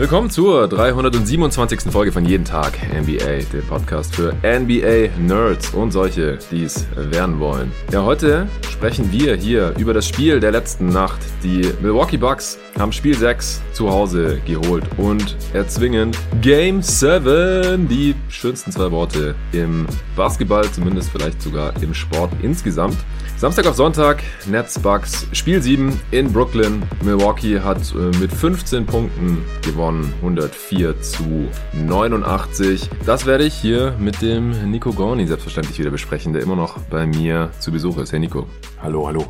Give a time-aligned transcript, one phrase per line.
[0.00, 1.92] Willkommen zur 327.
[1.92, 7.70] Folge von Jeden Tag NBA, dem Podcast für NBA-Nerds und solche, die es werden wollen.
[7.92, 11.20] Ja, heute sprechen wir hier über das Spiel der letzten Nacht.
[11.44, 18.72] Die Milwaukee Bucks haben Spiel 6 zu Hause geholt und erzwingen Game 7, die schönsten
[18.72, 22.96] zwei Worte im Basketball, zumindest vielleicht sogar im Sport insgesamt.
[23.40, 26.82] Samstag auf Sonntag, Nets Bucks, Spiel 7 in Brooklyn.
[27.02, 32.90] Milwaukee hat äh, mit 15 Punkten gewonnen, 104 zu 89.
[33.06, 37.06] Das werde ich hier mit dem Nico Gorni selbstverständlich wieder besprechen, der immer noch bei
[37.06, 38.12] mir zu Besuch ist.
[38.12, 38.46] Hey Nico.
[38.82, 39.24] Hallo, hallo.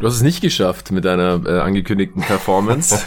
[0.00, 3.04] Du hast es nicht geschafft mit deiner äh, angekündigten Performance.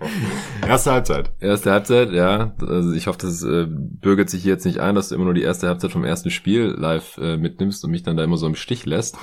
[0.66, 1.30] erste Halbzeit.
[1.38, 2.54] Erste Halbzeit, ja.
[2.60, 5.34] Also ich hoffe, das äh, bürgert sich hier jetzt nicht ein, dass du immer nur
[5.34, 8.48] die erste Halbzeit vom ersten Spiel live äh, mitnimmst und mich dann da immer so
[8.48, 9.16] im Stich lässt.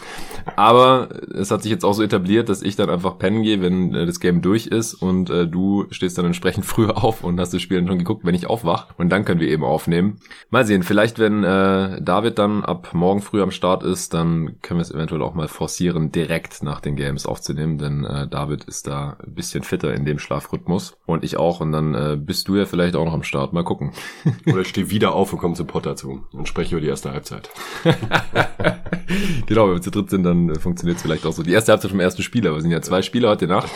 [0.55, 3.93] Aber es hat sich jetzt auch so etabliert, dass ich dann einfach pennen gehe, wenn
[3.93, 7.53] äh, das Game durch ist und äh, du stehst dann entsprechend früher auf und hast
[7.53, 8.87] das Spiel dann schon geguckt, wenn ich aufwach.
[8.97, 10.21] Und dann können wir eben aufnehmen.
[10.49, 14.79] Mal sehen, vielleicht wenn äh, David dann ab morgen früh am Start ist, dann können
[14.79, 18.87] wir es eventuell auch mal forcieren, direkt nach den Games aufzunehmen, denn äh, David ist
[18.87, 22.55] da ein bisschen fitter in dem Schlafrhythmus und ich auch und dann äh, bist du
[22.55, 23.53] ja vielleicht auch noch am Start.
[23.53, 23.91] Mal gucken.
[24.45, 27.11] Oder ich stehe wieder auf und komme zu Potter zu und spreche über die erste
[27.11, 27.49] Halbzeit.
[29.47, 31.43] genau, wenn wir zu dritt sind, dann äh, funktioniert es vielleicht auch so.
[31.43, 33.71] Die erste Halbzeit vom ersten Spieler, wir sind ja zwei Spieler heute Nacht.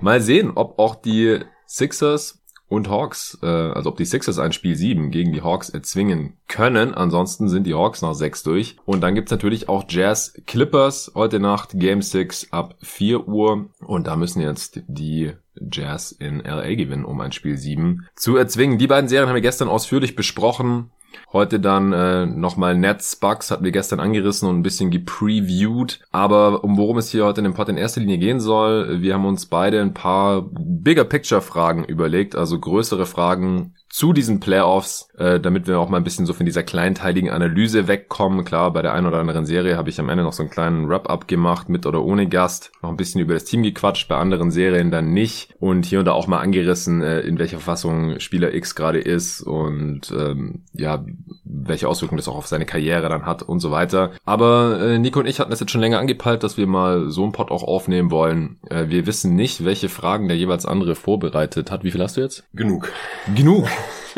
[0.00, 4.74] Mal sehen, ob auch die Sixers und Hawks, äh, also ob die Sixers ein Spiel
[4.74, 6.94] 7 gegen die Hawks erzwingen können.
[6.94, 8.76] Ansonsten sind die Hawks nach 6 durch.
[8.84, 13.70] Und dann gibt's natürlich auch Jazz Clippers heute Nacht, Game 6 ab 4 Uhr.
[13.80, 15.32] Und da müssen jetzt die
[15.70, 18.78] Jazz in LA gewinnen, um ein Spiel 7 zu erzwingen.
[18.78, 20.90] Die beiden Serien haben wir gestern ausführlich besprochen.
[21.32, 26.00] Heute dann äh, nochmal Nets Bugs hatten wir gestern angerissen und ein bisschen gepreviewt.
[26.12, 29.14] Aber um worum es hier heute in dem Pod in erster Linie gehen soll, wir
[29.14, 35.08] haben uns beide ein paar Bigger Picture Fragen überlegt, also größere Fragen zu diesen Playoffs,
[35.18, 38.44] äh, damit wir auch mal ein bisschen so von dieser kleinteiligen Analyse wegkommen.
[38.44, 40.88] Klar, bei der einen oder anderen Serie habe ich am Ende noch so einen kleinen
[40.88, 44.50] Wrap-up gemacht, mit oder ohne Gast, noch ein bisschen über das Team gequatscht, bei anderen
[44.50, 48.52] Serien dann nicht und hier und da auch mal angerissen, äh, in welcher Fassung Spieler
[48.52, 51.04] X gerade ist und ähm, ja,
[51.44, 54.10] welche Auswirkungen das auch auf seine Karriere dann hat und so weiter.
[54.24, 57.22] Aber äh, Nico und ich hatten das jetzt schon länger angepeilt, dass wir mal so
[57.22, 58.58] einen Pod auch aufnehmen wollen.
[58.68, 61.84] Äh, wir wissen nicht, welche Fragen der jeweils andere vorbereitet hat.
[61.84, 62.42] Wie viel hast du jetzt?
[62.54, 62.90] Genug.
[63.36, 63.68] Genug.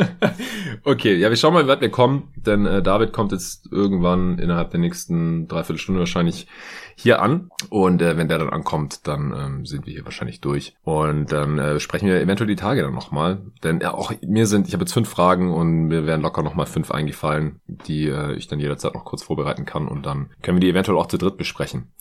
[0.83, 4.39] okay, ja, wir schauen mal, wie weit wir kommen, denn äh, David kommt jetzt irgendwann
[4.39, 6.47] innerhalb der nächsten dreiviertel Stunde wahrscheinlich
[6.95, 7.51] hier an.
[7.69, 10.75] Und äh, wenn der dann ankommt, dann ähm, sind wir hier wahrscheinlich durch.
[10.83, 14.67] Und dann äh, sprechen wir eventuell die Tage dann nochmal, denn ja, auch mir sind,
[14.67, 18.47] ich habe jetzt fünf Fragen und mir werden locker nochmal fünf eingefallen, die äh, ich
[18.47, 19.87] dann jederzeit noch kurz vorbereiten kann.
[19.87, 21.91] Und dann können wir die eventuell auch zu dritt besprechen.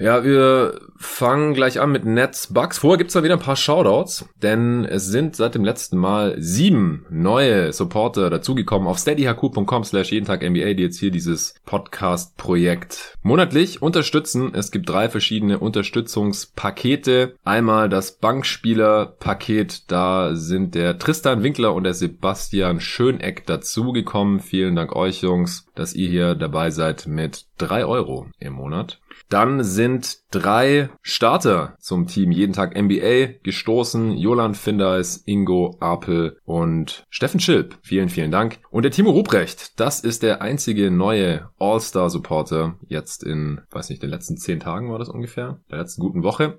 [0.00, 2.78] Ja, wir fangen gleich an mit Nets Bugs.
[2.78, 7.04] Vorher gibt's da wieder ein paar Shoutouts, denn es sind seit dem letzten Mal sieben
[7.10, 13.82] neue Supporter dazugekommen auf steadyhq.com slash jeden Tag NBA, die jetzt hier dieses Podcast-Projekt monatlich
[13.82, 14.52] unterstützen.
[14.54, 17.34] Es gibt drei verschiedene Unterstützungspakete.
[17.44, 24.38] Einmal das Bankspieler-Paket, da sind der Tristan Winkler und der Sebastian Schöneck dazugekommen.
[24.38, 29.00] Vielen Dank euch, Jungs, dass ihr hier dabei seid mit drei Euro im Monat.
[29.28, 34.16] Dann sind drei Starter zum Team jeden Tag NBA gestoßen.
[34.16, 37.76] Jolan Findeis, Ingo Apel und Steffen Schilp.
[37.82, 38.58] Vielen, vielen Dank.
[38.70, 44.10] Und der Timo Ruprecht, das ist der einzige neue All-Star-Supporter jetzt in, weiß nicht, den
[44.10, 46.58] letzten zehn Tagen war das ungefähr, der letzten guten Woche.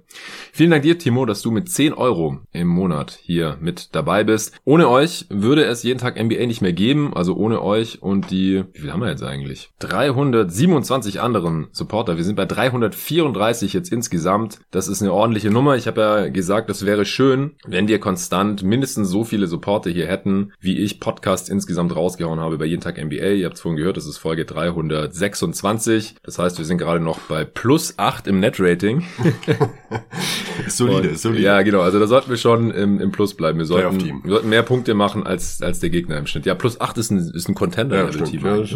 [0.51, 4.59] Vielen Dank dir, Timo, dass du mit 10 Euro im Monat hier mit dabei bist.
[4.65, 8.63] Ohne euch würde es jeden Tag NBA nicht mehr geben, also ohne euch und die,
[8.73, 9.71] wie viel haben wir jetzt eigentlich?
[9.79, 12.17] 327 anderen Supporter.
[12.17, 14.59] Wir sind bei 334 jetzt insgesamt.
[14.71, 15.75] Das ist eine ordentliche Nummer.
[15.75, 20.07] Ich habe ja gesagt, es wäre schön, wenn wir konstant mindestens so viele Supporter hier
[20.07, 23.31] hätten, wie ich Podcast insgesamt rausgehauen habe bei jeden Tag NBA.
[23.31, 26.15] Ihr habt es vorhin gehört, das ist Folge 326.
[26.23, 29.03] Das heißt, wir sind gerade noch bei plus 8 im Netrating.
[30.67, 31.43] solide, solide.
[31.43, 31.81] Ja, genau.
[31.81, 33.57] Also da sollten wir schon im, im Plus bleiben.
[33.59, 36.45] Wir sollten, wir sollten mehr Punkte machen als, als der Gegner im Schnitt.
[36.45, 38.45] Ja, plus 8 ist ein, ist ein Contender-Team.
[38.45, 38.71] Ja, das.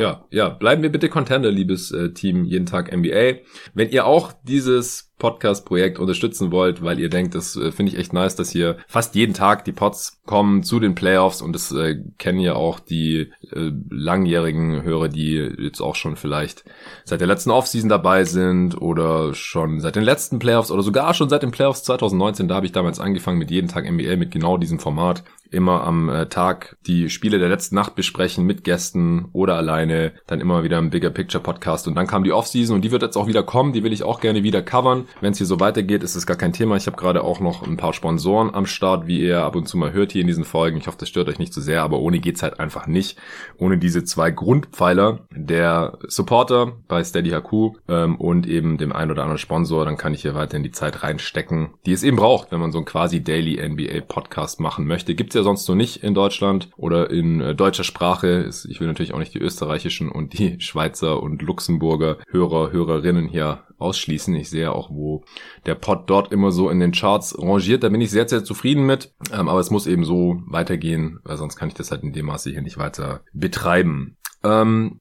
[0.00, 0.48] ja, ja.
[0.50, 3.40] Bleiben wir bitte Contender, liebes äh, Team jeden Tag NBA.
[3.74, 4.11] Wenn ihr auch
[4.44, 8.76] dieses Podcast-Projekt unterstützen wollt, weil ihr denkt, das äh, finde ich echt nice, dass hier
[8.88, 12.80] fast jeden Tag die Pods kommen zu den Playoffs und das äh, kennen ja auch
[12.80, 16.64] die äh, langjährigen Hörer, die jetzt auch schon vielleicht
[17.04, 21.28] seit der letzten Offseason dabei sind oder schon seit den letzten Playoffs oder sogar schon
[21.28, 22.48] seit den Playoffs 2019.
[22.48, 25.22] Da habe ich damals angefangen mit jeden Tag NBA mit genau diesem Format
[25.52, 30.40] immer am äh, Tag die Spiele der letzten Nacht besprechen mit Gästen oder alleine, dann
[30.40, 33.16] immer wieder ein Bigger Picture Podcast und dann kam die Offseason und die wird jetzt
[33.16, 35.06] auch wieder kommen, die will ich auch gerne wieder covern.
[35.20, 36.76] Wenn es hier so weitergeht, ist es gar kein Thema.
[36.76, 39.76] Ich habe gerade auch noch ein paar Sponsoren am Start, wie ihr ab und zu
[39.76, 40.78] mal hört hier in diesen Folgen.
[40.78, 43.18] Ich hoffe, das stört euch nicht zu so sehr, aber ohne geht's halt einfach nicht.
[43.58, 49.22] Ohne diese zwei Grundpfeiler, der Supporter bei Steady HQ ähm, und eben dem ein oder
[49.22, 52.60] anderen Sponsor, dann kann ich hier weiterhin die Zeit reinstecken, die es eben braucht, wenn
[52.60, 55.14] man so ein quasi Daily NBA Podcast machen möchte.
[55.14, 58.50] Gibt's ja sonst so nicht in Deutschland oder in äh, deutscher Sprache.
[58.68, 63.64] Ich will natürlich auch nicht die österreichischen und die Schweizer und Luxemburger Hörer, Hörerinnen hier
[63.78, 64.34] ausschließen.
[64.34, 65.24] Ich sehe auch, wo
[65.66, 67.82] der Pod dort immer so in den Charts rangiert.
[67.82, 69.12] Da bin ich sehr, sehr zufrieden mit.
[69.32, 72.26] Ähm, aber es muss eben so weitergehen, weil sonst kann ich das halt in dem
[72.26, 74.16] Maße hier nicht weiter betreiben.
[74.44, 75.00] Ähm,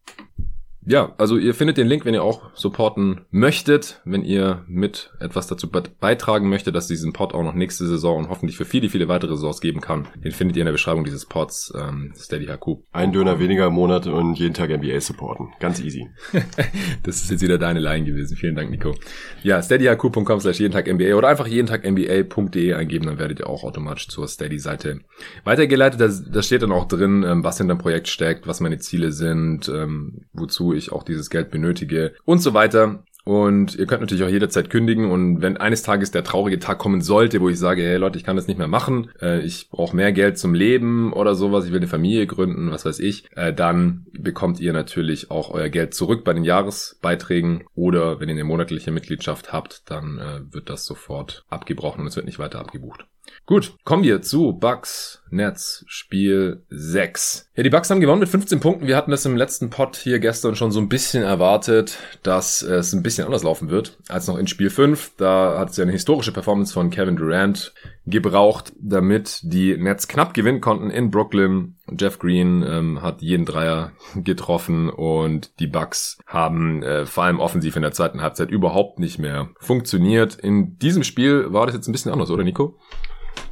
[0.83, 5.45] ja, also ihr findet den Link, wenn ihr auch supporten möchtet, wenn ihr mit etwas
[5.45, 9.07] dazu beitragen möchtet, dass diesen Pod auch noch nächste Saison und hoffentlich für viele, viele
[9.07, 10.07] weitere Saisons geben kann.
[10.23, 12.79] Den findet ihr in der Beschreibung dieses Pods, ähm, Steady HQ.
[12.91, 15.49] Ein Döner weniger im Monat und jeden Tag NBA supporten.
[15.59, 16.09] Ganz easy.
[17.03, 18.35] das ist jetzt wieder deine Line gewesen.
[18.35, 18.95] Vielen Dank, Nico.
[19.43, 23.47] Ja, steadyhq.com slash jeden Tag NBA oder einfach jeden Tag NBA.de eingeben, dann werdet ihr
[23.47, 25.01] auch automatisch zur Steady-Seite
[25.43, 26.01] weitergeleitet.
[26.01, 29.11] Da, da steht dann auch drin, ähm, was hinter dem Projekt steckt, was meine Ziele
[29.11, 33.03] sind, ähm, wozu ich auch dieses Geld benötige und so weiter.
[33.23, 35.11] Und ihr könnt natürlich auch jederzeit kündigen.
[35.11, 38.23] Und wenn eines Tages der traurige Tag kommen sollte, wo ich sage, hey Leute, ich
[38.23, 41.71] kann das nicht mehr machen, äh, ich brauche mehr Geld zum Leben oder sowas, ich
[41.71, 45.93] will eine Familie gründen, was weiß ich, äh, dann bekommt ihr natürlich auch euer Geld
[45.93, 47.63] zurück bei den Jahresbeiträgen.
[47.75, 52.15] Oder wenn ihr eine monatliche Mitgliedschaft habt, dann äh, wird das sofort abgebrochen und es
[52.15, 53.05] wird nicht weiter abgebucht.
[53.45, 57.49] Gut, kommen wir zu Bucks Nets Spiel 6.
[57.55, 58.87] Ja, die Bucks haben gewonnen mit 15 Punkten.
[58.87, 62.93] Wir hatten das im letzten Pod hier gestern schon so ein bisschen erwartet, dass es
[62.93, 65.13] ein bisschen anders laufen wird als noch in Spiel 5.
[65.17, 67.73] Da hat es ja eine historische Performance von Kevin Durant
[68.11, 71.77] gebraucht, damit die Nets knapp gewinnen konnten in Brooklyn.
[71.99, 77.75] Jeff Green ähm, hat jeden Dreier getroffen und die Bucks haben äh, vor allem offensiv
[77.75, 80.35] in der zweiten Halbzeit überhaupt nicht mehr funktioniert.
[80.35, 82.77] In diesem Spiel war das jetzt ein bisschen anders, oder Nico?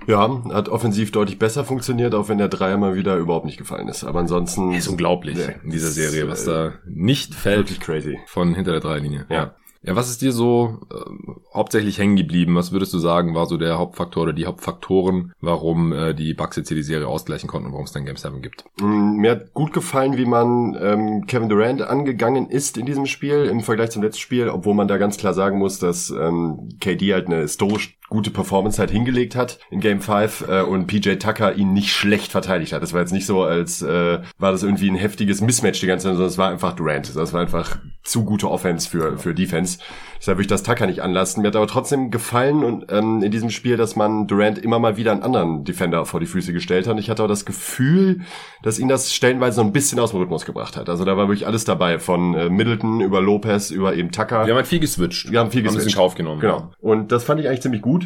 [0.07, 3.88] Ja, hat offensiv deutlich besser funktioniert, auch wenn der Dreier mal wieder überhaupt nicht gefallen
[3.88, 4.03] ist.
[4.03, 4.71] Aber ansonsten.
[4.73, 7.69] Ist unglaublich ja, in dieser Serie, was da nicht fällt.
[7.69, 8.17] Wirklich crazy.
[8.25, 9.25] Von hinter der Dreierlinie.
[9.29, 9.35] Ja.
[9.35, 12.55] Ja, was ist dir so äh, hauptsächlich hängen geblieben?
[12.55, 16.57] Was würdest du sagen, war so der Hauptfaktor oder die Hauptfaktoren, warum äh, die Bucks
[16.57, 18.65] jetzt hier die Serie ausgleichen konnten und warum es dann Game 7 gibt?
[18.81, 23.45] Mm, mir hat gut gefallen, wie man ähm, Kevin Durant angegangen ist in diesem Spiel
[23.45, 27.13] im Vergleich zum letzten Spiel, obwohl man da ganz klar sagen muss, dass ähm, KD
[27.13, 31.56] halt eine historisch gute Performance halt hingelegt hat in Game 5 äh, und PJ Tucker
[31.56, 32.81] ihn nicht schlecht verteidigt hat.
[32.81, 36.07] Das war jetzt nicht so, als äh, war das irgendwie ein heftiges Mismatch die ganze
[36.07, 37.15] Zeit, sondern es war einfach Durant.
[37.15, 39.79] Das war einfach zu gute Offense für, für Defense.
[40.19, 41.41] Deshalb würde ich das Tucker nicht anlassen.
[41.41, 44.97] Mir hat aber trotzdem gefallen und ähm, in diesem Spiel, dass man Durant immer mal
[44.97, 47.00] wieder einen anderen Defender vor die Füße gestellt hat.
[47.00, 48.21] Ich hatte auch das Gefühl,
[48.63, 50.89] dass ihn das stellenweise so ein bisschen aus dem Rhythmus gebracht hat.
[50.89, 54.45] Also da war wirklich alles dabei, von äh, Middleton über Lopez über eben Tucker.
[54.45, 55.31] Wir haben halt viel geswitcht.
[55.31, 55.85] Wir haben viel geswitcht.
[55.85, 56.41] Haben in Kauf genommen.
[56.41, 56.71] Genau.
[56.79, 57.99] Und das fand ich eigentlich ziemlich gut.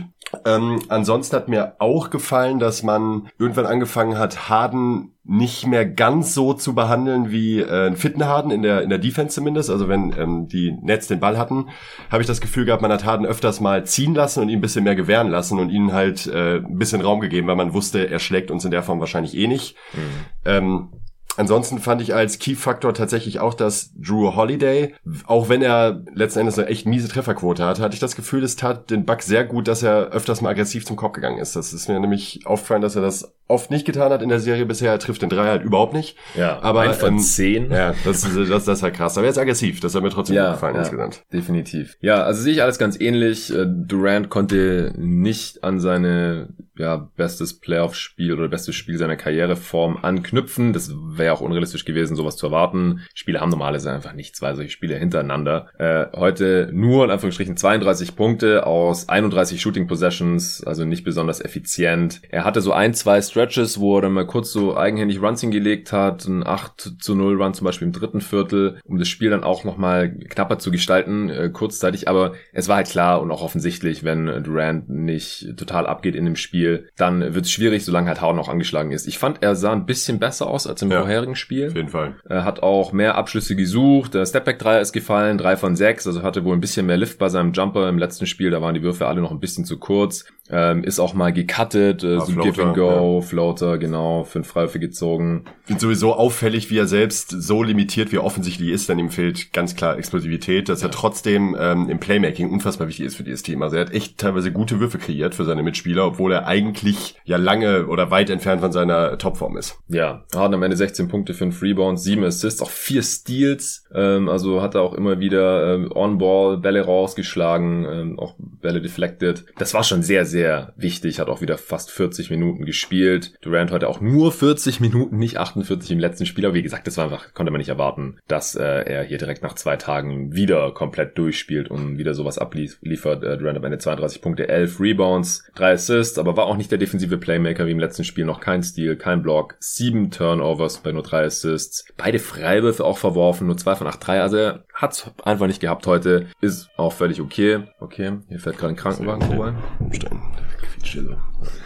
[0.46, 6.34] Ähm, ansonsten hat mir auch gefallen, dass man irgendwann angefangen hat, Harden nicht mehr ganz
[6.34, 9.70] so zu behandeln wie äh, ein Fittenharden in der in der Defense zumindest.
[9.70, 11.70] Also wenn ähm, die Nets den Ball hatten,
[12.12, 14.62] habe ich das Gefühl gehabt, man hat Harden öfters mal ziehen lassen und ihn ein
[14.62, 18.10] bisschen mehr gewähren lassen und ihnen halt äh, ein bisschen Raum gegeben, weil man wusste,
[18.10, 19.76] er schlägt uns in der Form wahrscheinlich eh nicht.
[19.94, 20.00] Mhm.
[20.46, 20.90] Ähm,
[21.36, 24.94] Ansonsten fand ich als Key-Faktor tatsächlich auch, dass Drew Holiday,
[25.26, 28.56] auch wenn er letzten Endes eine echt miese Trefferquote hat, hatte ich das Gefühl, es
[28.56, 31.56] tat den Buck sehr gut, dass er öfters mal aggressiv zum Korb gegangen ist.
[31.56, 34.66] Das ist mir nämlich aufgefallen, dass er das oft nicht getan hat in der Serie
[34.66, 34.92] bisher.
[34.92, 36.18] Er trifft den Dreier halt überhaupt nicht.
[36.36, 37.72] Ja, aber ein von ähm, zehn.
[37.72, 39.18] Ja, das, ist, das, das ist halt krass.
[39.18, 39.80] Aber er ist aggressiv.
[39.80, 41.24] Das hat mir trotzdem ja, gefallen ja, insgesamt.
[41.32, 41.98] Definitiv.
[42.00, 43.54] Ja, also sehe ich alles ganz ähnlich.
[43.54, 50.74] Äh, Durant konnte nicht an seine ja, bestes Playoff-Spiel oder bestes Spiel seiner Karriereform anknüpfen.
[50.74, 53.02] Das wäre auch unrealistisch gewesen, sowas zu erwarten.
[53.14, 55.68] Spiele haben normalerweise einfach nicht zwei solche Spiele hintereinander.
[55.78, 62.22] Äh, heute nur in Anführungsstrichen 32 Punkte aus 31 Shooting Possessions, also nicht besonders effizient.
[62.30, 65.92] Er hatte so ein, zwei Stretches, wo er dann mal kurz so eigenhändig Runs hingelegt
[65.92, 69.44] hat, ein 8 zu 0 Run zum Beispiel im dritten Viertel, um das Spiel dann
[69.44, 72.08] auch nochmal knapper zu gestalten, äh, kurzzeitig.
[72.08, 76.36] Aber es war halt klar und auch offensichtlich, wenn Durant nicht total abgeht in dem
[76.36, 79.08] Spiel, Spiel, dann wird es schwierig, solange halt Harden auch angeschlagen ist.
[79.08, 81.68] Ich fand, er sah ein bisschen besser aus als im ja, vorherigen Spiel.
[81.68, 82.16] Auf jeden Fall.
[82.28, 84.14] Er hat auch mehr Abschlüsse gesucht.
[84.14, 87.20] Der Stepback 3 ist gefallen, 3 von 6, also hatte wohl ein bisschen mehr Lift
[87.20, 88.52] bei seinem Jumper im letzten Spiel.
[88.52, 90.26] Da waren die Würfe alle noch ein bisschen zu kurz.
[90.50, 94.48] Ähm, ist auch mal gecuttet, äh, Ah, so Floater, Give and Go, Floater, genau, fünf
[94.48, 95.46] Freiwürfe gezogen.
[95.62, 99.10] Ich finde sowieso auffällig, wie er selbst so limitiert, wie er offensichtlich ist, denn ihm
[99.10, 103.42] fehlt ganz klar Explosivität, dass er trotzdem ähm, im Playmaking unfassbar wichtig ist für dieses
[103.42, 103.62] Team.
[103.62, 107.38] Also er hat echt teilweise gute Würfe kreiert für seine Mitspieler, obwohl er eigentlich ja
[107.38, 109.80] lange oder weit entfernt von seiner Topform ist.
[109.88, 113.86] Ja, Harden am Ende 16 Punkte, 5 Rebounds, 7 Assists, auch 4 Steals.
[113.94, 119.46] Ähm, also hat er auch immer wieder ähm, On-Ball Bälle rausgeschlagen, ähm, auch Bälle deflected.
[119.58, 121.20] Das war schon sehr, sehr wichtig.
[121.20, 123.34] Hat auch wieder fast 40 Minuten gespielt.
[123.42, 126.46] Durant heute auch nur 40 Minuten, nicht 48 im letzten Spiel.
[126.46, 129.42] Aber wie gesagt, das war einfach, konnte man nicht erwarten, dass äh, er hier direkt
[129.42, 133.24] nach zwei Tagen wieder komplett durchspielt und wieder sowas abliefert.
[133.24, 136.78] Äh, Durant am Ende 32 Punkte, 11 Rebounds, 3 Assists, aber war auch nicht der
[136.78, 138.26] defensive Playmaker wie im letzten Spiel.
[138.26, 141.86] Noch kein Steal, kein Block, 7 Turnovers bei nur 3 Assists.
[141.98, 144.22] Beide Freiwürfe auch verworfen, nur 2 von 8 3.
[144.22, 146.28] Also er hat's einfach nicht gehabt heute.
[146.42, 147.64] Ist auch völlig okay.
[147.80, 149.54] Okay, hier fährt gerade ein Krankenwagen vorbei.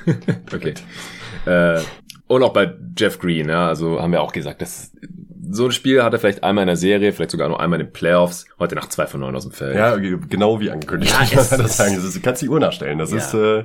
[0.54, 0.74] Okay.
[1.46, 1.82] Äh,
[2.28, 4.92] und auch bei Jeff Green, ja, also haben wir auch gesagt, dass
[5.50, 7.88] so ein Spiel hat er vielleicht einmal in der Serie, vielleicht sogar nur einmal in
[7.88, 8.46] den Playoffs.
[8.60, 9.76] Heute nach zwei von neun aus dem Feld.
[9.76, 11.14] Ja, genau wie angekündigt.
[11.14, 11.96] Ja, man es das sagen.
[11.96, 12.98] Das du kannst die Uhr nachstellen.
[12.98, 13.18] Das Ja.
[13.18, 13.64] ist, äh,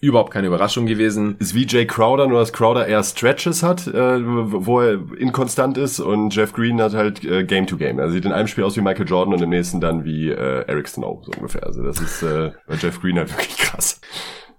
[0.00, 1.36] Überhaupt keine Überraschung gewesen.
[1.40, 5.98] ist wie Jay Crowder, nur dass Crowder eher Stretches hat, äh, wo er inkonstant ist
[5.98, 7.98] und Jeff Green hat halt äh, Game to Game.
[7.98, 10.64] Er sieht in einem Spiel aus wie Michael Jordan und im nächsten dann wie äh,
[10.68, 11.66] Eric Snow, so ungefähr.
[11.66, 14.00] Also das ist äh, Jeff Green halt wirklich krass.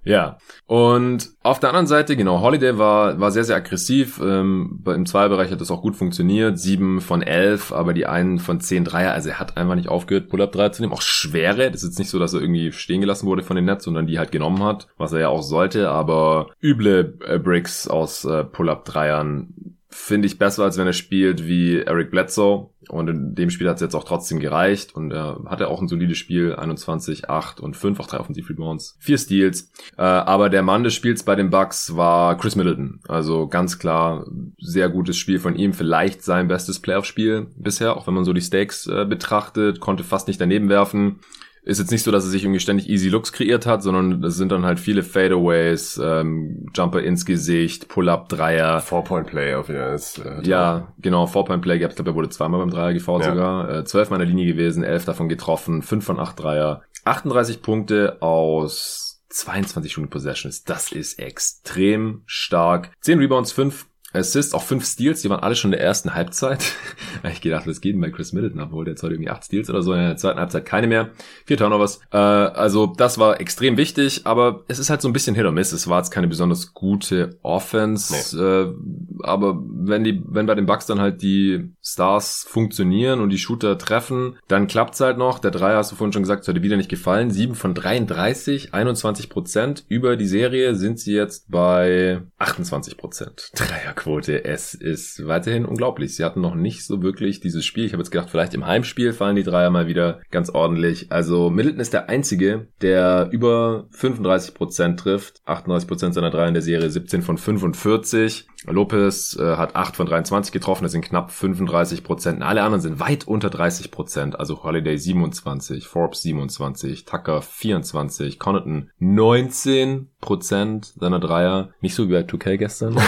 [0.03, 0.37] Ja.
[0.65, 4.19] Und auf der anderen Seite, genau, Holiday war, war sehr, sehr aggressiv.
[4.23, 6.57] Ähm, Im Zweierbereich hat das auch gut funktioniert.
[6.57, 9.13] Sieben von elf, aber die einen von zehn Dreier.
[9.13, 10.93] Also er hat einfach nicht aufgehört, Pull-Up-Dreier zu nehmen.
[10.93, 11.71] Auch schwere.
[11.71, 14.07] Das ist jetzt nicht so, dass er irgendwie stehen gelassen wurde von den Netz, sondern
[14.07, 15.89] die halt genommen hat, was er ja auch sollte.
[15.89, 21.79] Aber üble äh, Bricks aus äh, Pull-Up-Dreiern finde ich besser, als wenn er spielt wie
[21.79, 22.69] Eric Bledsoe.
[22.89, 24.95] Und in dem Spiel hat es jetzt auch trotzdem gereicht.
[24.95, 26.55] Und er hatte auch ein solides Spiel.
[26.55, 28.97] 21, 8 und 5, auch drei Offensiv-Rebounds.
[28.99, 29.71] Vier Steals.
[29.97, 32.99] Äh, aber der Mann des Spiels bei den Bucks war Chris Middleton.
[33.07, 34.27] Also ganz klar,
[34.59, 35.73] sehr gutes Spiel von ihm.
[35.73, 39.79] Vielleicht sein bestes Playoff-Spiel bisher, auch wenn man so die Stakes äh, betrachtet.
[39.79, 41.19] Konnte fast nicht daneben werfen.
[41.63, 44.35] Ist jetzt nicht so, dass er sich irgendwie ständig easy Looks kreiert hat, sondern es
[44.37, 48.79] sind dann halt viele Fadeaways, ähm, Jumper ins Gesicht, Pull-Up-Dreier.
[48.81, 50.39] Four-Point-Play auf jeden Fall.
[50.43, 51.93] Äh, Ja, genau, Four-Point-Play gehabt.
[51.93, 53.31] Ich glaube, er wurde zweimal beim Dreier gefault Ja.
[53.31, 53.69] sogar.
[53.69, 56.81] Äh, zwölf meiner Linie gewesen, elf davon getroffen, fünf von acht Dreier.
[57.05, 60.63] 38 Punkte aus 22 Stunden Possessions.
[60.63, 62.91] Das ist extrem stark.
[63.01, 66.73] 10 Rebounds, 5 Assists, auch 5 Steals, die waren alle schon in der ersten Halbzeit.
[67.31, 69.69] ich gedacht, was geht denn bei Chris Middleton, obwohl der jetzt heute irgendwie 8 Steals
[69.69, 71.11] oder so, in der zweiten Halbzeit keine mehr.
[71.45, 72.01] Vier Turnovers.
[72.11, 75.51] Äh, also das war extrem wichtig, aber es ist halt so ein bisschen Hit or
[75.51, 75.71] Miss.
[75.71, 80.85] Es war jetzt keine besonders gute Offense, äh, aber wenn die, wenn bei den Bucks
[80.85, 85.39] dann halt die Stars funktionieren und die Shooter treffen, dann klappt's halt noch.
[85.39, 87.31] Der Dreier hast du vorhin schon gesagt, dir wieder nicht gefallen.
[87.31, 89.85] 7 von 33, 21 Prozent.
[89.87, 93.51] Über die Serie sind sie jetzt bei 28 Prozent.
[93.99, 94.45] Dreierquote.
[94.45, 96.15] Es ist weiterhin unglaublich.
[96.15, 97.85] Sie hatten noch nicht so wirklich dieses Spiel.
[97.85, 101.11] Ich habe jetzt gedacht, vielleicht im Heimspiel fallen die Dreier mal wieder ganz ordentlich.
[101.11, 105.41] Also Middleton ist der einzige, der über 35 Prozent trifft.
[105.45, 108.47] 38 Prozent seiner Dreier in der Serie, 17 von 45.
[108.65, 112.41] Lopez äh, hat 8 von 23 getroffen, das sind knapp 35 Prozent.
[112.41, 114.37] Alle anderen sind weit unter 30 Prozent.
[114.37, 121.69] Also Holiday 27, Forbes 27, Tucker 24, Connaughton 19 Prozent seiner Dreier.
[121.79, 122.95] Nicht so wie bei 2K gestern.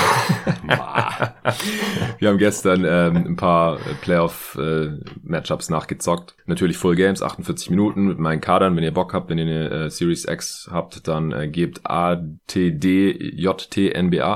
[2.19, 6.35] Wir haben gestern ähm, ein paar Playoff-Matchups nachgezockt.
[6.45, 8.77] Natürlich Full Games, 48 Minuten mit meinen Kadern.
[8.77, 12.37] Wenn ihr Bock habt, wenn ihr eine äh, Series X habt, dann äh, gebt ATDJTNBA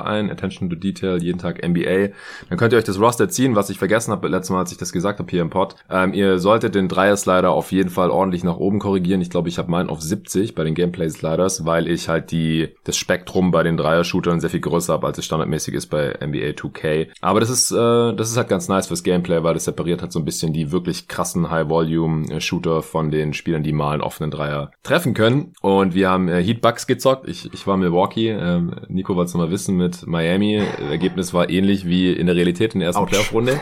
[0.02, 2.10] ein, Attention to Detail, jeden Tag NBA.
[2.50, 4.78] Dann könnt ihr euch das Roster ziehen, was ich vergessen habe letztes Mal, als ich
[4.78, 5.78] das gesagt habe hier im Pod.
[5.90, 9.22] Ähm, ihr solltet den Dreier-Slider auf jeden Fall ordentlich nach oben korrigieren.
[9.22, 12.98] Ich glaube, ich habe meinen auf 70 bei den Gameplay-Sliders, weil ich halt die das
[12.98, 17.08] Spektrum bei den Dreier-Shootern sehr viel größer habe, als es standardmäßig ist bei NBA 2K.
[17.22, 20.12] Aber das ist, äh, das ist halt ganz nice fürs Gameplay, weil das separiert halt
[20.12, 24.72] so ein bisschen die wirklich krassen High-Volume-Shooter von den Spielern, die mal einen offenen Dreier
[24.84, 25.54] treffen können.
[25.62, 27.28] Und wir haben äh, Heat Bucks gezockt.
[27.28, 28.30] Ich, ich war Milwaukee.
[28.30, 30.62] Ähm, Nico wollte es nochmal wissen mit Miami.
[30.90, 33.06] Ergebnis war ähnlich wie in der Realität in der ersten.
[33.06, 33.60] Playoff-Runde.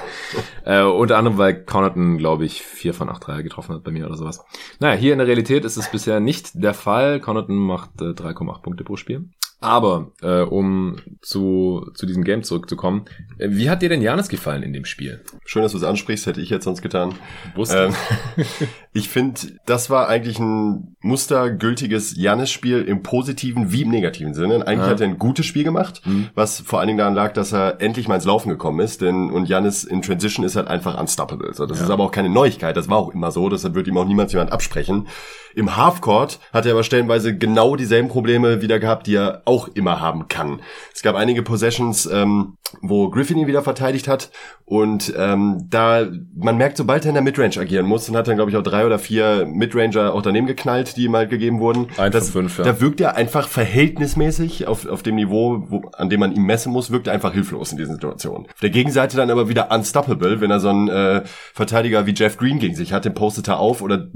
[0.66, 4.06] äh, unter anderem, weil Connaughton, glaube ich, vier von acht Dreier getroffen hat bei mir
[4.06, 4.44] oder sowas.
[4.80, 7.20] Naja, hier in der Realität ist es bisher nicht der Fall.
[7.20, 9.26] Connaughton macht äh, 3,8 Punkte pro Spiel.
[9.64, 13.06] Aber äh, um zu, zu diesem Game zurückzukommen,
[13.38, 15.22] äh, wie hat dir denn Janis gefallen in dem Spiel?
[15.46, 17.16] Schön, dass du es ansprichst, hätte ich jetzt sonst getan.
[17.56, 17.94] Wusste.
[18.38, 18.46] Ähm,
[18.92, 24.68] ich finde, das war eigentlich ein mustergültiges Janis-Spiel im positiven wie im negativen Sinne.
[24.68, 24.92] Eigentlich ja.
[24.92, 26.28] hat er ein gutes Spiel gemacht, mhm.
[26.36, 29.00] was vor allen Dingen daran lag, dass er endlich mal ins Laufen gekommen ist.
[29.02, 31.54] Denn und Janis in Transition ist halt einfach unstoppable.
[31.54, 31.86] So, das ja.
[31.86, 32.76] ist aber auch keine Neuigkeit.
[32.76, 33.48] Das war auch immer so.
[33.48, 35.08] Deshalb wird ihm auch niemals jemand absprechen.
[35.56, 40.00] Im Halfcourt hat er aber stellenweise genau dieselben Probleme wieder gehabt, die er auch immer
[40.02, 40.62] haben kann.
[40.94, 44.32] Es gab einige Possessions, ähm, wo Griffin ihn wieder verteidigt hat
[44.66, 48.36] und ähm, da man merkt, sobald er in der Midrange agieren muss, dann hat er
[48.36, 51.88] glaube ich auch drei oder vier Midranger auch daneben geknallt, die ihm halt gegeben wurden.
[51.98, 52.64] Eins das, fünf, ja.
[52.64, 56.72] Da wirkt er einfach verhältnismäßig auf, auf dem Niveau, wo, an dem man ihm messen
[56.72, 58.48] muss, wirkt er einfach hilflos in diesen Situationen.
[58.48, 61.22] Auf der Gegenseite dann aber wieder unstoppable, wenn er so einen äh,
[61.54, 64.08] Verteidiger wie Jeff Green gegen sich hat, den postet er auf oder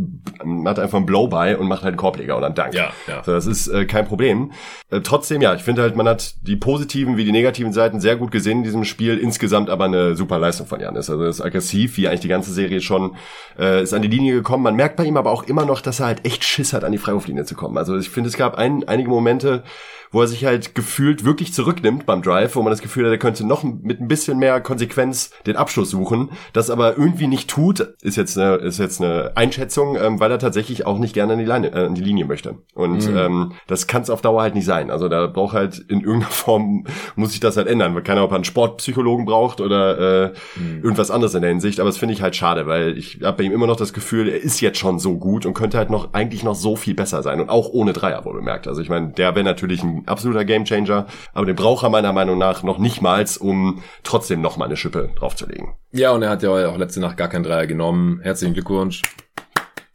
[0.66, 2.74] hat einfach einen Blow-by und macht halt einen Korbleger oder einen Dank.
[2.74, 3.24] Ja, ja.
[3.24, 4.52] So, das ist äh, kein Problem.
[4.90, 8.16] Äh, trotzdem, ja, ich finde halt, man hat die positiven wie die negativen Seiten sehr
[8.16, 9.18] gut gesehen in diesem Spiel.
[9.18, 11.10] Insgesamt aber eine super Leistung von Janis.
[11.10, 13.16] Also ist aggressiv, wie eigentlich die ganze Serie schon,
[13.58, 14.63] äh, ist an die Linie gekommen.
[14.63, 16.92] Man merkt bei ihm aber auch immer noch, dass er halt echt Schiss hat, an
[16.92, 17.77] die Freiwurflinie zu kommen.
[17.77, 19.63] Also ich finde, es gab ein, einige Momente,
[20.12, 23.18] wo er sich halt gefühlt wirklich zurücknimmt beim Drive, wo man das Gefühl hat, er
[23.18, 27.96] könnte noch mit ein bisschen mehr Konsequenz den Abschluss suchen, das aber irgendwie nicht tut,
[28.02, 31.40] ist jetzt eine, ist jetzt eine Einschätzung, ähm, weil er tatsächlich auch nicht gerne an
[31.40, 32.56] die, Leine, äh, an die Linie möchte.
[32.74, 33.18] Und mhm.
[33.18, 34.92] ähm, das kann es auf Dauer halt nicht sein.
[34.92, 36.86] Also da braucht halt in irgendeiner Form,
[37.16, 37.94] muss sich das halt ändern.
[37.94, 40.84] Man kann ob er einen Sportpsychologen braucht oder äh, mhm.
[40.84, 43.44] irgendwas anderes in der Hinsicht, aber das finde ich halt schade, weil ich habe bei
[43.44, 46.14] ihm immer noch das Gefühl, er ist jetzt schon so gut und könnte halt noch
[46.14, 48.68] eigentlich noch so viel besser sein und auch ohne Dreier wohl bemerkt.
[48.68, 52.38] Also ich meine, der wäre natürlich ein absoluter Gamechanger, aber den braucht er meiner Meinung
[52.38, 55.74] nach noch nicht mal, um trotzdem noch mal eine Schippe draufzulegen.
[55.92, 58.20] Ja, und er hat ja auch letzte Nacht gar keinen Dreier genommen.
[58.22, 59.01] Herzlichen Glückwunsch.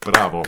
[0.01, 0.43] Bravo.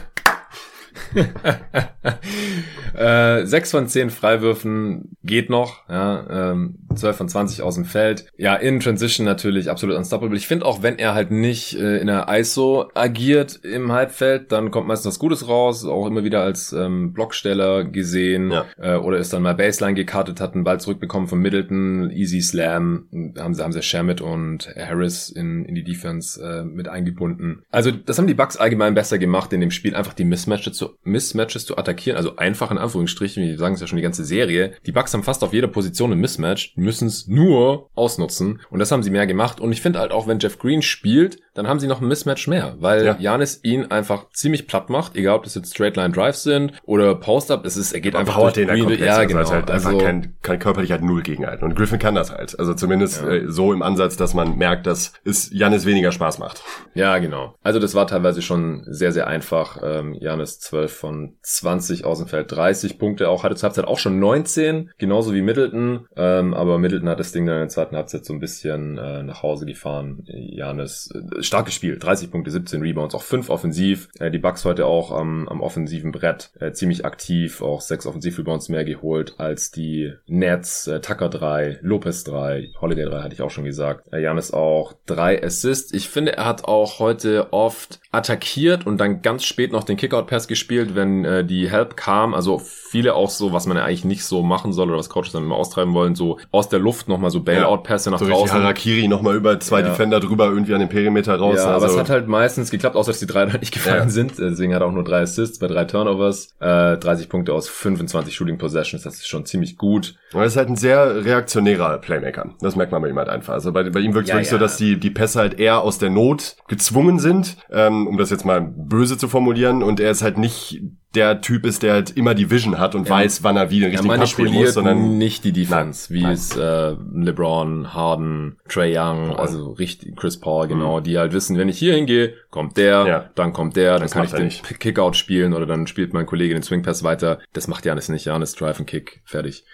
[2.95, 5.89] Äh, 6 von 10 Freiwürfen geht noch.
[5.89, 8.27] Ja, ähm, 12 von 20 aus dem Feld.
[8.37, 10.37] Ja, in Transition natürlich absolut unstoppable.
[10.37, 14.71] Ich finde auch, wenn er halt nicht äh, in der ISO agiert im Halbfeld, dann
[14.71, 15.85] kommt meistens was Gutes raus.
[15.85, 18.51] Auch immer wieder als ähm, Blocksteller gesehen.
[18.51, 18.65] Ja.
[18.79, 22.11] Äh, oder ist dann mal Baseline gekartet, hat einen Ball zurückbekommen von Middleton.
[22.11, 23.09] Easy Slam.
[23.39, 27.63] Haben sie, haben sie Shamit und Harris in, in die Defense äh, mit eingebunden.
[27.71, 29.95] Also das haben die Bucks allgemein besser gemacht in dem Spiel.
[29.95, 32.17] Einfach die Mismatches zu, Mismatches zu attackieren.
[32.17, 34.73] Also einfach in Anführungsstrichen, wir sagen es ja schon die ganze Serie.
[34.87, 38.61] Die Bucks haben fast auf jeder Position ein Mismatch müssen es nur ausnutzen.
[38.71, 39.61] Und das haben sie mehr gemacht.
[39.61, 42.49] Und ich finde halt auch, wenn Jeff Green spielt, dann haben sie noch ein Mismatch
[42.49, 43.17] mehr, weil ja.
[43.19, 47.15] Janis ihn einfach ziemlich platt macht, egal ob das jetzt Straight Line Drives sind oder
[47.15, 49.41] Post-Up, es ist, er geht Aber einfach durch den Green, ja, also genau.
[49.41, 51.65] Also halt einfach also, kein, kein körperlich halt null gegenhalten.
[51.65, 52.59] Und Griffin kann das halt.
[52.59, 53.31] Also zumindest ja.
[53.31, 56.63] äh, so im Ansatz, dass man merkt, dass es Janis weniger Spaß macht.
[56.95, 57.55] Ja, genau.
[57.63, 59.79] Also das war teilweise schon sehr, sehr einfach.
[59.83, 63.99] Ähm, Janis 12 von 20 aus dem Feld, 30 Punkte auch, hatte zur Halbzeit auch
[63.99, 66.09] schon 19, genauso wie Middleton.
[66.17, 69.23] Ähm, aber Middleton hat das Ding dann in der zweiten Halbzeit so ein bisschen äh,
[69.23, 70.25] nach Hause gefahren.
[70.27, 74.09] Janis äh, stark gespielt, 30 Punkte, 17 Rebounds, auch 5 offensiv.
[74.19, 78.69] Äh, die Bucks heute auch am, am offensiven Brett äh, ziemlich aktiv, auch 6 Offensiv-Rebounds
[78.69, 83.51] mehr geholt als die Nets, äh, Tucker 3, Lopez 3, Holiday 3 hatte ich auch
[83.51, 84.13] schon gesagt.
[84.13, 85.93] Äh, Janis auch 3 Assists.
[85.93, 90.49] Ich finde, er hat auch heute oft attackiert und dann ganz spät noch den Kickout-Pass
[90.49, 92.35] gespielt, wenn äh, die Help kam.
[92.35, 95.33] Also viele auch so, was man ja eigentlich nicht so machen soll oder was Coaches
[95.33, 98.55] dann immer austreiben wollen, so aus der Luft nochmal so Bailout-Pässe nach so draußen.
[98.55, 99.89] Harakiri nochmal über zwei ja.
[99.89, 101.57] Defender drüber irgendwie an den Perimeter raus.
[101.57, 101.87] Ja, also.
[101.87, 104.09] aber es hat halt meistens geklappt, außer dass die drei nicht gefallen ja.
[104.09, 104.39] sind.
[104.39, 106.55] Deswegen hat er auch nur drei Assists bei drei Turnovers.
[106.61, 110.17] Äh, 30 Punkte aus 25 Shooting Possessions, das ist schon ziemlich gut.
[110.33, 112.55] Er ist halt ein sehr reaktionärer Playmaker.
[112.61, 113.55] Das merkt man bei ihm halt einfach.
[113.55, 114.59] Also bei, bei ihm wirkt es ja, wirklich ja.
[114.59, 118.31] so, dass die, die Pässe halt eher aus der Not gezwungen sind, ähm, um das
[118.31, 119.83] jetzt mal böse zu formulieren.
[119.83, 120.83] Und er ist halt nicht
[121.15, 123.15] der Typ ist, der halt immer die Vision hat und ja.
[123.15, 126.23] weiß, wann er wie den richtigen Pass spielen muss, sondern nicht die Defense, nein, wie
[126.23, 126.33] nein.
[126.33, 129.37] es äh, LeBron, Harden, Trey Young, Paul.
[129.37, 131.05] also richtig Chris Paul, genau, mhm.
[131.05, 133.31] die halt wissen, wenn ich hier hingehe, kommt der, ja.
[133.35, 134.81] dann kommt der, dann das kann ich den nicht.
[134.81, 137.39] Kickout spielen oder dann spielt mein Kollege den Swing Pass weiter.
[137.53, 139.65] Das macht Janis nicht, Janis Drive and Kick, fertig.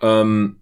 [0.00, 0.56] Ähm,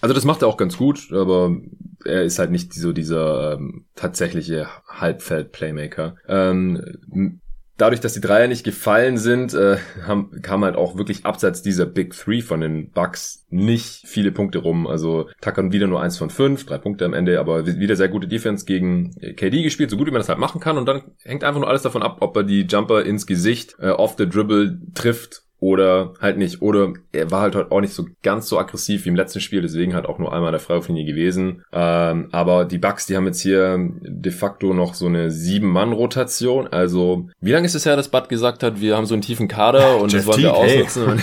[0.00, 1.56] also das macht er auch ganz gut, aber
[2.04, 6.16] er ist halt nicht so dieser ähm, tatsächliche Halbfeld-Playmaker.
[6.28, 7.40] Ähm,
[7.76, 11.86] dadurch, dass die Dreier nicht gefallen sind, äh, haben, kam halt auch wirklich abseits dieser
[11.86, 14.86] Big Three von den Bucks nicht viele Punkte rum.
[14.86, 18.28] Also Tucker wieder nur eins von fünf, drei Punkte am Ende, aber wieder sehr gute
[18.28, 20.78] Defense gegen KD gespielt, so gut wie man das halt machen kann.
[20.78, 23.90] Und dann hängt einfach nur alles davon ab, ob er die Jumper ins Gesicht äh,
[23.90, 26.60] off the dribble trifft oder halt nicht.
[26.60, 29.94] Oder er war halt auch nicht so ganz so aggressiv wie im letzten Spiel, deswegen
[29.94, 31.64] halt auch nur einmal der Freiwurflinie gewesen.
[31.72, 36.66] Ähm, aber die Bucks, die haben jetzt hier de facto noch so eine Sieben-Mann-Rotation.
[36.66, 39.48] Also, wie lange ist es her, dass Bud gesagt hat, wir haben so einen tiefen
[39.48, 41.22] Kader und Jeff das wollen wir ausnutzen?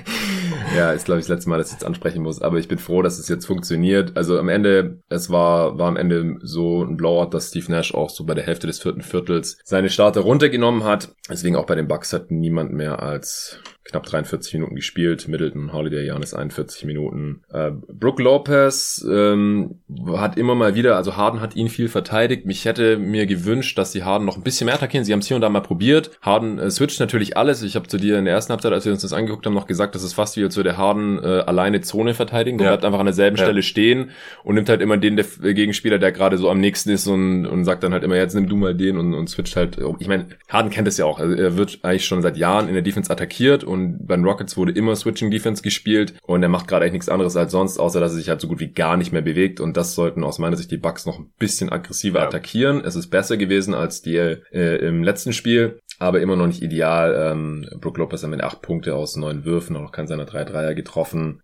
[0.76, 2.78] ja, ist glaube ich das letzte Mal, dass ich jetzt ansprechen muss, aber ich bin
[2.78, 4.16] froh, dass es jetzt funktioniert.
[4.16, 8.10] Also am Ende, es war, war am Ende so ein Blowout, dass Steve Nash auch
[8.10, 11.14] so bei der Hälfte des vierten Viertels seine Starter runtergenommen hat.
[11.28, 13.58] Deswegen auch bei den Bucks hat niemand mehr als
[13.90, 15.28] knapp 43 Minuten gespielt.
[15.28, 17.42] Middleton, Holiday, Janis 41 Minuten.
[17.52, 19.80] Äh, Brook Lopez ähm,
[20.14, 22.46] hat immer mal wieder, also Harden hat ihn viel verteidigt.
[22.46, 25.04] Mich hätte mir gewünscht, dass die Harden noch ein bisschen mehr attackieren.
[25.04, 26.10] Sie haben es hier und da mal probiert.
[26.22, 27.62] Harden äh, switcht natürlich alles.
[27.62, 29.66] Ich habe zu dir in der ersten Halbzeit, als wir uns das angeguckt haben, noch
[29.66, 32.58] gesagt, das ist fast wie als würde Harden äh, alleine Zone verteidigen.
[32.58, 32.70] Der ja.
[32.72, 33.44] bleibt einfach an derselben ja.
[33.44, 34.10] Stelle stehen
[34.44, 37.64] und nimmt halt immer den der Gegenspieler, der gerade so am nächsten ist und, und
[37.64, 39.78] sagt dann halt immer, jetzt nimm du mal den und, und switcht halt.
[39.98, 41.18] Ich meine, Harden kennt es ja auch.
[41.18, 44.56] Also er wird eigentlich schon seit Jahren in der Defense attackiert und bei den Rockets
[44.56, 48.00] wurde immer Switching Defense gespielt und er macht gerade eigentlich nichts anderes als sonst, außer
[48.00, 50.38] dass er sich halt so gut wie gar nicht mehr bewegt und das sollten aus
[50.38, 52.26] meiner Sicht die Bucks noch ein bisschen aggressiver ja.
[52.26, 52.82] attackieren.
[52.84, 57.30] Es ist besser gewesen als die äh, im letzten Spiel, aber immer noch nicht ideal.
[57.32, 60.44] Ähm, Brook Lopez am Ende acht Punkte aus neun Würfen, auch noch kein seiner drei
[60.44, 61.42] Dreier getroffen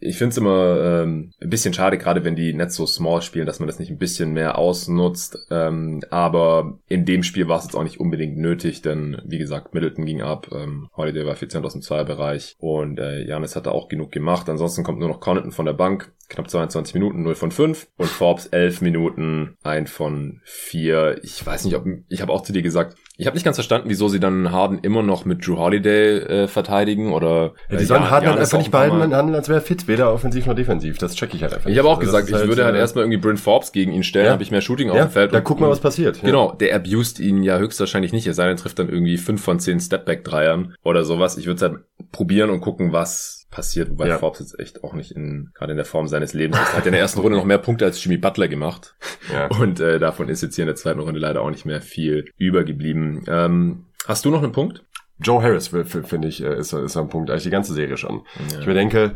[0.00, 3.46] ich finde es immer ähm, ein bisschen schade, gerade wenn die Nets so small spielen,
[3.46, 5.46] dass man das nicht ein bisschen mehr ausnutzt.
[5.50, 9.74] Ähm, aber in dem Spiel war es jetzt auch nicht unbedingt nötig, denn wie gesagt,
[9.74, 13.88] Middleton ging ab, ähm, Holiday war effizient aus dem Zweierbereich und äh, Janis hatte auch
[13.88, 14.48] genug gemacht.
[14.48, 18.08] Ansonsten kommt nur noch Connaughton von der Bank, knapp 22 Minuten, 0 von 5 und
[18.08, 21.20] Forbes 11 Minuten, 1 von 4.
[21.22, 23.90] Ich weiß nicht, ob ich habe auch zu dir gesagt, ich habe nicht ganz verstanden,
[23.90, 27.86] wieso sie dann Harden immer noch mit Drew Holiday äh, verteidigen oder ja, die äh,
[27.86, 30.96] sollen Harden halt einfach nicht behalten, handeln, als wäre fit, weder offensiv noch defensiv.
[30.96, 31.68] Das check ich halt einfach.
[31.68, 33.92] Ich habe auch also gesagt, ich halt, würde halt äh, erstmal irgendwie Bryn Forbes gegen
[33.92, 34.32] ihn stellen, ja.
[34.32, 35.34] habe ich mehr Shooting auf dem Feld.
[35.34, 36.22] Da guck mal, was passiert.
[36.22, 38.26] Genau, der abused ihn ja höchstwahrscheinlich nicht.
[38.26, 41.36] Er sei denn, trifft dann irgendwie 5 von 10 Stepback-Dreiern oder sowas.
[41.36, 41.78] Ich würde halt
[42.12, 44.18] probieren und gucken, was passiert, wobei ja.
[44.18, 46.68] Forbes jetzt echt auch nicht in, gerade in der Form seines Lebens ist.
[46.68, 48.94] Er hat in der ersten Runde noch mehr Punkte als Jimmy Butler gemacht.
[49.32, 49.46] Ja.
[49.46, 52.32] Und äh, davon ist jetzt hier in der zweiten Runde leider auch nicht mehr viel
[52.36, 53.22] übergeblieben.
[53.28, 54.82] Ähm, hast du noch einen Punkt?
[55.22, 58.22] Joe Harris, finde ich, äh, ist, ist ein Punkt, eigentlich die ganze Serie schon.
[58.52, 58.60] Ja.
[58.60, 59.12] Ich mir denke,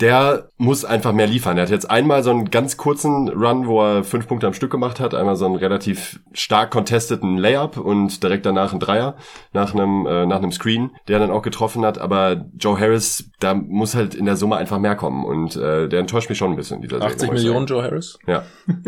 [0.00, 1.56] der muss einfach mehr liefern.
[1.56, 4.70] Er hat jetzt einmal so einen ganz kurzen Run, wo er fünf Punkte am Stück
[4.70, 9.16] gemacht hat, einmal so einen relativ stark contesteten Layup und direkt danach ein Dreier
[9.52, 11.98] nach einem, äh, nach einem Screen, der dann auch getroffen hat.
[11.98, 16.00] Aber Joe Harris, da muss halt in der Summe einfach mehr kommen und äh, der
[16.00, 17.32] enttäuscht mich schon ein bisschen dieser 80 Serie.
[17.34, 18.18] 80 Millionen Joe Harris?
[18.26, 18.44] Ja.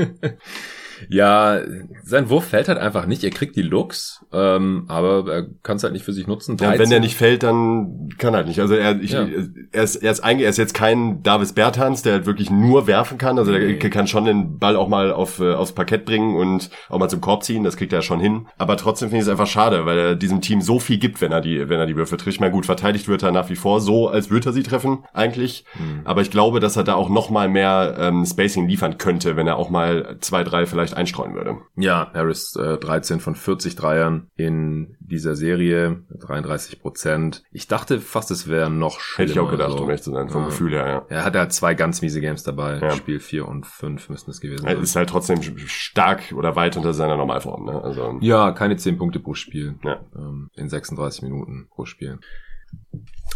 [1.09, 1.61] Ja,
[2.03, 3.25] sein Wurf fällt halt einfach nicht.
[3.25, 6.57] Er kriegt die Looks, ähm, aber er kann es halt nicht für sich nutzen.
[6.61, 8.61] Ja, wenn er nicht fällt, dann kann er halt nicht.
[8.61, 9.27] Also er, ich, ja.
[9.73, 12.87] er, ist, er, ist eigentlich, er ist jetzt kein Davis Bertans, der halt wirklich nur
[12.87, 13.39] werfen kann.
[13.39, 16.99] Also der kann schon den Ball auch mal auf, äh, aufs Parkett bringen und auch
[16.99, 17.65] mal zum Korb ziehen.
[17.65, 18.47] Das kriegt er schon hin.
[18.59, 21.33] Aber trotzdem finde ich es einfach schade, weil er diesem Team so viel gibt, wenn
[21.33, 22.41] er die, wenn er die Würfe trifft.
[22.41, 25.65] Mal gut, verteidigt wird er nach wie vor so, als würde er sie treffen, eigentlich.
[25.79, 26.01] Mhm.
[26.05, 29.47] Aber ich glaube, dass er da auch noch mal mehr ähm, Spacing liefern könnte, wenn
[29.47, 31.59] er auch mal zwei, drei vielleicht vielleicht einstreuen würde.
[31.77, 37.43] Ja, Harris äh, 13 von 40 Dreiern in dieser Serie, 33 Prozent.
[37.53, 39.31] Ich dachte fast, es wäre noch schlimmer.
[39.31, 39.85] Hätte ich auch gedacht, so.
[39.85, 40.49] um echt zu sein, vom ja.
[40.49, 41.07] Gefühl her, ja.
[41.09, 42.79] Er hat halt zwei ganz miese Games dabei.
[42.79, 42.91] Ja.
[42.93, 44.77] Spiel 4 und 5 müssten es gewesen sein.
[44.77, 47.65] Er ist halt trotzdem stark oder weit unter seiner Normalform.
[47.65, 47.83] Ne?
[47.83, 49.77] Also, ja, keine 10 Punkte pro Spiel.
[49.85, 50.01] Ja.
[50.17, 52.19] Ähm, in 36 Minuten pro Spiel.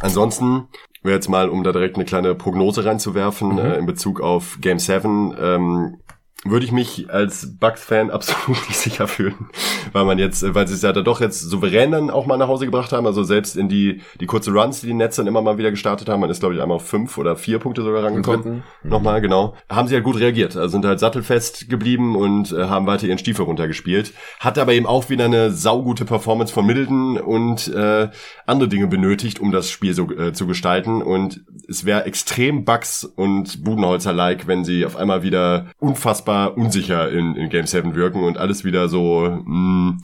[0.00, 0.68] Ansonsten
[1.02, 3.58] wäre jetzt mal, um da direkt eine kleine Prognose reinzuwerfen, mhm.
[3.58, 5.96] äh, in Bezug auf Game 7, ähm,
[6.44, 9.48] würde ich mich als Bucks-Fan absolut nicht sicher fühlen,
[9.92, 12.48] weil man jetzt, weil sie es ja da doch jetzt souverän dann auch mal nach
[12.48, 15.42] Hause gebracht haben, also selbst in die die kurze Runs, die die Nets dann immer
[15.42, 18.04] mal wieder gestartet haben, man ist glaube ich einmal auf fünf oder vier Punkte sogar
[18.04, 18.90] rangekommen, mhm.
[18.90, 22.86] nochmal genau, haben sie halt gut reagiert, also sind halt sattelfest geblieben und äh, haben
[22.86, 27.68] weiter ihren Stiefel runtergespielt, hat aber eben auch wieder eine saugute Performance von Middleton und
[27.68, 28.08] äh,
[28.46, 31.02] andere Dinge benötigt, um das Spiel so äh, zu gestalten.
[31.02, 37.10] Und es wäre extrem Bucks und Budenholzer-like, wenn sie auf einmal wieder unfassbar unfassbar unsicher
[37.10, 40.02] in, in Game 7 wirken und alles wieder so mh, mm,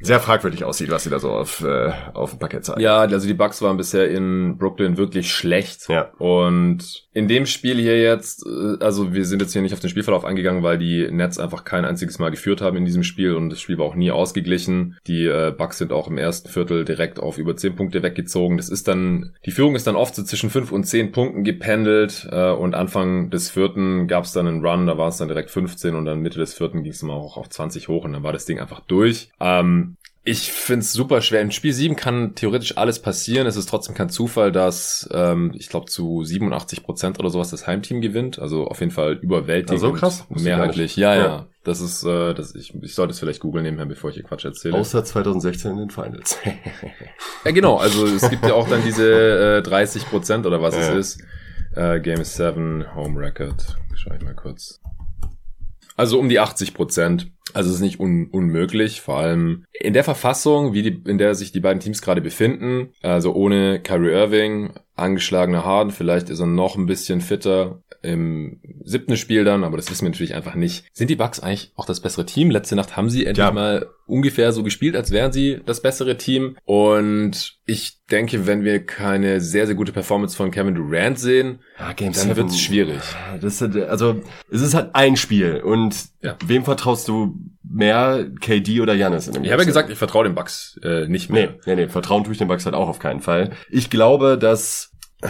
[0.00, 2.80] sehr fragwürdig aussieht, was sie da so auf, äh, auf dem Parkett zeigen.
[2.80, 5.88] Ja, also die Bucks waren bisher in Brooklyn wirklich schlecht.
[5.88, 6.10] Ja.
[6.18, 9.90] Und in dem Spiel hier jetzt, äh, also wir sind jetzt hier nicht auf den
[9.90, 13.50] Spielverlauf eingegangen, weil die Nets einfach kein einziges Mal geführt haben in diesem Spiel und
[13.50, 14.96] das Spiel war auch nie ausgeglichen.
[15.06, 18.56] Die äh, Bucks sind auch im ersten Viertel direkt auf über 10 Punkte weggezogen.
[18.56, 22.26] Das ist dann, die Führung ist dann oft so zwischen 5 und 10 Punkten gependelt
[22.30, 25.50] äh, und Anfang des vierten gab es dann einen Run, da war es dann direkt
[25.50, 28.22] 15 und dann Mitte des vierten ging es mal auch auf 20 hoch und dann
[28.22, 29.30] war das Ding einfach durch.
[29.38, 31.40] Ähm, ich find's super schwer.
[31.40, 33.46] In Spiel 7 kann theoretisch alles passieren.
[33.46, 37.66] Es ist trotzdem kein Zufall, dass ähm, ich glaube zu 87 Prozent oder sowas das
[37.66, 38.38] Heimteam gewinnt.
[38.38, 39.80] Also auf jeden Fall überwältigend.
[39.80, 40.24] so krass.
[40.28, 40.96] Mehrheitlich.
[40.96, 41.46] Ja, ja, ja.
[41.64, 44.44] Das ist, äh, das ich, ich sollte es vielleicht googeln nebenher, bevor ich hier Quatsch
[44.44, 44.76] erzähle.
[44.76, 46.38] Außer 2016 in den Finals.
[47.44, 47.78] ja, genau.
[47.78, 50.82] Also es gibt ja auch dann diese äh, 30 Prozent oder was ja.
[50.82, 51.24] es ist.
[51.74, 53.76] Äh, Game 7 Home Record.
[53.94, 54.81] Schau ich mal kurz.
[56.02, 57.30] Also um die 80 Prozent.
[57.54, 61.36] Also es ist nicht un unmöglich, vor allem in der Verfassung, wie die, in der
[61.36, 65.92] sich die beiden Teams gerade befinden, also ohne Kyrie Irving, angeschlagener Harden.
[65.92, 70.10] Vielleicht ist er noch ein bisschen fitter im siebten Spiel dann, aber das wissen wir
[70.10, 70.84] natürlich einfach nicht.
[70.92, 72.50] Sind die Bucks eigentlich auch das bessere Team?
[72.50, 73.52] Letzte Nacht haben sie endlich ja.
[73.52, 76.56] mal ungefähr so gespielt, als wären sie das bessere Team.
[76.64, 81.94] Und ich denke, wenn wir keine sehr, sehr gute Performance von Kevin Durant sehen, ja,
[81.94, 83.00] dann wird es schwierig.
[83.40, 85.60] Das ist, also, es ist halt ein Spiel.
[85.60, 86.36] Und ja.
[86.44, 89.28] wem vertraust du mehr, KD oder Janis?
[89.28, 91.52] Ich habe ja gesagt, ich vertraue den Bucks äh, nicht mehr.
[91.66, 93.52] Nee, nee, nee, vertrauen tue ich den Bucks halt auch auf keinen Fall.
[93.70, 94.90] Ich glaube, dass
[95.22, 95.28] äh,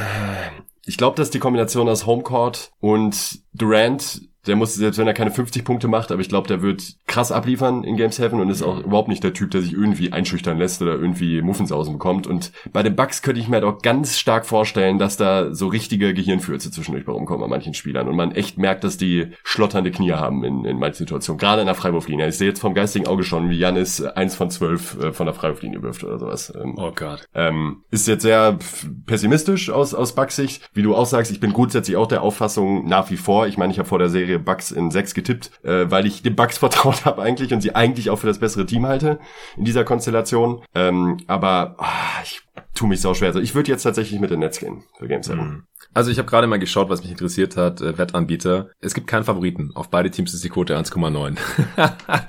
[0.85, 5.31] ich glaube, dass die Kombination aus Homecourt und Durant der muss, selbst wenn er keine
[5.31, 8.63] 50 Punkte macht, aber ich glaube, der wird krass abliefern in Game 7 und ist
[8.63, 12.27] auch überhaupt nicht der Typ, der sich irgendwie einschüchtern lässt oder irgendwie Muffensausen bekommt.
[12.27, 15.69] Und bei den Bugs könnte ich mir halt auch ganz stark vorstellen, dass da so
[15.69, 19.91] richtige Gehirnfürze zwischendurch bei rumkommen an manchen Spielern und man echt merkt, dass die schlotternde
[19.91, 21.39] Knie haben in, in manchen Situationen.
[21.39, 22.29] Gerade in der Freiwurflinie.
[22.29, 25.35] Ich sehe jetzt vom geistigen Auge schon, wie Janis eins von zwölf äh, von der
[25.35, 26.53] Freiwurflinie wirft oder sowas.
[26.61, 27.29] Ähm, oh Gott.
[27.35, 28.59] Ähm, ist jetzt sehr
[29.07, 30.69] pessimistisch aus, aus Bugs Sicht.
[30.75, 33.47] Wie du auch sagst, ich bin grundsätzlich auch der Auffassung nach wie vor.
[33.47, 36.37] Ich meine, ich habe vor der Serie Bugs in sechs getippt, äh, weil ich den
[36.37, 39.19] Bugs vertraut habe eigentlich und sie eigentlich auch für das bessere Team halte
[39.57, 40.63] in dieser Konstellation.
[40.75, 42.43] Ähm, aber ah, ich
[42.75, 43.29] tu mich sau schwer.
[43.29, 45.39] Also ich würde jetzt tatsächlich mit den Netz gehen für Game 7.
[45.39, 45.63] Mhm.
[45.95, 48.71] Also ich habe gerade mal geschaut, was mich interessiert hat, äh, Wettanbieter.
[48.81, 49.73] Es gibt keinen Favoriten.
[49.75, 51.37] Auf beide Teams ist die Quote 1,9.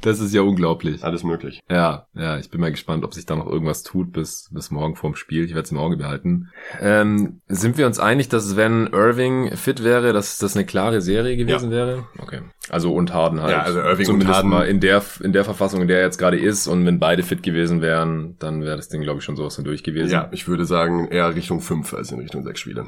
[0.00, 1.02] das ist ja unglaublich.
[1.02, 1.60] Alles möglich.
[1.68, 4.94] Ja, ja, ich bin mal gespannt, ob sich da noch irgendwas tut bis, bis morgen
[4.94, 5.44] vorm Spiel.
[5.44, 6.50] Ich werde es im Auge behalten.
[6.80, 11.36] Ähm, sind wir uns einig, dass wenn Irving fit wäre, dass das eine klare Serie
[11.36, 11.76] gewesen ja.
[11.76, 12.06] wäre?
[12.18, 12.42] Okay.
[12.70, 13.52] Also und Harden halt.
[13.52, 14.50] Ja, also Irving Zumindest und Harden.
[14.50, 16.66] mal in der, in der Verfassung, in der er jetzt gerade ist.
[16.66, 19.64] Und wenn beide fit gewesen wären, dann wäre das Ding, glaube ich, schon sowas von
[19.64, 20.10] durch gewesen.
[20.10, 22.86] Ja, ich würde sagen eher Richtung 5 als in Richtung 6 Spiele.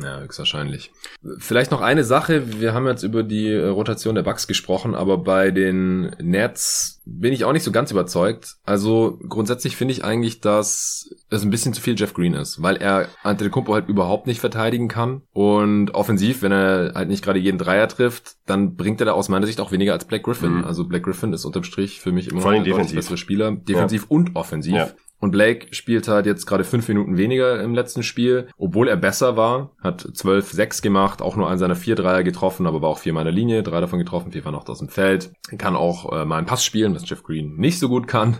[0.00, 0.90] Ja, höchstwahrscheinlich.
[1.38, 2.60] Vielleicht noch eine Sache.
[2.60, 7.44] Wir haben jetzt über die Rotation der Bugs gesprochen, aber bei den Nets bin ich
[7.44, 8.56] auch nicht so ganz überzeugt.
[8.64, 12.76] Also grundsätzlich finde ich eigentlich, dass es ein bisschen zu viel Jeff Green ist, weil
[12.76, 17.58] er Antetokounmpo halt überhaupt nicht verteidigen kann und offensiv, wenn er halt nicht gerade jeden
[17.58, 20.58] Dreier trifft, dann bringt er da aus meiner Sicht auch weniger als Black Griffin.
[20.58, 20.64] Mhm.
[20.64, 24.08] Also Black Griffin ist unterm Strich für mich immer noch ein bessere Spieler, defensiv ja.
[24.10, 24.74] und offensiv.
[24.74, 24.90] Ja.
[25.20, 29.36] Und Blake spielt halt jetzt gerade fünf Minuten weniger im letzten Spiel, obwohl er besser
[29.36, 33.12] war, hat 12-6 gemacht, auch nur einen seiner vier Dreier getroffen, aber war auch vier
[33.12, 35.32] meiner Linie, drei davon getroffen, vier waren noch aus dem Feld.
[35.56, 38.38] Kann auch äh, mal einen Pass spielen, was Jeff Green nicht so gut kann.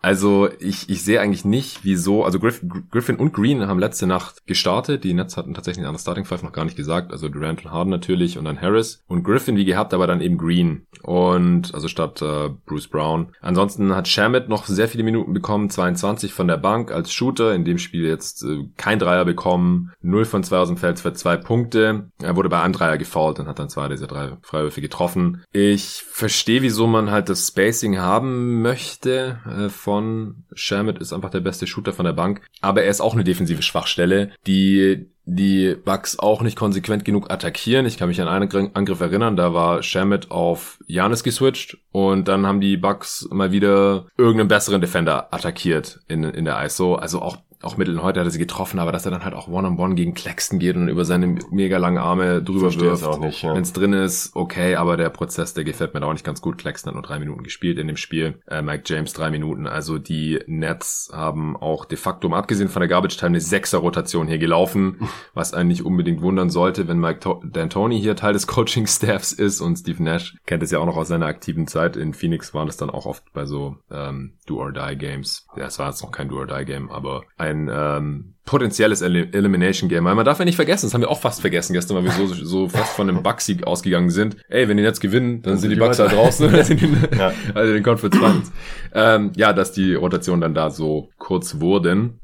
[0.00, 4.46] Also ich, ich sehe eigentlich nicht, wieso, also Griff, Griffin und Green haben letzte Nacht
[4.46, 5.04] gestartet.
[5.04, 7.12] Die Nets hatten tatsächlich an der Starting Five noch gar nicht gesagt.
[7.12, 9.02] Also Durant und Harden natürlich und dann Harris.
[9.08, 10.86] Und Griffin wie gehabt, aber dann eben Green.
[11.02, 13.28] Und also statt äh, Bruce Brown.
[13.40, 17.54] Ansonsten hat Shamit noch sehr viele Minuten bekommen, 22 von der Bank als Shooter.
[17.54, 21.12] In dem Spiel jetzt äh, kein Dreier bekommen, 0 von 2 aus dem Feld für
[21.12, 22.10] zwei Punkte.
[22.22, 25.42] Er wurde bei einem Dreier gefault und hat dann zwei dieser drei Freiwürfe getroffen.
[25.52, 31.40] Ich verstehe, wieso man halt das Spacing haben möchte äh, von Shamit ist einfach der
[31.40, 32.42] beste Shooter von der Bank.
[32.60, 37.86] Aber er ist auch eine defensive Schwachstelle, die die Bucks auch nicht konsequent genug attackieren.
[37.86, 42.46] Ich kann mich an einen Angriff erinnern, da war Shamit auf Janis geswitcht und dann
[42.46, 46.96] haben die Bucks mal wieder irgendeinen besseren Defender attackiert in, in der ISO.
[46.96, 49.48] Also auch auch Mittel heute hat er sie getroffen, aber dass er dann halt auch
[49.48, 53.04] One-on-One -on -one gegen Claxton geht und über seine mega langen Arme drüber Verstehe wirft.
[53.04, 53.54] Auch nicht, ja.
[53.54, 56.40] Wenn es drin ist, okay, aber der Prozess, der gefällt mir da auch nicht ganz
[56.40, 56.58] gut.
[56.58, 58.40] Claxton hat nur drei Minuten gespielt in dem Spiel.
[58.46, 59.66] Äh, Mike James drei Minuten.
[59.66, 64.28] Also die Nets haben auch de facto, mal abgesehen von der Garbage Time, eine Sechser-Rotation
[64.28, 68.46] hier gelaufen, was einen nicht unbedingt wundern sollte, wenn Mike to D'Antoni hier Teil des
[68.46, 71.96] Coaching-Staffs ist und Steve Nash kennt es ja auch noch aus seiner aktiven Zeit.
[71.96, 75.46] In Phoenix waren es dann auch oft bei so ähm, Do-or-Die-Games.
[75.56, 80.04] Ja, es war jetzt noch kein Do-or-Die-Game, aber ein ähm, potenzielles El Elimination Game.
[80.04, 82.12] Weil man darf ja nicht vergessen, das haben wir auch fast vergessen gestern, weil wir
[82.12, 84.36] so, so fast von einem Bucks-Sieg ausgegangen sind.
[84.48, 86.50] Ey, wenn die jetzt gewinnen, dann, dann sind die Bucks halt draußen.
[87.18, 87.32] ja.
[87.54, 88.52] Also den Conference Finals.
[88.94, 92.20] ähm, ja, dass die Rotationen dann da so kurz wurden.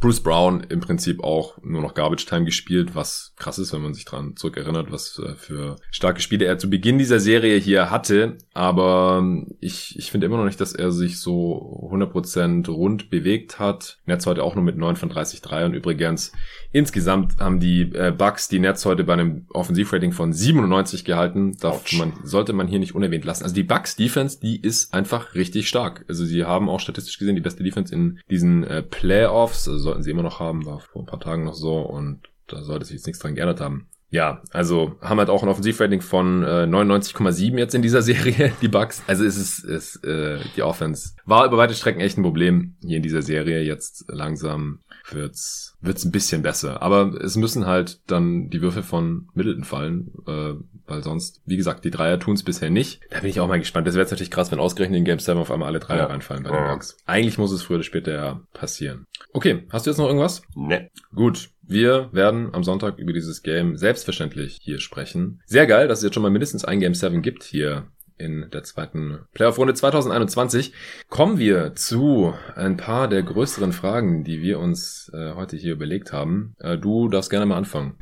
[0.00, 3.94] Bruce Brown im Prinzip auch nur noch Garbage Time gespielt, was krass ist, wenn man
[3.94, 8.36] sich dran zurückerinnert, was äh, für starke Spiele er zu Beginn dieser Serie hier hatte.
[8.52, 13.58] Aber ähm, ich, ich finde immer noch nicht, dass er sich so 100% rund bewegt
[13.58, 13.98] hat.
[14.04, 16.32] Netz heute auch nur mit 9 von 30 3 und übrigens
[16.72, 21.56] insgesamt haben die äh, Bucks die Netz heute bei einem Offensivrating von 97 gehalten.
[21.60, 23.44] Darf man, sollte man hier nicht unerwähnt lassen.
[23.44, 26.04] Also die Bucks Defense, die ist einfach richtig stark.
[26.08, 29.68] Also sie haben auch statistisch gesehen die beste Defense in diesen äh, Playoffs.
[29.68, 32.62] Also sollten sie immer noch haben, war vor ein paar Tagen noch so und da
[32.62, 33.88] sollte sich jetzt nichts dran geändert haben.
[34.10, 38.68] Ja, also haben halt auch ein Offensivrating von äh, 99,7 jetzt in dieser Serie, die
[38.68, 39.02] Bucks.
[39.06, 42.96] Also es ist, ist äh, die Offense war über weite Strecken echt ein Problem hier
[42.96, 43.62] in dieser Serie.
[43.62, 46.82] Jetzt langsam wird's wird's ein bisschen besser.
[46.82, 50.54] Aber es müssen halt dann die Würfe von Middleton fallen, äh,
[50.86, 53.00] weil sonst, wie gesagt, die Dreier tun's bisher nicht.
[53.10, 53.86] Da bin ich auch mal gespannt.
[53.86, 56.06] Das wäre jetzt natürlich krass, wenn ausgerechnet in Game 7 auf einmal alle Dreier ja.
[56.06, 56.72] reinfallen bei den ja.
[56.72, 56.96] Bucks.
[57.06, 59.04] Eigentlich muss es früher oder später ja passieren.
[59.32, 60.42] Okay, hast du jetzt noch irgendwas?
[60.54, 60.90] Ne.
[61.14, 61.50] Gut.
[61.62, 65.42] Wir werden am Sonntag über dieses Game selbstverständlich hier sprechen.
[65.44, 68.62] Sehr geil, dass es jetzt schon mal mindestens ein Game 7 gibt hier in der
[68.64, 70.72] zweiten Playoff-Runde 2021
[71.08, 76.12] kommen wir zu ein paar der größeren Fragen, die wir uns äh, heute hier überlegt
[76.12, 76.54] haben.
[76.58, 77.96] Äh, du darfst gerne mal anfangen.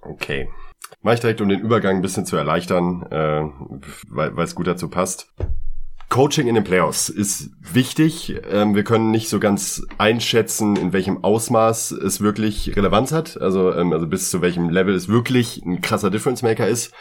[0.00, 0.48] Okay.
[1.02, 3.42] Mach ich direkt, um den Übergang ein bisschen zu erleichtern, äh,
[4.08, 5.32] weil es gut dazu passt.
[6.14, 8.36] Coaching in den Playoffs ist wichtig.
[8.48, 13.40] Ähm, wir können nicht so ganz einschätzen, in welchem Ausmaß es wirklich Relevanz hat.
[13.40, 16.94] Also, ähm, also bis zu welchem Level es wirklich ein krasser Difference Maker ist.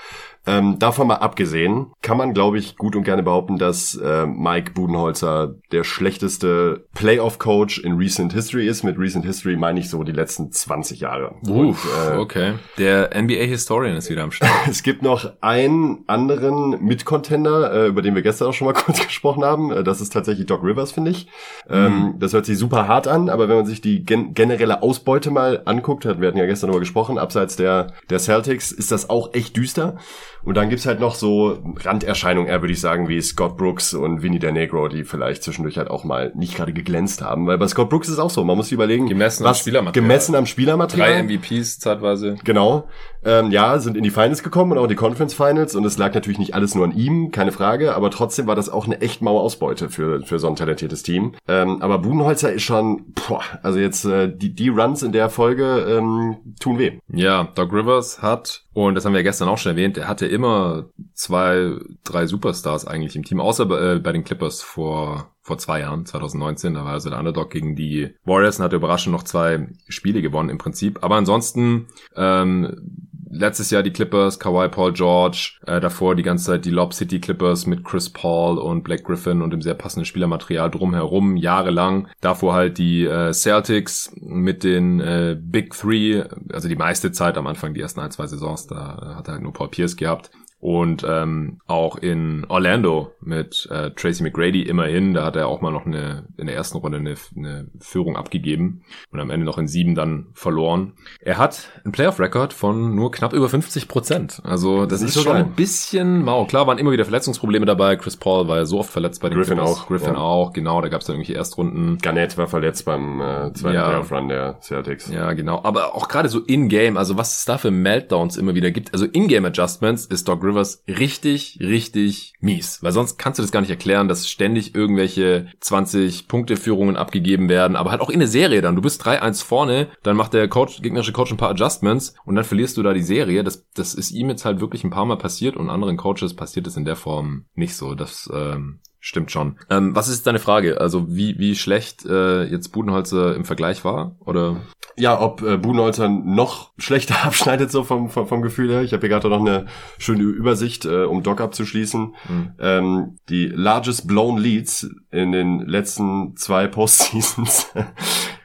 [0.46, 4.72] Ähm, davon mal abgesehen, kann man, glaube ich, gut und gerne behaupten, dass äh, Mike
[4.72, 8.84] Budenholzer der schlechteste Playoff-Coach in Recent History ist.
[8.84, 11.36] Mit Recent History meine ich so die letzten 20 Jahre.
[11.48, 11.78] Uff, und,
[12.12, 12.54] äh, okay.
[12.78, 14.52] Der NBA-Historian ist wieder am Start.
[14.70, 19.06] es gibt noch einen anderen Mitcontender, äh, über den wir gestern auch schon mal kurz
[19.06, 19.72] gesprochen haben.
[19.72, 21.28] Äh, das ist tatsächlich Doc Rivers, finde ich.
[21.70, 22.20] Ähm, mhm.
[22.20, 25.62] Das hört sich super hart an, aber wenn man sich die gen generelle Ausbeute mal
[25.66, 29.56] anguckt, wir hatten ja gestern darüber gesprochen, abseits der, der Celtics, ist das auch echt
[29.56, 29.98] düster.
[30.46, 34.24] Und dann gibt's halt noch so Randerscheinungen, eher würde ich sagen, wie Scott Brooks und
[34.24, 37.48] Vinny der Negro, die vielleicht zwischendurch halt auch mal nicht gerade geglänzt haben.
[37.48, 39.08] Weil bei Scott Brooks ist es auch so, man muss sich überlegen.
[39.08, 40.04] Gemessen was, am Spielermaterial.
[40.04, 41.10] Gemessen am Spielermaterial.
[41.10, 42.36] Drei MVPs zeitweise.
[42.44, 42.88] Genau.
[43.26, 45.98] Ähm, ja, sind in die Finals gekommen und auch in die Conference Finals und es
[45.98, 49.02] lag natürlich nicht alles nur an ihm, keine Frage, aber trotzdem war das auch eine
[49.02, 51.36] echt maue Ausbeute für, für so ein talentiertes Team.
[51.48, 55.86] Ähm, aber Budenholzer ist schon, boah, also jetzt äh, die, die Runs in der Folge
[55.88, 57.00] ähm, tun weh.
[57.08, 60.86] Ja, Doc Rivers hat und das haben wir gestern auch schon erwähnt, er hatte immer
[61.14, 65.82] zwei, drei Superstars eigentlich im Team, außer bei, äh, bei den Clippers vor vor zwei
[65.82, 69.68] Jahren, 2019, da war also der Underdog gegen die Warriors und hat überraschend noch zwei
[69.90, 71.04] Spiele gewonnen im Prinzip.
[71.04, 76.65] Aber ansonsten ähm, letztes Jahr die Clippers, Kawhi Paul George, äh, davor die ganze Zeit
[76.65, 80.69] die Lob City Clippers mit Chris Paul und Black Griffin und dem sehr passenden Spielermaterial
[80.69, 82.08] drumherum, jahrelang.
[82.22, 87.48] Davor halt die äh, Celtics mit den äh, Big Three, also die meiste Zeit am
[87.48, 90.32] Anfang, die ersten ein, zwei Saisons, da hat er halt nur Paul Pierce gehabt.
[90.63, 95.71] Und ähm, auch in Orlando mit äh, Tracy McGrady immerhin, da hat er auch mal
[95.71, 99.67] noch eine in der ersten Runde eine, eine Führung abgegeben und am Ende noch in
[99.67, 100.93] sieben dann verloren.
[101.19, 104.41] Er hat einen Playoff-Record von nur knapp über 50 Prozent.
[104.45, 106.45] Also das, das ist, ist schon ein bisschen mau.
[106.45, 107.97] Klar waren immer wieder Verletzungsprobleme dabei.
[107.97, 109.82] Chris Paul war ja so oft verletzt bei den Griffin Clippers.
[109.82, 109.88] auch.
[109.88, 110.19] Griffin ja.
[110.19, 110.80] auch, genau.
[110.80, 111.97] Da gab es dann irgendwelche Erstrunden.
[111.97, 113.89] Garnett war verletzt beim äh, zweiten ja.
[113.89, 115.12] Playoff-Run der Celtics.
[115.12, 115.60] Ja, genau.
[115.65, 118.93] Aber auch gerade so in-game, also was es da für Meltdowns immer wieder gibt.
[118.93, 122.82] Also in-game-Adjustments ist Doc Rivers richtig, richtig mies.
[122.82, 127.76] Weil sonst kannst du das gar nicht erklären, dass ständig irgendwelche 20 Punkte-Führungen abgegeben werden.
[127.76, 128.76] Aber halt auch in der Serie dann.
[128.76, 132.46] Du bist 3-1 vorne, dann macht der Coach, gegnerische Coach ein paar Adjustments und dann
[132.46, 133.44] verlierst du da die Serie.
[133.44, 136.68] Das, das ist ihm jetzt halt wirklich ein paar Mal passiert und anderen Coaches passiert
[136.68, 137.96] es in der Form nicht so.
[137.96, 139.58] Das ähm, Stimmt schon.
[139.70, 140.80] Ähm, was ist deine Frage?
[140.80, 144.16] Also wie, wie schlecht äh, jetzt Budenholzer im Vergleich war?
[144.22, 144.62] Oder?
[144.96, 148.82] Ja, ob äh, Budenholzer noch schlechter abschneidet so vom, vom, vom Gefühl her.
[148.82, 149.66] Ich habe hier gerade noch eine
[149.98, 152.16] schöne Übersicht, äh, um Doc abzuschließen.
[152.30, 152.52] Mhm.
[152.60, 157.74] Ähm, die largest blown leads in den letzten zwei Postseasons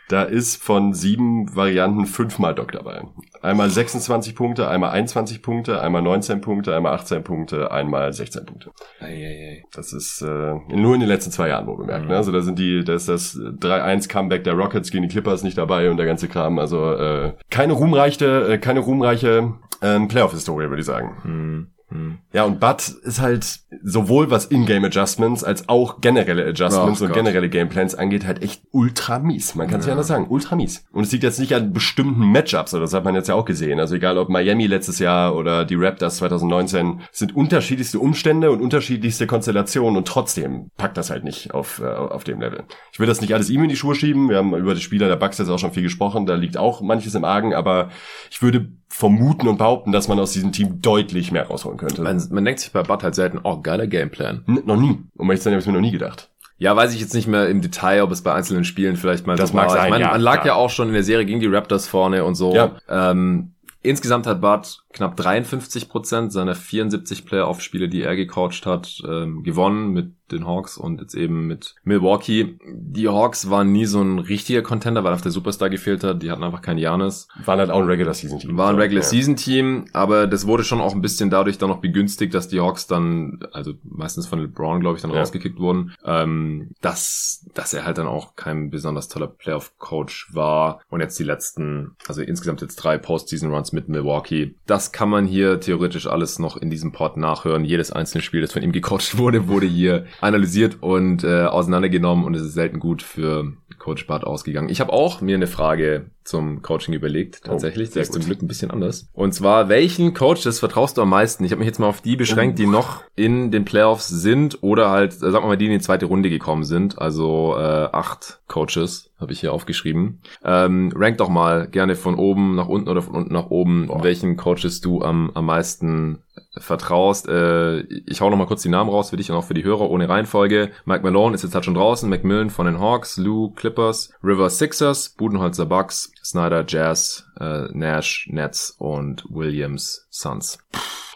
[0.09, 3.03] Da ist von sieben Varianten fünfmal Doc dabei.
[3.43, 8.71] Einmal 26 Punkte, einmal 21 Punkte, einmal 19 Punkte, einmal 18 Punkte, einmal 16 Punkte.
[9.01, 12.05] Ei, Das ist äh, nur in den letzten zwei Jahren wohl bemerkt.
[12.05, 12.11] Mhm.
[12.11, 12.17] Ne?
[12.17, 15.59] Also da sind die, da ist das 3-1 Comeback der Rockets gegen die Clippers nicht
[15.59, 16.59] dabei und der ganze Kram.
[16.59, 21.17] Also äh, keine ruhmreiche, äh, keine ruhmreiche ähm, Playoff-Historie, würde ich sagen.
[21.25, 21.67] Mhm.
[21.91, 22.19] Hm.
[22.35, 27.11] Ja, und Bud ist halt sowohl was Ingame Adjustments als auch generelle Adjustments oh, und
[27.11, 27.17] Gott.
[27.17, 29.55] generelle Gameplans angeht, halt echt ultra mies.
[29.55, 29.91] Man kann es ja.
[29.91, 30.85] ja anders sagen, ultra mies.
[30.93, 33.47] Und es liegt jetzt nicht an bestimmten Matchups, oder das hat man jetzt ja auch
[33.47, 33.81] gesehen.
[33.81, 39.27] Also egal ob Miami letztes Jahr oder die Raptors 2019, sind unterschiedlichste Umstände und unterschiedlichste
[39.27, 42.65] Konstellationen und trotzdem packt das halt nicht auf, äh, auf dem Level.
[42.93, 44.29] Ich will das nicht alles ihm in die Schuhe schieben.
[44.29, 46.27] Wir haben über die Spieler der Bucks jetzt auch schon viel gesprochen.
[46.27, 47.89] Da liegt auch manches im Argen, aber
[48.31, 52.03] ich würde vermuten und behaupten, dass man aus diesem Team deutlich mehr rausholen könnte.
[52.03, 54.45] Man, man denkt sich bei Bud halt selten, oh, geiler Gameplan.
[54.47, 54.99] N noch nie.
[55.17, 56.31] Um ehrlich zu sein, habe ich mir noch nie gedacht.
[56.57, 59.37] Ja, weiß ich jetzt nicht mehr im Detail, ob es bei einzelnen Spielen vielleicht mal
[59.37, 59.77] das so mag war.
[59.77, 60.47] Sein, ich meine, ja, man lag klar.
[60.47, 62.55] ja auch schon in der Serie gegen die Raptors vorne und so.
[62.55, 62.73] Ja.
[62.89, 69.45] Ähm, Insgesamt hat Bart knapp 53 Prozent seiner 74 Playoff-Spiele, die er gecoacht hat, ähm,
[69.45, 72.59] gewonnen mit den Hawks und jetzt eben mit Milwaukee.
[72.67, 76.23] Die Hawks waren nie so ein richtiger Contender, weil auf der Superstar gefehlt hat.
[76.23, 77.29] Die hatten einfach keinen Janis.
[77.45, 78.57] Waren halt auch ein Regular Season Team.
[78.57, 81.81] War ein Regular Season Team, aber das wurde schon auch ein bisschen dadurch dann noch
[81.81, 85.19] begünstigt, dass die Hawks dann, also meistens von LeBron, glaube ich, dann ja.
[85.19, 90.81] rausgekickt wurden, ähm, dass, dass er halt dann auch kein besonders toller Playoff-Coach war.
[90.89, 94.55] Und jetzt die letzten, also insgesamt jetzt drei Postseason-Runs mit Milwaukee.
[94.67, 97.65] Das kann man hier theoretisch alles noch in diesem Pod nachhören.
[97.65, 102.35] Jedes einzelne Spiel, das von ihm gecoacht wurde, wurde hier analysiert und äh, auseinandergenommen und
[102.35, 104.69] es ist selten gut für Coach Bart ausgegangen.
[104.69, 107.91] Ich habe auch mir eine Frage zum Coaching überlegt, oh, tatsächlich.
[107.91, 109.09] Oh, das ist zum Glück ein bisschen anders.
[109.13, 111.45] Und zwar, welchen Coaches vertraust du am meisten?
[111.45, 114.91] Ich habe mich jetzt mal auf die beschränkt, die noch in den Playoffs sind oder
[114.91, 116.99] halt, sagen wir mal, die in die zweite Runde gekommen sind.
[116.99, 120.21] Also äh, acht Coaches habe ich hier aufgeschrieben.
[120.45, 124.05] Ähm, rank doch mal gerne von oben nach unten oder von unten nach oben, Boah.
[124.05, 126.23] welchen Coaches du am, am meisten
[126.57, 127.29] vertraust.
[127.29, 129.65] Äh, ich hau noch mal kurz die Namen raus für dich und auch für die
[129.65, 130.71] Hörer ohne Reihenfolge.
[130.85, 135.11] Mike Malone ist jetzt halt schon draußen, Macmillan von den Hawks, Lou Clippers, River Sixers,
[135.11, 140.59] Budenholzer Bucks, Snyder Jazz, äh, Nash Nets und Williams Suns.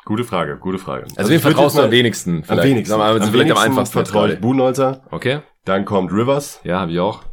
[0.06, 1.04] Gute Frage, gute Frage.
[1.04, 2.44] Also, also wen vertraust du am wenigsten?
[2.44, 2.62] Vielleicht.
[2.62, 2.94] Am wenigsten.
[2.94, 5.02] Am, am, vielleicht am einfachsten vertraue ich Budenholzer.
[5.10, 5.40] Okay.
[5.64, 6.60] Dann kommt Rivers.
[6.64, 7.24] Ja, hab ich auch.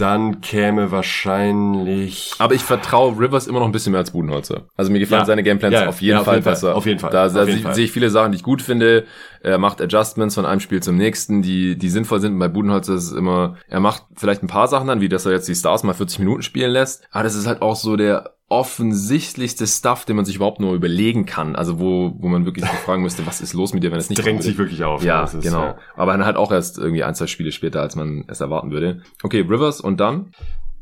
[0.00, 2.32] Dann käme wahrscheinlich.
[2.38, 4.62] Aber ich vertraue Rivers immer noch ein bisschen mehr als Budenholzer.
[4.76, 5.26] Also mir gefallen ja.
[5.26, 6.68] seine Gameplans ja, auf jeden ja, auf Fall jeden besser.
[6.68, 6.76] Fall.
[6.76, 7.10] Auf jeden Fall.
[7.10, 9.04] Da, da sehe ich viele Sachen, die ich gut finde.
[9.42, 12.38] Er macht Adjustments von einem Spiel zum nächsten, die, die sinnvoll sind.
[12.38, 15.32] Bei Budenholzer ist es immer, er macht vielleicht ein paar Sachen dann, wie dass er
[15.32, 17.06] jetzt die Stars mal 40 Minuten spielen lässt.
[17.10, 21.24] Aber das ist halt auch so der offensichtlichste Stuff, den man sich überhaupt nur überlegen
[21.24, 21.54] kann.
[21.54, 24.22] Also wo, wo man wirklich fragen müsste, was ist los mit dir, wenn es nicht
[24.22, 25.04] drängt sich wirklich auf.
[25.04, 25.62] Ja, ist, genau.
[25.62, 25.78] Ja.
[25.96, 29.02] Aber dann halt auch erst irgendwie ein, zwei Spiele später, als man es erwarten würde.
[29.22, 30.32] Okay, Rivers und dann?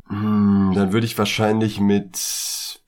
[0.08, 2.16] Hm, dann würde ich wahrscheinlich mit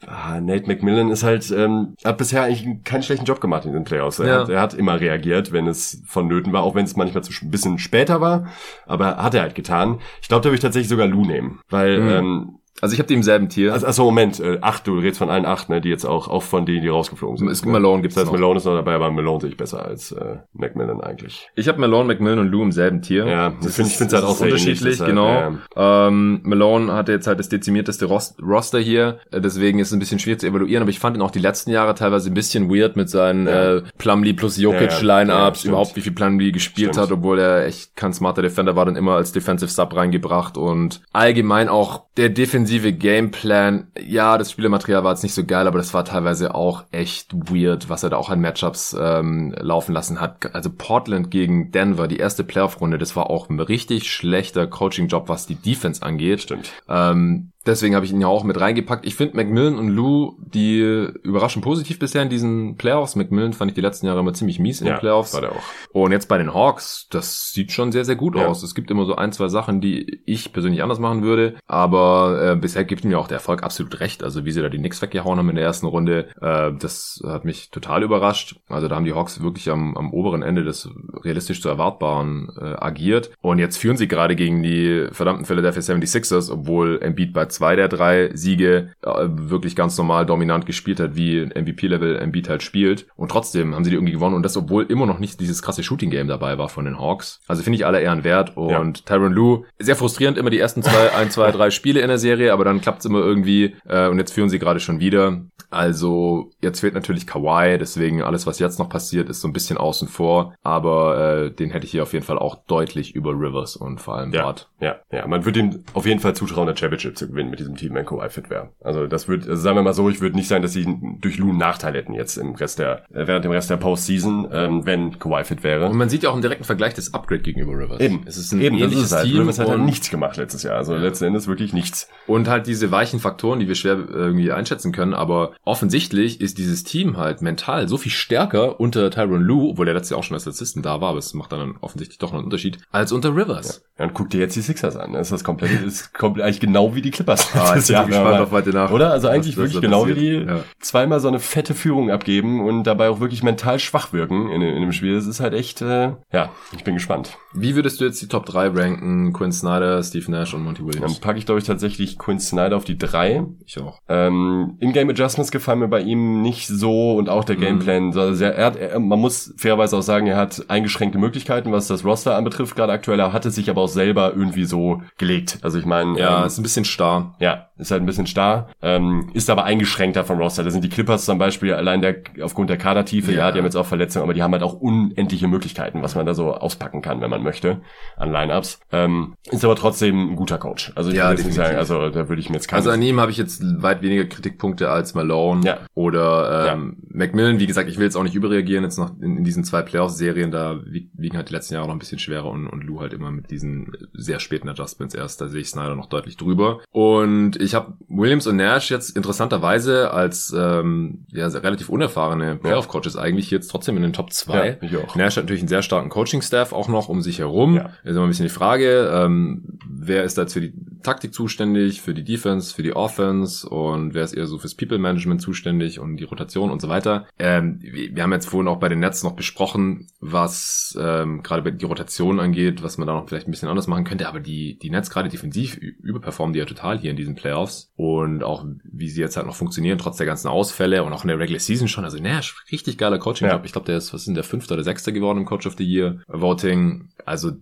[0.06, 3.84] ah, Nate McMillan ist halt, ähm, hat bisher eigentlich keinen schlechten Job gemacht in den
[3.84, 4.18] Playoffs.
[4.18, 4.40] Er, ja.
[4.40, 7.50] hat, er hat immer reagiert, wenn es vonnöten war, auch wenn es manchmal zu, ein
[7.50, 8.46] bisschen später war,
[8.86, 10.00] aber hat er halt getan.
[10.22, 12.08] Ich glaube, da würde ich tatsächlich sogar Lou nehmen, weil mhm.
[12.08, 13.72] ähm, also ich habe die im selben Tier.
[13.72, 16.42] Also, also Moment, äh, acht, du redest von allen acht, ne, die jetzt auch, auch
[16.42, 17.48] von denen, die rausgeflogen sind.
[17.48, 18.38] Es, Malone gibt's das heißt, noch.
[18.38, 21.48] Malone ist noch dabei, aber Malone sehe ich besser als äh, Macmillan eigentlich.
[21.56, 23.26] Ich habe Malone, Macmillan und Lou im selben Tier.
[23.26, 25.28] Ja, das finde ich finde halt auch sehr unterschiedlich, genau.
[25.76, 26.08] Ja.
[26.08, 30.18] Ähm, Malone hatte jetzt halt das dezimierteste Roster hier, äh, deswegen ist es ein bisschen
[30.18, 32.96] schwierig zu evaluieren, aber ich fand ihn auch die letzten Jahre teilweise ein bisschen weird
[32.96, 33.76] mit seinen ja.
[33.76, 37.10] äh, Plumlee plus Jokic ja, Lineups, überhaupt wie viel Plumlee gespielt stimmt.
[37.10, 41.02] hat, obwohl er echt kein smarter Defender war, dann immer als Defensive Sub reingebracht und
[41.12, 45.78] allgemein auch der defensive Gameplay Plan, ja, das Spielematerial war jetzt nicht so geil, aber
[45.78, 50.20] das war teilweise auch echt weird, was er da auch an Matchups ähm, laufen lassen
[50.20, 50.54] hat.
[50.54, 55.46] Also Portland gegen Denver, die erste Playoff-Runde, das war auch ein richtig schlechter Coaching-Job, was
[55.46, 56.42] die Defense angeht.
[56.42, 56.70] Stimmt.
[56.86, 59.04] Ähm, Deswegen habe ich ihn ja auch mit reingepackt.
[59.04, 60.80] Ich finde Macmillan und Lou, die
[61.22, 63.16] überraschen positiv bisher in diesen Playoffs.
[63.16, 65.34] Macmillan fand ich die letzten Jahre immer ziemlich mies in ja, den Playoffs.
[65.34, 65.62] War der auch.
[65.92, 68.46] Und jetzt bei den Hawks, das sieht schon sehr, sehr gut ja.
[68.46, 68.62] aus.
[68.62, 71.56] Es gibt immer so ein, zwei Sachen, die ich persönlich anders machen würde.
[71.66, 74.24] Aber äh, bisher gibt mir auch der Erfolg absolut recht.
[74.24, 77.44] Also wie sie da die Knicks weggehauen haben in der ersten Runde, äh, das hat
[77.44, 78.56] mich total überrascht.
[78.68, 80.88] Also da haben die Hawks wirklich am, am oberen Ende des
[81.22, 83.32] realistisch zu erwartbaren äh, agiert.
[83.42, 87.88] Und jetzt führen sie gerade gegen die verdammten Philadelphia 76ers, obwohl Embiid bei zwei der
[87.88, 93.06] drei Siege äh, wirklich ganz normal dominant gespielt hat, wie MVP-Level Embiid halt spielt.
[93.16, 95.82] Und trotzdem haben sie die irgendwie gewonnen und das, obwohl immer noch nicht dieses krasse
[95.82, 97.40] Shooting-Game dabei war von den Hawks.
[97.46, 99.04] Also finde ich alle Ehren wert und ja.
[99.04, 102.52] Tyron Lue, sehr frustrierend immer die ersten zwei, ein, zwei, drei Spiele in der Serie,
[102.52, 105.42] aber dann klappt es immer irgendwie äh, und jetzt führen sie gerade schon wieder.
[105.70, 109.78] Also jetzt fehlt natürlich Kawhi, deswegen alles, was jetzt noch passiert, ist so ein bisschen
[109.78, 113.76] außen vor, aber äh, den hätte ich hier auf jeden Fall auch deutlich über Rivers
[113.76, 114.68] und vor allem ja, Bart.
[114.80, 117.76] Ja, ja, man würde ihm auf jeden Fall zutrauen, der Championship zu gewinnen mit diesem
[117.76, 118.70] Team, wenn Kawhi fit wäre.
[118.80, 120.86] Also das würde, also sagen wir mal so, ich würde nicht sagen, dass sie
[121.20, 124.48] durch Lou einen Nachteil hätten jetzt im Rest der, äh, während dem Rest der Postseason,
[124.52, 125.88] ähm, wenn Kawhi fit wäre.
[125.88, 128.00] Und man sieht ja auch einen direkten Vergleich des Upgrade gegenüber Rivers.
[128.00, 129.26] Eben, es ist ein Eben, ähnliches das ist halt.
[129.28, 129.40] Team.
[129.40, 131.00] Rivers hat ja nichts gemacht letztes Jahr, also ja.
[131.00, 132.08] letzten Endes wirklich nichts.
[132.26, 136.84] Und halt diese weichen Faktoren, die wir schwer irgendwie einschätzen können, aber offensichtlich ist dieses
[136.84, 140.34] Team halt mental so viel stärker unter Tyron Lue, obwohl der letztes Jahr auch schon
[140.34, 143.34] als Assistant da war, aber es macht dann offensichtlich doch noch einen Unterschied, als unter
[143.34, 143.82] Rivers.
[143.98, 145.12] Ja, dann guck dir jetzt die Sixers an.
[145.12, 147.29] Das ist das komplett, ist komplett eigentlich genau wie die Clippers.
[147.54, 148.90] Ah, ich bin gespannt auf heute nach.
[148.90, 149.10] Oder?
[149.10, 150.60] Also eigentlich wirklich so genau wie die ja.
[150.80, 154.80] zweimal so eine fette Führung abgeben und dabei auch wirklich mental schwach wirken in, in
[154.80, 155.14] dem Spiel.
[155.14, 157.36] Das ist halt echt, äh, ja, ich bin gespannt.
[157.52, 159.32] Wie würdest du jetzt die Top 3 ranken?
[159.32, 161.14] Quinn Snyder, Steve Nash und Monty Williams?
[161.14, 163.44] Dann packe ich, glaube ich, tatsächlich Quinn Snyder auf die 3.
[163.66, 163.98] Ich auch.
[164.08, 167.60] Ähm, In-Game Adjustments gefallen mir bei ihm nicht so und auch der mhm.
[167.60, 168.06] Gameplan.
[168.16, 171.88] Also sehr, er hat, er, man muss fairerweise auch sagen, er hat eingeschränkte Möglichkeiten, was
[171.88, 173.18] das Roster anbetrifft, gerade aktuell.
[173.18, 175.58] Er hatte sich aber auch selber irgendwie so gelegt.
[175.62, 176.18] Also ich meine.
[176.18, 177.19] Ja, ähm, ist ein bisschen starr.
[177.38, 180.62] Ja, ist halt ein bisschen starr, ähm, ist aber eingeschränkter vom Roster.
[180.64, 183.38] Da sind die Clippers zum Beispiel allein der, aufgrund der Kadertiefe, ja.
[183.46, 186.26] ja, die haben jetzt auch Verletzungen, aber die haben halt auch unendliche Möglichkeiten, was man
[186.26, 187.80] da so auspacken kann, wenn man möchte,
[188.16, 188.80] an Lineups.
[188.92, 190.92] Ähm, ist aber trotzdem ein guter Coach.
[190.94, 192.90] Also ich Ja, würde jetzt nicht sagen, also da würde ich mir jetzt keine Also
[192.90, 195.78] an ihm habe ich jetzt weit weniger Kritikpunkte als Malone Ja.
[195.94, 197.58] oder ähm, Macmillan.
[197.60, 200.50] Wie gesagt, ich will jetzt auch nicht überreagieren jetzt noch in, in diesen zwei Playoff-Serien.
[200.50, 203.12] Da wie- wiegen halt die letzten Jahre noch ein bisschen schwerer und, und Lou halt
[203.12, 205.40] immer mit diesen sehr späten Adjustments erst.
[205.40, 206.80] Da sehe ich Snyder noch deutlich drüber.
[206.90, 207.09] Und
[207.58, 213.68] ich habe Williams und Nash jetzt interessanterweise als ähm, ja, relativ unerfahrene Playoff-Coaches eigentlich jetzt
[213.68, 214.66] trotzdem in den Top 2.
[214.66, 215.16] Ja, ich auch.
[215.16, 217.76] Nash hat natürlich einen sehr starken Coaching-Staff auch noch um sich herum.
[217.76, 217.90] Ja.
[218.04, 222.00] Ist immer ein bisschen die Frage, ähm, wer ist da jetzt für die Taktik zuständig,
[222.00, 226.16] für die Defense, für die Offense und wer ist eher so fürs People-Management zuständig und
[226.16, 227.26] die Rotation und so weiter.
[227.38, 231.84] Ähm, wir, haben jetzt vorhin auch bei den Nets noch besprochen, was ähm, gerade die
[231.84, 234.90] Rotation angeht, was man da noch vielleicht ein bisschen anders machen könnte, aber die, die
[234.90, 239.20] Nets gerade defensiv überperformen die ja total hier in diesen Playoffs und auch wie sie
[239.20, 242.04] jetzt halt noch funktionieren, trotz der ganzen Ausfälle und auch in der Regular Season schon.
[242.04, 243.60] Also Nash, richtig geiler Coaching-Job.
[243.60, 243.64] Ja.
[243.64, 245.84] Ich glaube, der ist, was sind der fünfte oder sechste geworden im Coach of the
[245.84, 247.08] Year Voting.
[247.24, 247.52] Also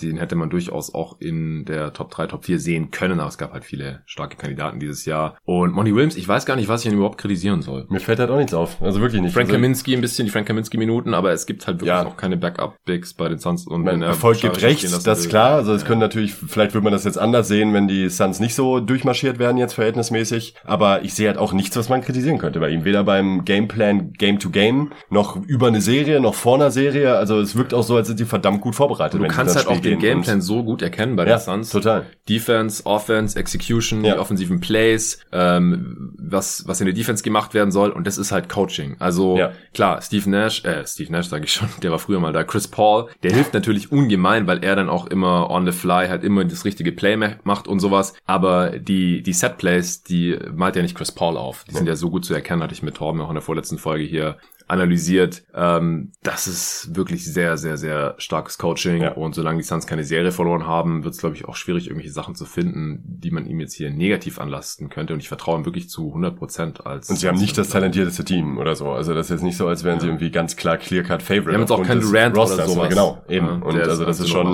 [0.00, 3.38] den hätte man durchaus auch in der Top 3, Top 4 sehen können, aber es
[3.38, 5.36] gab halt viele starke Kandidaten dieses Jahr.
[5.44, 7.86] Und Monty Williams, ich weiß gar nicht, was ich ihn überhaupt kritisieren soll.
[7.88, 8.80] Mir fällt halt auch nichts auf.
[8.80, 9.32] Also wirklich nicht.
[9.32, 12.06] Frank also, Kaminski ein bisschen, die Frank Kaminski-Minuten, aber es gibt halt wirklich Ja.
[12.06, 13.66] auch keine Backup-Bigs bei den Suns.
[13.66, 15.56] Und mein wenn er Erfolg gibt rechts, lassen das ist klar.
[15.56, 15.88] Also es Ja.
[15.88, 19.38] können natürlich, vielleicht würde man das jetzt anders sehen, wenn die Suns nicht so durchmarschiert
[19.38, 20.54] werden jetzt verhältnismäßig.
[20.64, 22.84] Aber ich sehe halt auch nichts, was man kritisieren könnte bei ihm.
[22.84, 27.16] Weder beim Gameplan Game to Game, noch über eine Serie, noch vor einer Serie.
[27.16, 29.20] Also es wirkt auch so, als sind die verdammt gut vorbereitet.
[29.20, 30.10] Du kannst halt auch Spiel den gehen.
[30.10, 31.70] Gameplan so gut erkennen bei ja, den Suns.
[31.70, 32.06] total.
[32.28, 34.14] Defense, Offense, Execution, Ja.
[34.14, 37.90] die offensiven Plays, ähm, was, was in der Defense gemacht werden soll.
[37.90, 38.96] Und das ist halt Coaching.
[38.98, 39.52] Also Ja.
[39.74, 42.44] klar, Steve Nash, äh, Steve Nash sage ich schon, der war früher mal da.
[42.44, 46.24] Chris Paul, der hilft natürlich ungemein, weil er dann auch immer on the fly halt
[46.24, 48.14] immer das richtige Play ma- macht und sowas.
[48.26, 51.64] Aber die, die Set Plays, die malt ja nicht Chris Paul auf.
[51.68, 53.78] Die sind ja so gut zu erkennen, hatte ich mit Torben auch in der vorletzten
[53.78, 55.44] Folge hier analysiert.
[55.54, 59.02] Ähm, das ist wirklich sehr, sehr, sehr starkes Coaching.
[59.02, 59.12] Ja.
[59.12, 62.12] Und solange die Suns keine Serie verloren haben, wird es, glaube ich, auch schwierig, irgendwelche
[62.12, 65.14] Sachen zu finden, die man ihm jetzt hier negativ anlasten könnte.
[65.14, 67.08] Und ich vertraue ihm wirklich zu 100 Prozent als...
[67.08, 68.90] Und sie haben nicht das talentierteste Team oder so.
[68.90, 70.12] Also das ist jetzt nicht so, als wären sie Ja.
[70.12, 71.46] irgendwie ganz klar Clear-Cut Favorite.
[71.46, 72.90] Wir haben jetzt auch keinen Durant oder Rosters, sowas.
[72.90, 73.46] Genau, eben.
[73.46, 74.46] Ja, und also das ist schon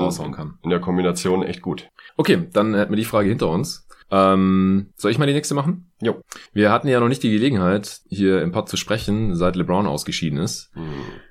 [0.62, 1.88] in der Kombination echt gut.
[2.16, 3.83] Okay, dann hätten wir die Frage hinter uns.
[4.10, 5.90] Ähm, soll ich mal die nächste machen?
[6.04, 6.20] Jo.
[6.52, 10.38] Wir hatten ja noch nicht die Gelegenheit, hier im Pod zu sprechen, seit LeBron ausgeschieden
[10.38, 10.70] ist.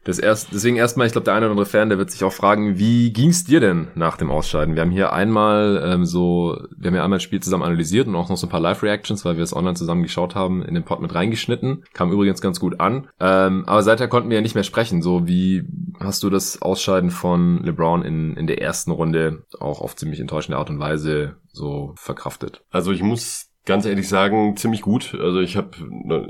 [0.03, 2.33] Das erst, deswegen erstmal, ich glaube, der eine oder andere Fan, der wird sich auch
[2.33, 4.75] fragen, wie ging's dir denn nach dem Ausscheiden?
[4.75, 8.15] Wir haben hier einmal ähm, so, wir haben ja einmal das Spiel zusammen analysiert und
[8.15, 10.83] auch noch so ein paar Live-Reactions, weil wir es online zusammen geschaut haben, in den
[10.83, 11.83] Pod mit reingeschnitten.
[11.93, 13.07] Kam übrigens ganz gut an.
[13.19, 15.01] Ähm, aber seither konnten wir ja nicht mehr sprechen.
[15.01, 15.63] So, wie
[15.99, 20.57] hast du das Ausscheiden von LeBron in, in der ersten Runde auch auf ziemlich enttäuschende
[20.57, 22.63] Art und Weise so verkraftet?
[22.71, 25.15] Also ich muss ganz ehrlich sagen, ziemlich gut.
[25.19, 25.69] Also ich habe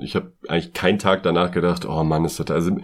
[0.02, 2.78] ich hab eigentlich keinen Tag danach gedacht, oh Mann, ist das also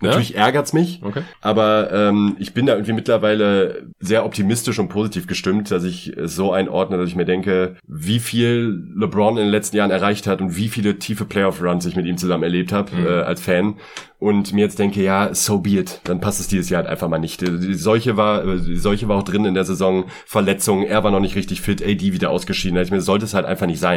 [0.00, 1.22] natürlich ärgert's mich, Okay.
[1.40, 6.36] aber ähm, ich bin da irgendwie mittlerweile sehr optimistisch und positiv gestimmt, dass ich es
[6.36, 10.40] so einordne, dass ich mir denke, wie viel LeBron in den letzten Jahren erreicht hat
[10.40, 13.06] und wie viele tiefe Playoff-Runs ich mit ihm zusammen erlebt habe Mhm.
[13.06, 13.74] äh, als Fan
[14.18, 17.08] und mir jetzt denke, ja, so be it, dann passt es dieses Jahr halt einfach
[17.08, 17.40] mal nicht.
[17.40, 21.10] Die die Seuche war, die Seuche war auch drin in der Saison, Verletzungen, er war
[21.10, 22.78] noch nicht richtig fit, AD wieder ausgeschieden.
[22.80, 23.93] Ich mir, sollte es halt einfach nicht sein.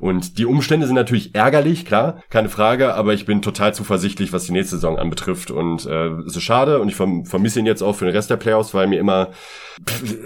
[0.00, 4.44] Und die Umstände sind natürlich ärgerlich, klar, keine Frage, aber ich bin total zuversichtlich, was
[4.44, 5.50] die nächste Saison anbetrifft.
[5.50, 8.30] Und äh, es ist schade und ich verm vermisse ihn jetzt auch für den Rest
[8.30, 9.30] der Playoffs, weil mir immer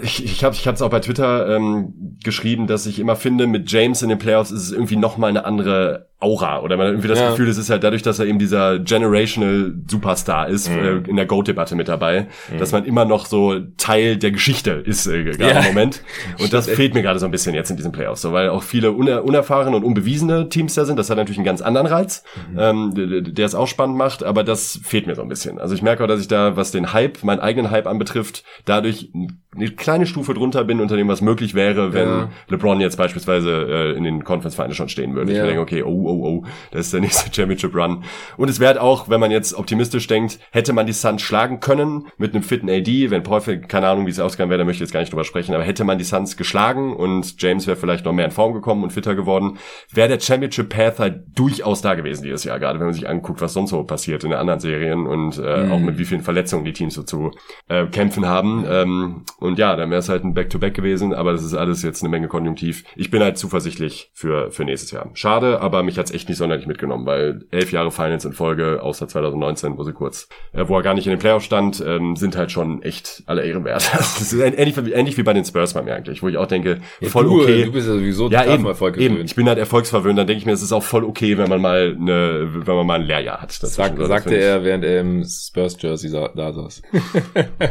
[0.01, 3.71] ich, ich habe ich es auch bei Twitter ähm, geschrieben, dass ich immer finde, mit
[3.71, 6.93] James in den Playoffs ist es irgendwie noch mal eine andere Aura oder man hat
[6.93, 7.29] irgendwie das Ja.
[7.31, 10.77] Gefühl, es ist halt dadurch, dass er eben dieser generational Superstar ist Mhm.
[11.05, 15.05] äh, in der Goat-Debatte mit dabei, dass man immer noch so Teil der Geschichte ist
[15.07, 15.59] äh, gerade Ja.
[15.59, 16.01] im Moment
[16.39, 18.63] und das fehlt mir gerade so ein bisschen jetzt in diesen Playoffs, so weil auch
[18.63, 20.97] viele uner unerfahrene und unbewiesene Teams da sind.
[20.97, 22.57] Das hat natürlich einen ganz anderen Reiz, Mhm.
[22.59, 25.59] ähm, der- es auch spannend macht, aber das fehlt mir so ein bisschen.
[25.59, 29.09] Also ich merke auch, dass ich da, was den Hype, meinen eigenen Hype anbetrifft, dadurch
[29.55, 32.29] eine kleine Stufe drunter bin unter dem, was möglich wäre, wenn Ja.
[32.49, 35.31] LeBron jetzt beispielsweise äh, in den Conference Finals schon stehen würde.
[35.33, 38.03] Ich denke, okay, oh, oh, oh, das ist der nächste Championship Run.
[38.37, 41.59] Und es wäre halt auch, wenn man jetzt optimistisch denkt, hätte man die Suns schlagen
[41.59, 44.83] können mit einem fitten AD, wenn Paul, keine Ahnung, wie es ausgegangen wäre, da möchte
[44.83, 47.77] ich jetzt gar nicht drüber sprechen, aber hätte man die Suns geschlagen und James wäre
[47.77, 49.57] vielleicht noch mehr in Form gekommen und fitter geworden,
[49.91, 53.41] wäre der Championship Path halt durchaus da gewesen dieses Jahr, gerade wenn man sich anguckt,
[53.41, 55.71] was sonst so passiert in den anderen Serien und äh, Mhm.
[55.71, 57.31] auch mit wie vielen Verletzungen die Teams so zu
[57.69, 58.65] äh, kämpfen haben.
[58.67, 61.83] Ähm, Und ja, dann wäre es halt ein Back-to-Back -Back gewesen, aber das ist alles
[61.83, 62.83] jetzt eine Menge Konjunktiv.
[62.95, 65.09] Ich bin halt zuversichtlich für, für nächstes Jahr.
[65.13, 69.07] Schade, aber mich hat's echt nicht sonderlich mitgenommen, weil elf Jahre Finals in Folge, außer
[69.07, 72.35] 2019, wo sie kurz, äh, wo er gar nicht in den Playoffs stand, ähm, sind
[72.35, 73.89] halt schon echt alle Ehren wert.
[73.93, 76.81] das ist ähnlich, ähnlich wie bei den Spurs bei mir eigentlich, wo ich auch denke,
[76.99, 77.65] ja, voll du, okay.
[77.65, 79.25] Du bist ja sowieso ja, eben, eben.
[79.25, 81.61] Ich bin halt erfolgsverwöhnt, dann denke ich mir, es ist auch voll okay, wenn man
[81.61, 83.61] mal eine, wenn man mal ein Lehrjahr hat.
[83.63, 86.81] Das Sag, sagte er, während er im Spurs-Jersey da saß.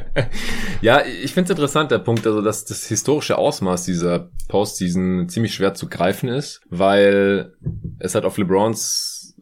[0.80, 5.54] ja, ich finde es interessant, der Punkt, also dass das historische Ausmaß dieser Postseason ziemlich
[5.54, 7.52] schwer zu greifen ist, weil
[7.98, 9.36] es halt auf LeBrons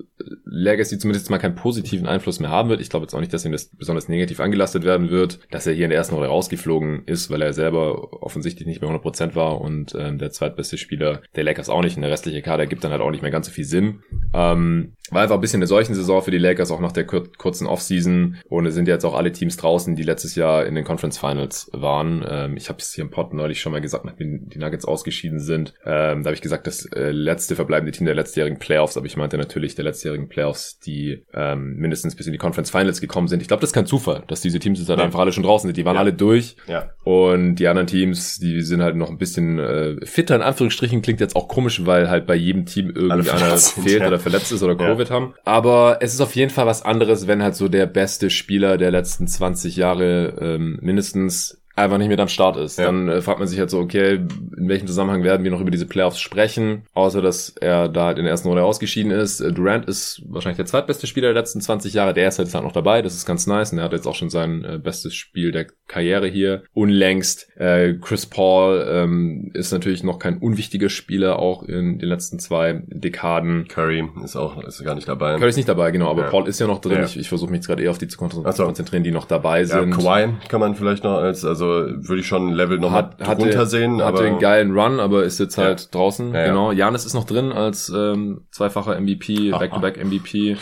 [0.45, 2.81] Legacy zumindest mal keinen positiven Einfluss mehr haben wird.
[2.81, 5.75] Ich glaube jetzt auch nicht, dass ihm das besonders negativ angelastet werden wird, dass er
[5.75, 9.61] hier in der ersten Runde rausgeflogen ist, weil er selber offensichtlich nicht mehr 100% war
[9.61, 11.97] und ähm, der zweitbeste Spieler der Lakers auch nicht.
[11.97, 14.01] Und der restliche Kader gibt dann halt auch nicht mehr ganz so viel Sinn.
[14.33, 17.25] Ähm, war einfach ein bisschen eine solchen Saison für die Lakers, auch nach der kur
[17.37, 18.37] kurzen Offseason.
[18.49, 21.71] Und es sind jetzt auch alle Teams draußen, die letztes Jahr in den Conference Finals
[21.73, 22.25] waren.
[22.29, 25.41] Ähm, ich habe es hier im Pod neulich schon mal gesagt, nachdem die Nuggets ausgeschieden
[25.41, 25.75] sind.
[25.85, 29.17] Ähm, da habe ich gesagt, das äh, letzte verbleibende Team der letztjährigen Playoffs, aber ich
[29.17, 33.43] meinte natürlich der letztjährigen Playoffs, die ähm, mindestens bis in die Conference Finals gekommen sind.
[33.43, 35.05] Ich glaube, das ist kein Zufall, dass diese Teams jetzt halt ja.
[35.05, 35.77] einfach alle schon draußen sind.
[35.77, 36.01] Die waren ja.
[36.01, 36.57] alle durch.
[36.67, 36.91] Ja.
[37.05, 41.21] Und die anderen Teams, die sind halt noch ein bisschen äh, fitter, in Anführungsstrichen, klingt
[41.21, 44.09] jetzt auch komisch, weil halt bei jedem Team irgendeiner fehlt ja.
[44.09, 45.35] oder verletzt ist oder Covid haben.
[45.45, 48.91] Aber es ist auf jeden Fall was anderes, wenn halt so der beste Spieler der
[48.91, 52.79] letzten 20 Jahre ähm, mindestens einfach nicht mit am Start ist.
[52.79, 52.87] Ja.
[52.87, 54.21] Dann äh, fragt man sich halt so, okay,
[54.57, 58.19] in welchem Zusammenhang werden wir noch über diese Playoffs sprechen, außer dass er da halt
[58.19, 59.41] in der ersten Runde ausgeschieden ist.
[59.41, 62.73] Äh, Durant ist wahrscheinlich der zweitbeste Spieler der letzten 20 Jahre, der ist halt, noch
[62.73, 65.53] dabei, das ist ganz nice und er hat jetzt auch schon sein äh, bestes Spiel
[65.53, 67.49] der Karriere hier unlängst.
[67.57, 72.83] Äh, Chris Paul ähm, ist natürlich noch kein unwichtiger Spieler, auch in den letzten zwei
[72.87, 73.69] Dekaden.
[73.69, 75.37] Curry ist auch ist gar nicht dabei.
[75.37, 76.29] Curry ist nicht dabei, genau, aber ja.
[76.29, 76.99] Paul ist ja noch drin.
[76.99, 77.05] Ja.
[77.05, 79.93] Ich, ich versuche mich jetzt gerade eher auf die zu konzentrieren, die noch dabei sind.
[79.93, 83.41] Kawhi kann man vielleicht noch als, also würde ich schon ein Level noch hat, hat
[83.41, 84.03] drunter sehen.
[84.03, 85.87] Hatte einen geilen Run, aber ist jetzt halt ja.
[85.91, 86.35] draußen.
[86.35, 86.73] Ja, genau.
[86.73, 90.57] Janis ist noch drin als ähm, zweifacher MVP, Back-to-Back MVP.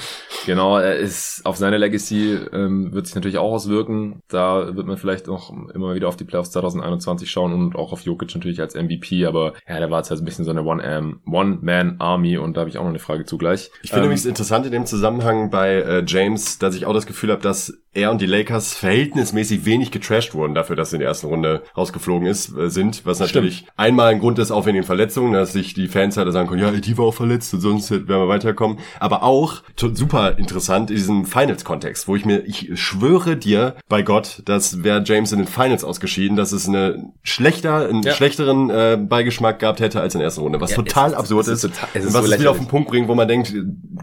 [0.46, 4.22] Genau, er ist auf seine Legacy ähm, wird sich natürlich auch auswirken.
[4.28, 8.02] Da wird man vielleicht noch immer wieder auf die Playoffs 2021 schauen und auch auf
[8.02, 12.38] Jokic natürlich als MVP, aber ja, der war jetzt halt ein bisschen so eine One-Man-Army
[12.38, 13.70] und da habe ich auch noch eine Frage zugleich.
[13.82, 17.06] Ich finde ähm, übrigens interessant in dem Zusammenhang bei äh, James, dass ich auch das
[17.06, 21.00] Gefühl habe, dass er und die Lakers verhältnismäßig wenig getrashed wurden dafür, dass sie in
[21.00, 23.72] der ersten Runde rausgeflogen ist, äh, sind, was natürlich Stimmt.
[23.76, 26.62] einmal ein Grund ist, auch wegen den Verletzungen, dass sich die Fans halt sagen können,
[26.62, 28.78] ja, die war auch verletzt und sonst werden wir weiterkommen.
[29.00, 34.42] Aber auch super interessant in diesem Finals-Kontext, wo ich mir, ich schwöre dir bei Gott,
[34.44, 38.12] dass wäre James in den Finals ausgeschieden, dass es eine schlechter, einen ja.
[38.12, 41.46] schlechteren äh, Beigeschmack gehabt hätte als in der ersten Runde, was ja, total es, absurd
[41.48, 43.54] ist, ist, total, ist was so es wieder auf den Punkt bringt, wo man denkt,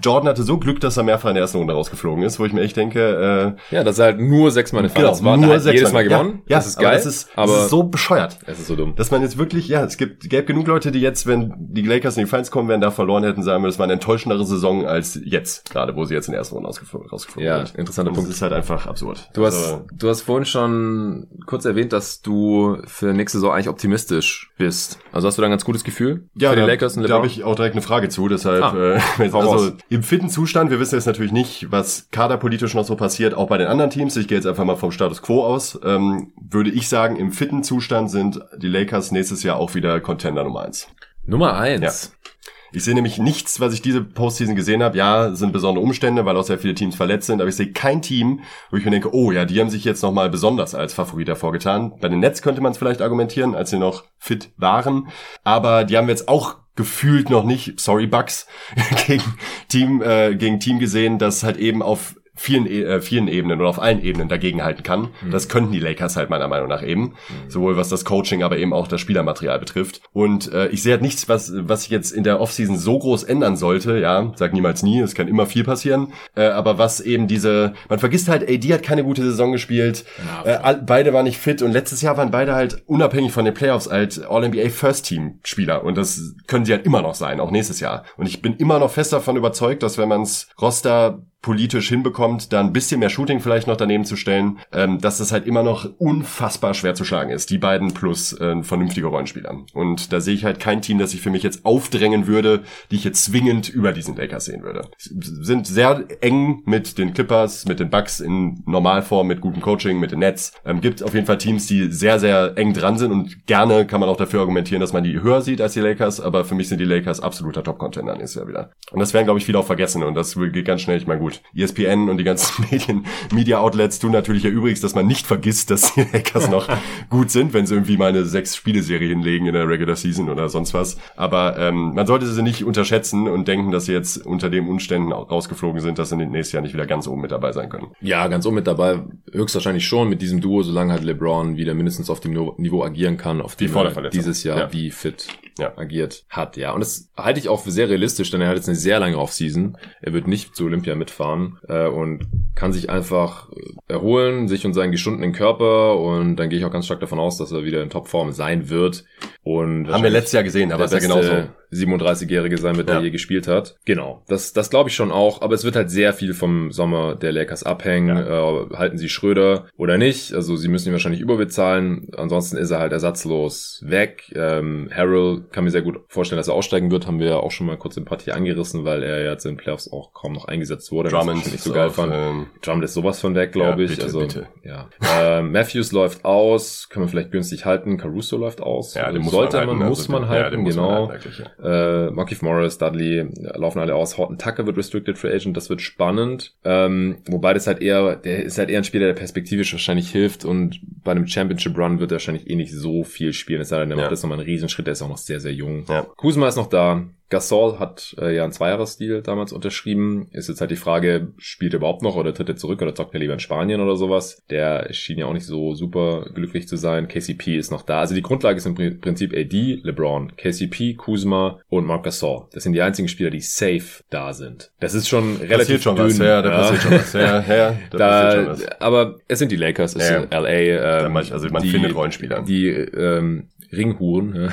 [0.02, 2.54] Jordan hatte so Glück, dass er mehrfach in der ersten Runde rausgeflogen ist, wo ich
[2.54, 5.38] mir echt denke, äh, ja, dass er halt nur sechsmal in den Finals genau, war,
[5.38, 6.42] nur halt jedes Mal gewonnen.
[6.48, 6.88] Ja, das ist geil.
[6.88, 8.38] Aber das ist, aber das ist so bescheuert.
[8.46, 8.96] Es ist so dumm.
[8.96, 12.18] Dass man jetzt wirklich, ja, es gibt, gäbe genug Leute, die jetzt, wenn die Lakers
[12.18, 14.86] in die Finals kommen, werden da verloren hätten, sagen wir, das war eine enttäuschendere Saison
[14.86, 17.78] als jetzt, gerade wo sie jetzt in der ersten Runde rausgeflogen, ja, sind.
[17.78, 18.30] interessanter Punkt.
[18.30, 19.30] Das ist halt einfach absurd.
[19.34, 23.70] Du also, hast, du hast vorhin schon kurz erwähnt, dass du für nächste Saison eigentlich
[23.70, 25.00] optimistisch bist.
[25.12, 26.98] Also hast du da ein ganz gutes Gefühl ja, für die da, Lakers?
[26.98, 30.30] Und da habe ich auch direkt eine Frage zu, deshalb, ah, äh, also im fitten
[30.30, 33.92] Zustand, wir wissen jetzt natürlich nicht, was kaderpolitisch noch so passiert, auch bei den anderen
[33.92, 34.16] Teams.
[34.18, 35.80] Ich gehe jetzt einfach mal vom Status Quo aus.
[35.84, 40.44] Ähm, würde ich sagen, im fitten Zustand sind die Lakers nächstes Jahr auch wieder Contender
[40.44, 40.88] Nummer eins.
[41.26, 41.82] Nummer eins.
[41.82, 42.30] Ja.
[42.76, 44.98] Ich sehe nämlich nichts, was ich diese Postseason gesehen habe.
[44.98, 48.02] Ja, sind besondere Umstände, weil auch sehr viele Teams verletzt sind, aber ich sehe kein
[48.02, 51.30] Team, wo ich mir denke, oh ja, die haben sich jetzt nochmal besonders als Favorit
[51.30, 51.94] hervorgetan.
[52.02, 55.08] Bei den Nets könnte man es vielleicht argumentieren, als sie noch fit waren.
[55.46, 58.46] Aber die haben wir jetzt auch gefühlt noch nicht, sorry Bucks,
[59.08, 59.24] gegen
[59.70, 63.70] Team, äh, gegen Team gesehen, das halt eben auf vielen, e, äh, vielen Ebenen oder
[63.70, 65.10] auf allen Ebenen dagegenhalten kann.
[65.22, 65.32] Mhm.
[65.32, 67.02] Das könnten die Lakers halt meiner Meinung nach eben.
[67.02, 67.14] Mhm.
[67.50, 70.02] Sowohl was das Coaching, aber eben auch das Spielermaterial betrifft.
[70.14, 73.24] Und äh, ich sehe halt nichts, was, was sich jetzt in der Offseason so groß
[73.24, 73.98] ändern sollte.
[73.98, 76.14] Ja, sag niemals nie, es kann immer viel passieren.
[76.36, 80.06] Äh, aber was eben diese, man vergisst halt, AD hat keine gute Saison gespielt.
[80.46, 83.54] Ja, äh, beide waren nicht fit und letztes Jahr waren beide halt unabhängig von den
[83.54, 85.84] Playoffs halt All-NBA First Team Spieler.
[85.84, 88.04] Und das können sie halt immer noch sein, auch nächstes Jahr.
[88.18, 92.60] Und ich bin immer noch fest davon überzeugt, dass wenn man's Roster politisch hinbekommt, da
[92.60, 95.88] ein bisschen mehr Shooting vielleicht noch daneben zu stellen, ähm, dass das halt immer noch
[96.00, 97.52] unfassbar schwer zu schlagen ist.
[97.52, 99.56] Die beiden plus äh, vernünftige Rollenspieler.
[99.76, 102.96] Und da sehe ich halt kein Team, das sich für mich jetzt aufdrängen würde, die
[102.96, 104.88] ich jetzt zwingend über diesen Lakers sehen würde.
[104.98, 110.14] Sind sehr eng mit den Clippers, mit den Bucks in Normalform, mit gutem Coaching, mit
[110.14, 110.52] den Nets.
[110.66, 114.00] Ähm, gibt auf jeden Fall Teams, die sehr, sehr eng dran sind und gerne kann
[114.00, 116.70] man auch dafür argumentieren, dass man die höher sieht als die Lakers, aber für mich
[116.70, 118.72] sind die Lakers absoluter Top-Contender nächstes Jahr wieder.
[118.92, 120.98] Und das werden, glaube ich, viele auch vergessen und das geht ganz schnell.
[120.98, 124.82] Ich meine, gut, gut, ESPN und die ganzen Medien, Media Outlets tun natürlich ja übrigens,
[124.82, 126.68] dass man nicht vergisst, dass die Lakers noch
[127.10, 130.50] gut sind, wenn sie irgendwie mal eine sechs Spieleserie hinlegen in der Regular Season oder
[130.50, 130.98] sonst was.
[131.16, 135.12] Aber ähm, man sollte sie nicht unterschätzen und denken, dass sie jetzt unter den Umständen
[135.12, 137.88] rausgeflogen sind, dass sie nächstes Jahr nicht wieder ganz oben mit dabei sein können.
[138.02, 142.10] Ja, ganz oben mit dabei, höchstwahrscheinlich schon mit diesem Duo, solange halt LeBron wieder mindestens
[142.10, 144.74] auf dem Niveau agieren kann, auf dem er dieses Jahr ja.
[144.74, 145.28] wie fit
[145.60, 145.78] ja.
[145.78, 146.58] agiert hat.
[146.58, 149.00] Ja, und das halte ich auch für sehr realistisch, denn er hat jetzt eine sehr
[149.00, 149.78] lange Offseason.
[150.02, 153.50] Er wird nicht zu Olympia mitfahren äh, und kann sich einfach
[153.88, 157.38] erholen, sich und seinen geschundenen Körper und dann gehe ich auch ganz stark davon aus,
[157.38, 159.06] dass er wieder in Topform sein wird.
[159.44, 161.50] Und haben wir letztes Jahr gesehen, aber ist ja genauso.
[161.76, 163.02] 37-Jährige sein wird, der ja.
[163.02, 163.78] je gespielt hat.
[163.86, 167.16] Genau, das, das glaube ich schon auch, aber es wird halt sehr viel vom Sommer
[167.16, 168.18] der Lakers abhängen.
[168.18, 168.62] Ja.
[168.64, 170.34] Äh, halten sie Schröder oder nicht?
[170.34, 172.08] Also sie müssen ihn wahrscheinlich überbezahlen.
[172.18, 174.32] Ansonsten ist er halt ersatzlos weg.
[174.36, 177.08] Ähm, Harold kann mir sehr gut vorstellen, dass er aussteigen wird.
[177.08, 179.58] Haben wir ja auch schon mal kurz in Partie angerissen, weil er jetzt in den
[179.58, 181.10] Playoffs auch kaum noch eingesetzt wurde.
[181.10, 182.14] Drummond nicht so geil fand.
[182.14, 183.96] Ähm, Drummond ist sowas von weg, glaube ja, ich.
[183.96, 184.48] Bitte, also bitte.
[184.64, 184.90] ja.
[185.02, 187.98] äh, Matthews läuft aus, können wir vielleicht günstig halten.
[187.98, 188.94] Caruso läuft aus.
[188.94, 191.08] Ja, den sollte man, halten, man muss also man halten, ja, genau.
[191.08, 191.30] Man halten,
[191.66, 194.18] äh, Markif Morris, Dudley laufen alle aus.
[194.18, 196.54] Horton Tucker wird Restricted Free Agent, das wird spannend.
[196.64, 200.46] Ähm, wobei das halt eher, der ist halt eher ein Spieler, der perspektivisch wahrscheinlich hilft
[200.46, 203.62] und bei einem Championship Run wird er wahrscheinlich eh nicht so viel spielen.
[203.62, 204.04] Es sei denn, der ja.
[204.04, 205.86] macht das nochmal einen Riesenschritt, der ist auch noch sehr, sehr jung.
[205.90, 206.04] Ja.
[206.16, 207.04] Kuzma ist noch da.
[207.30, 210.28] Gasol hat äh, ja einen Zweijahresdeal damals unterschrieben.
[210.32, 213.14] Ist jetzt halt die Frage, spielt er überhaupt noch oder tritt er zurück oder zockt
[213.14, 214.44] er lieber in Spanien oder sowas?
[214.50, 217.08] Der schien ja auch nicht so super glücklich zu sein.
[217.08, 218.00] KCP ist noch da.
[218.00, 222.48] Also die Grundlage ist im Prinzip AD, LeBron, KCP, Kuzma und Marc Gasol.
[222.54, 224.72] Das sind die einzigen Spieler, die safe da sind.
[224.80, 226.06] Das ist schon relativ schon dünn.
[226.06, 226.58] Was, ja, da ja.
[226.58, 227.14] passiert schon was.
[227.14, 228.82] Ja, ja, da, da schon was.
[228.82, 230.22] Aber es sind die Lakers, es ja.
[230.22, 231.06] sind LA.
[231.06, 232.44] Ähm, also man die, findet Rollenspieler.
[232.44, 234.52] Die ähm, Ringhuren,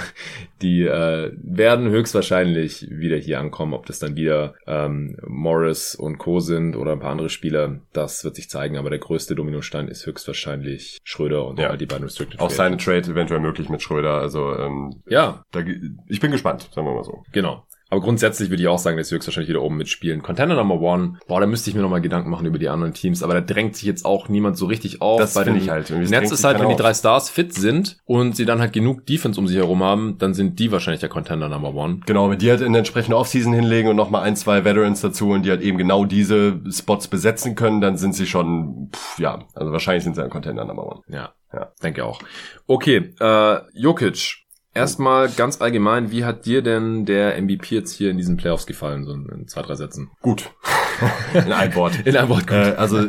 [0.63, 3.75] die äh, werden höchstwahrscheinlich wieder hier ankommen.
[3.75, 6.41] Ob das dann wieder ähm, Morris und Co.
[6.41, 8.77] sind oder ein paar andere Spieler, das wird sich zeigen.
[8.77, 11.77] Aber der größte Dominostein ist höchstwahrscheinlich Schröder und ja.
[11.77, 14.15] die beiden Restricted Auch seine Trade eventuell möglich mit Schröder.
[14.15, 15.61] Also ähm, ja, da,
[16.09, 17.23] ich bin gespannt, sagen wir mal so.
[17.33, 17.65] Genau.
[17.93, 20.23] Aber grundsätzlich würde ich auch sagen, dass sie höchstwahrscheinlich wieder oben mitspielen.
[20.23, 23.23] Contender Number One, boah, da müsste ich mir nochmal Gedanken machen über die anderen Teams,
[23.23, 25.21] aber da drängt sich jetzt auch niemand so richtig auf.
[25.21, 25.91] Das finde ich halt.
[25.91, 29.39] Netz ist halt, wenn die drei Stars fit sind und sie dann halt genug Defense
[29.39, 32.01] um sich herum haben, dann sind die wahrscheinlich der Contender Number One.
[32.07, 35.29] Genau, wenn die halt in der entsprechenden Offseason hinlegen und nochmal ein, zwei Veterans dazu
[35.29, 39.45] und die halt eben genau diese Spots besetzen können, dann sind sie schon, pff, ja,
[39.55, 41.01] also wahrscheinlich sind sie ein Contender Number One.
[41.09, 42.23] Ja, ja, denke auch.
[42.67, 44.42] Okay, äh, Jokic,
[44.75, 49.05] Erstmal ganz allgemein, wie hat dir denn der MVP jetzt hier in diesen Playoffs gefallen,
[49.05, 50.11] so in zwei, drei Sätzen?
[50.23, 50.51] Gut.
[51.35, 52.07] in einem Wort.
[52.07, 52.57] In einem Wort gut.
[52.57, 53.07] Äh, also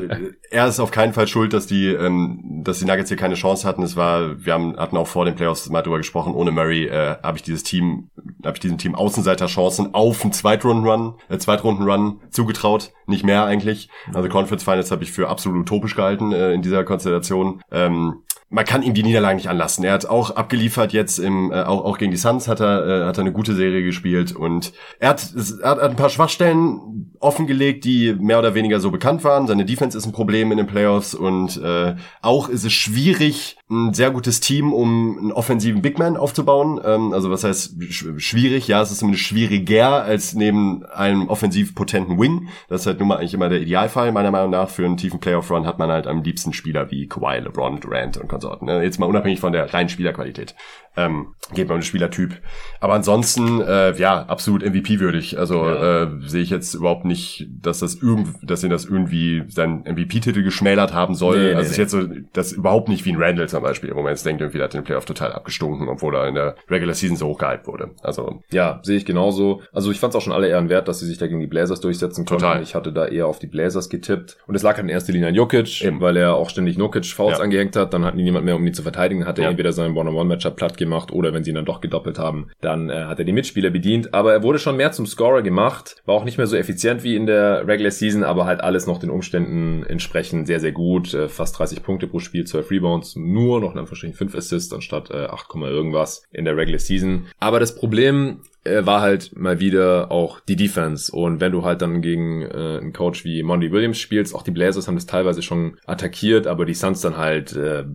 [0.49, 3.68] er ist auf keinen Fall schuld, dass die, ähm, dass die Nuggets hier keine Chance
[3.68, 3.82] hatten.
[3.84, 7.16] Es war, wir haben, hatten auch vor den Playoffs mal drüber gesprochen, ohne Murray äh,
[7.24, 8.09] habe ich dieses Team,
[8.43, 13.89] habe ich diesem Team Außenseiter-Chancen auf einen Zweitrunden-Run, äh, Zweitrunden-Run zugetraut, nicht mehr eigentlich.
[14.14, 17.61] Also Conference Finals habe ich für absolut utopisch gehalten äh, in dieser Konstellation.
[17.72, 18.24] Ähm,
[18.54, 19.84] man kann ihm die Niederlagen nicht anlassen.
[19.84, 23.06] Er hat auch abgeliefert jetzt im äh, auch, auch gegen die Suns hat er äh,
[23.06, 27.84] hat er eine gute Serie gespielt und er hat, er hat ein paar Schwachstellen offengelegt,
[27.84, 29.47] die mehr oder weniger so bekannt waren.
[29.47, 33.93] Seine Defense ist ein Problem in den Playoffs und äh, auch ist es schwierig, ein
[33.93, 36.82] sehr gutes Team, um einen offensiven Big Man aufzubauen.
[36.84, 38.68] Ähm, also was heißt sch schwierig?
[38.68, 42.49] Ja, es ist zumindest schwieriger als neben einem offensiv potenten Wing.
[42.68, 44.70] Das ist halt nun mal eigentlich immer der Idealfall meiner Meinung nach.
[44.70, 48.28] Für einen tiefen Playoff-Run hat man halt am liebsten Spieler wie Kawhi, LeBron, Durant und
[48.28, 48.66] Konsorten.
[48.66, 48.84] Ne?
[48.84, 50.55] Jetzt mal unabhängig von der reinen Spielerqualität.
[50.95, 52.39] Ähm, geht man um den Spielertyp.
[52.80, 55.39] Aber ansonsten, äh, ja, absolut MVP-würdig.
[55.39, 56.03] Also ja.
[56.03, 60.43] äh, sehe ich jetzt überhaupt nicht, dass das irgend, dass ihn das irgendwie seinen MVP-Titel
[60.43, 61.39] geschmälert haben soll.
[61.39, 61.82] Nee, also nee, ist nee.
[61.82, 64.62] jetzt so, das überhaupt nicht wie ein Randall zum Beispiel, wo man jetzt denkt, irgendwie
[64.62, 67.91] hat den Playoff total abgestunken, obwohl er in der Regular Season so hochgehypt wurde.
[68.01, 69.62] Also ja, sehe ich genauso.
[69.72, 71.47] Also ich fand es auch schon alle Ehren wert, dass sie sich da gegen die
[71.47, 72.43] Blazers durchsetzen konnten.
[72.43, 72.64] Total.
[72.64, 75.30] Ich hatte da eher auf die Blazers getippt und es lag halt in erster Linie
[75.30, 76.01] an Jokic, Eben.
[76.01, 77.43] weil er auch ständig Jokic Fouls ja.
[77.43, 77.93] angehängt hat.
[77.93, 79.26] Dann hatten die niemand mehr, um ihn zu verteidigen.
[79.26, 79.49] Hat er ja.
[79.51, 83.04] entweder seinen One-on-One-Matchup platt gemacht oder wenn sie ihn dann doch gedoppelt haben, dann äh,
[83.06, 84.14] hat er die Mitspieler bedient.
[84.14, 87.16] Aber er wurde schon mehr zum Scorer gemacht, war auch nicht mehr so effizient wie
[87.16, 91.14] in der Regular Season, aber halt alles noch den Umständen entsprechend sehr, sehr gut.
[91.14, 95.12] Äh, fast 30 Punkte pro Spiel, 12 Rebounds, nur noch in Anführungsstrichen 5 Assists anstatt
[95.12, 97.28] äh, 8, irgendwas in der Regular Season.
[97.39, 101.12] Aber das Problem äh, war halt mal wieder auch die Defense.
[101.12, 104.52] Und wenn du halt dann gegen äh, einen Coach wie Monty Williams spielst, auch die
[104.52, 107.86] Blazers haben das teilweise schon attackiert, aber die Suns dann halt äh,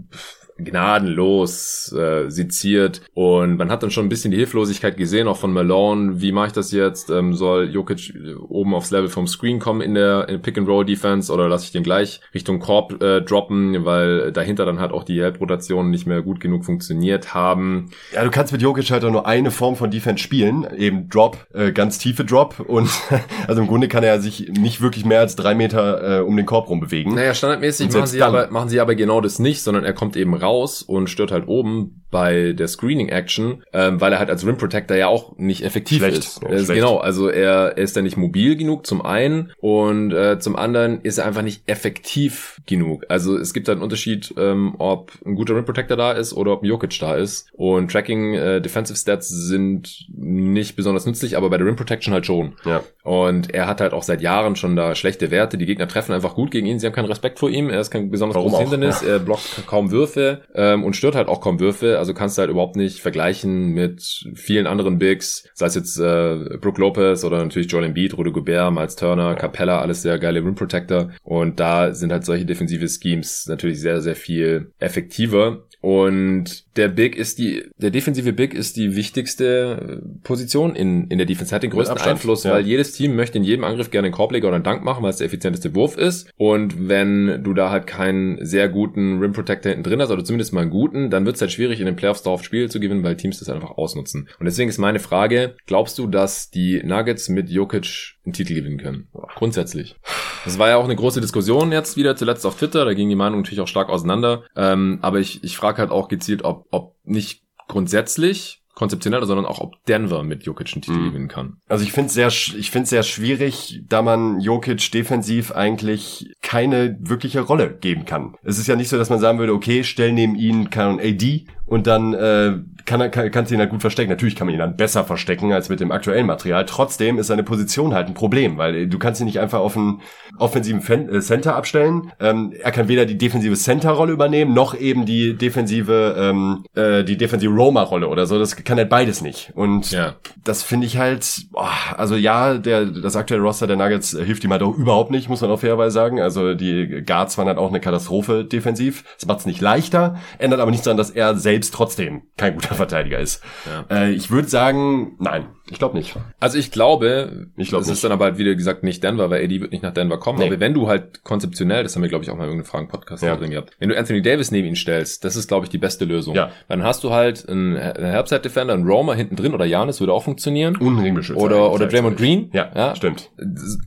[0.58, 5.52] gnadenlos äh, seziert und man hat dann schon ein bisschen die Hilflosigkeit gesehen, auch von
[5.52, 6.20] Malone.
[6.20, 7.10] Wie mache ich das jetzt?
[7.10, 8.12] Ähm, soll Jokic
[8.48, 12.20] oben aufs Level vom Screen kommen in der, in Pick-and-Roll-Defense oder lasse ich den gleich
[12.34, 16.64] Richtung Korb äh, droppen, weil dahinter dann halt auch die Help-Rotationen nicht mehr gut genug
[16.64, 17.90] funktioniert haben.
[18.12, 21.46] Ja, du kannst mit Jokic halt auch nur eine Form von Defense spielen, eben Drop,
[21.54, 22.90] äh, ganz tiefe Drop und
[23.46, 26.46] also im Grunde kann er sich nicht wirklich mehr als drei Meter äh, um den
[26.46, 27.14] Korb rum bewegen.
[27.14, 30.34] Naja, standardmäßig machen sie, aber, machen sie aber genau das nicht, sondern er kommt eben
[30.34, 30.47] raus
[30.82, 34.96] und stört halt oben bei der Screening Action, ähm, weil er halt als Rim Protector
[34.96, 36.18] ja auch nicht effektiv schlecht.
[36.18, 36.42] ist.
[36.42, 40.38] Ja, ist genau, also er, er ist da nicht mobil genug zum einen und äh,
[40.38, 43.04] zum anderen ist er einfach nicht effektiv genug.
[43.08, 46.52] Also es gibt da einen Unterschied, ähm, ob ein guter Rim Protector da ist oder
[46.52, 47.50] ob ein Jokic da ist.
[47.52, 52.24] Und Tracking äh, Defensive Stats sind nicht besonders nützlich, aber bei der Rim Protection halt
[52.24, 52.54] schon.
[52.64, 52.82] Ja.
[53.02, 55.58] Und er hat halt auch seit Jahren schon da schlechte Werte.
[55.58, 56.78] Die Gegner treffen einfach gut gegen ihn.
[56.78, 57.68] Sie haben keinen Respekt vor ihm.
[57.68, 59.02] Er ist kein besonders Warum großes Hindernis.
[59.02, 59.08] Ja.
[59.08, 61.98] Er blockt kaum Würfe ähm, und stört halt auch kaum Würfe.
[61.98, 66.58] Also kannst du halt überhaupt nicht vergleichen mit vielen anderen Bigs, sei es jetzt äh,
[66.60, 70.54] Brook Lopez oder natürlich Joel Embiid, Rudy Gobert, Miles Turner, Capella, alles sehr geile Rim
[70.54, 71.10] Protector.
[71.22, 75.67] Und da sind halt solche defensive Schemes natürlich sehr, sehr viel effektiver.
[75.80, 81.26] Und der Big ist die, der defensive Big ist die wichtigste Position in, in der
[81.26, 81.54] Defense.
[81.54, 82.52] Hat den größten Einfluss, ja.
[82.52, 85.10] weil jedes Team möchte in jedem Angriff gerne einen Korbleger oder einen Dank machen, weil
[85.10, 86.30] es der effizienteste Wurf ist.
[86.36, 90.52] Und wenn du da halt keinen sehr guten Rim Protector hinten drin hast, oder zumindest
[90.52, 93.04] mal einen guten, dann wird es halt schwierig, in den Playoffs darauf Spiele zu gewinnen,
[93.04, 94.28] weil Teams das einfach ausnutzen.
[94.40, 98.78] Und deswegen ist meine Frage, glaubst du, dass die Nuggets mit Jokic einen Titel gewinnen
[98.78, 99.08] können?
[99.34, 99.96] Grundsätzlich.
[100.44, 103.16] Das war ja auch eine große Diskussion jetzt wieder zuletzt auf Twitter, da ging die
[103.16, 104.44] Meinung natürlich auch stark auseinander.
[104.56, 109.58] Ähm, aber ich, ich frage halt auch gezielt, ob, ob nicht grundsätzlich konzeptionell, sondern auch
[109.58, 111.06] ob Denver mit Jokic einen Titel mhm.
[111.06, 111.56] gewinnen kann.
[111.68, 117.40] Also ich finde sehr, ich finde sehr schwierig, da man Jokic defensiv eigentlich keine wirkliche
[117.40, 118.36] Rolle geben kann.
[118.44, 121.46] Es ist ja nicht so, dass man sagen würde, okay, stell neben ihn kann AD
[121.68, 122.52] und dann äh,
[122.88, 124.08] kann er kann, kannst du ihn halt gut verstecken.
[124.08, 126.64] Natürlich kann man ihn dann besser verstecken als mit dem aktuellen Material.
[126.64, 130.00] Trotzdem ist seine Position halt ein Problem, weil du kannst ihn nicht einfach auf einen
[130.38, 132.12] offensiven Fen äh, Center abstellen.
[132.18, 137.18] Ähm, er kann weder die defensive Center-Rolle übernehmen, noch eben die defensive ähm, äh, die
[137.18, 138.38] defensive Roma-Rolle oder so.
[138.38, 139.52] Das kann halt beides nicht.
[139.54, 140.14] Und ja.
[140.44, 144.52] das finde ich halt, boah, also ja, der das aktuelle Roster der Nuggets hilft ihm
[144.52, 146.20] halt auch überhaupt nicht, muss man auch fairerweise sagen.
[146.20, 149.04] Also die Guards waren halt auch eine Katastrophe defensiv.
[149.18, 152.74] Das macht es nicht leichter, ändert aber nichts daran, dass er selbst trotzdem kein guter
[152.74, 153.42] Verteidiger ist.
[153.66, 153.84] Ja.
[153.90, 156.14] Äh, ich würde sagen, nein, ich glaube nicht.
[156.40, 159.42] Also ich glaube, ich glaube, es ist dann aber halt wieder gesagt nicht Denver, weil
[159.42, 160.38] Eddie wird nicht nach Denver kommen.
[160.38, 160.46] Nee.
[160.46, 163.22] Aber wenn du halt konzeptionell, das haben wir glaube ich auch mal in irgendeinem Fragen-Podcast
[163.22, 163.36] ja.
[163.36, 166.04] drin gehabt, wenn du Anthony Davis neben ihn stellst, das ist glaube ich die beste
[166.04, 166.34] Lösung.
[166.34, 166.50] Ja.
[166.68, 170.24] Dann hast du halt einen, einen Herbstside-Defender, einen Roma hinten drin oder Janis würde auch
[170.24, 170.76] funktionieren.
[170.76, 171.40] Unringbeschützer.
[171.40, 172.50] Oder, oder Draymond Green.
[172.52, 173.30] Ja, ja, stimmt.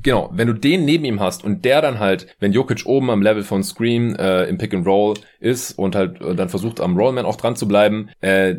[0.04, 3.22] Genau, wenn du den neben ihm hast und der dann halt, wenn Jokic oben am
[3.22, 6.98] Level von Scream äh, im Pick and Roll ist und halt äh, dann versucht am
[6.98, 8.56] Rollman auch dran zu bleiben, äh,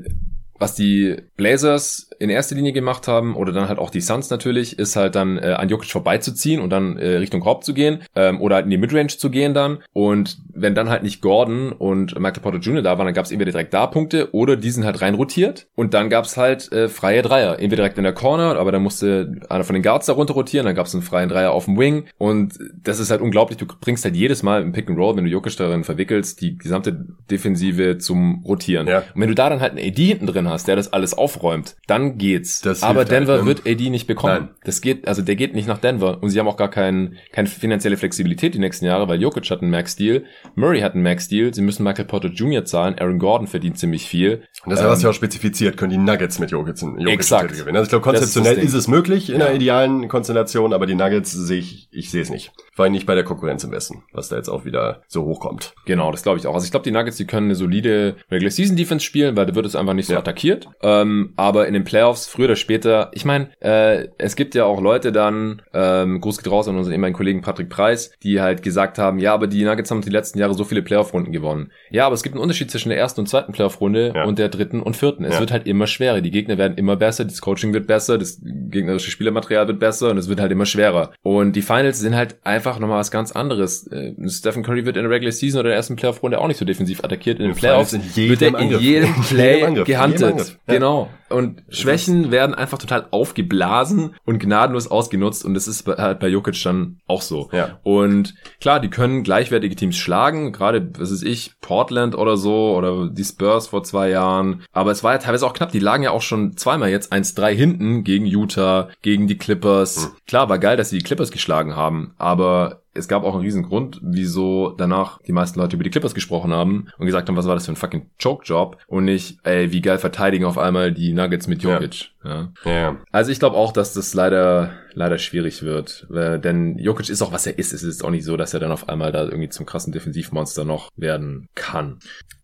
[0.58, 4.78] was die Blazers in erster Linie gemacht haben, oder dann halt auch die Suns natürlich,
[4.78, 8.40] ist halt dann äh, an Jokic vorbeizuziehen und dann äh, Richtung Korb zu gehen ähm,
[8.40, 9.78] oder halt in die Midrange zu gehen dann.
[9.92, 12.82] Und wenn dann halt nicht Gordon und Michael Porter Jr.
[12.82, 15.66] da waren, dann gab es entweder direkt da Punkte oder die sind halt rein rotiert
[15.74, 17.58] und dann gab es halt äh, freie Dreier.
[17.58, 20.64] Entweder direkt in der Corner, aber dann musste einer von den Guards da runter rotieren,
[20.64, 23.58] dann gab es einen freien Dreier auf dem Wing und das ist halt unglaublich.
[23.58, 26.56] Du bringst halt jedes Mal im Pick and Roll, wenn du Jokic darin verwickelst, die
[26.56, 28.86] gesamte Defensive zum Rotieren.
[28.86, 28.98] Ja.
[29.14, 31.74] Und wenn du da dann halt einen AD hinten drin hast, der das alles aufräumt,
[31.88, 32.60] dann geht's.
[32.60, 34.46] Das Aber Denver halt, wird AD nicht bekommen.
[34.46, 34.54] Nein.
[34.64, 36.22] Das geht, also der geht nicht nach Denver.
[36.22, 39.62] Und sie haben auch gar kein, keine finanzielle Flexibilität die nächsten Jahre, weil Jokic hat
[39.62, 42.64] einen Max-Deal, Murray hat einen Max-Deal, sie müssen Michael Porter Jr.
[42.64, 44.42] zahlen, Aaron Gordon verdient ziemlich viel.
[44.64, 47.52] Und das ähm, hast du ja auch spezifiziert, können die Nuggets mit Jokic, Jokic exakt.
[47.52, 47.76] gewinnen.
[47.76, 49.46] Also ich glaube, konzeptionell ist, ist, es möglich in ja.
[49.46, 52.52] einer idealen Konstellation, aber die Nuggets sehe ich, ich sehe es nicht.
[52.74, 55.74] Vor allem nicht bei der Konkurrenz im Westen, was da jetzt auch wieder so hochkommt.
[55.84, 56.54] Genau, das glaube ich auch.
[56.54, 59.54] Also ich glaube, die Nuggets, die können eine solide Regular Season Defense spielen, weil da
[59.54, 60.20] wird es einfach nicht so ja.
[60.20, 60.68] attackiert.
[60.80, 64.80] Ähm, aber in den Playoffs, früher oder später, ich meine, äh, es gibt ja auch
[64.80, 68.98] Leute dann, ähm, Gruß geht raus an unseren ehemaligen Kollegen Patrick Preis, die halt gesagt
[68.98, 71.72] haben, ja, aber die Nuggets haben die letzten Jahre so viele Playoff-Runden gewonnen.
[71.90, 74.24] Ja, aber es gibt einen Unterschied zwischen der ersten und zweiten Playoff-Runde ja.
[74.24, 75.24] und der dritten und vierten.
[75.24, 75.40] Es ja.
[75.40, 76.20] wird halt immer schwerer.
[76.20, 80.18] Die Gegner werden immer besser, das Coaching wird besser, das gegnerische Spielermaterial wird besser und
[80.18, 81.12] es wird halt immer schwerer.
[81.22, 83.86] Und die Finals sind halt einfach nochmal was ganz anderes.
[83.88, 86.64] Äh, Stephen Curry wird in der Regular Season oder der ersten Playoff-Runde auch nicht so
[86.64, 87.38] defensiv attackiert.
[87.40, 90.58] In den Playoffs wird er in jedem Play gehandelt.
[90.66, 91.08] Genau.
[91.32, 96.62] Und Schwächen werden einfach total aufgeblasen und gnadenlos ausgenutzt und das ist halt bei Jokic
[96.62, 97.48] dann auch so.
[97.52, 97.80] Ja.
[97.82, 103.08] Und klar, die können gleichwertige Teams schlagen, gerade, was ist ich, Portland oder so oder
[103.08, 104.41] die Spurs vor zwei Jahren.
[104.72, 105.72] Aber es war ja teilweise auch knapp.
[105.72, 110.06] Die lagen ja auch schon zweimal jetzt 1-3 hinten gegen Utah, gegen die Clippers.
[110.06, 110.16] Mhm.
[110.26, 113.62] Klar, war geil, dass sie die Clippers geschlagen haben, aber es gab auch einen riesen
[113.62, 117.46] Grund, wieso danach die meisten Leute über die Clippers gesprochen haben und gesagt haben, was
[117.46, 121.12] war das für ein fucking Choke-Job und nicht, ey, wie geil verteidigen auf einmal die
[121.12, 122.10] Nuggets mit Jokic.
[122.24, 122.52] Ja.
[122.64, 122.96] Ja.
[123.10, 127.32] Also ich glaube auch, dass das leider leider schwierig wird, äh, denn Jokic ist auch
[127.32, 127.72] was er ist.
[127.72, 130.64] Es ist auch nicht so, dass er dann auf einmal da irgendwie zum krassen Defensivmonster
[130.64, 131.98] noch werden kann.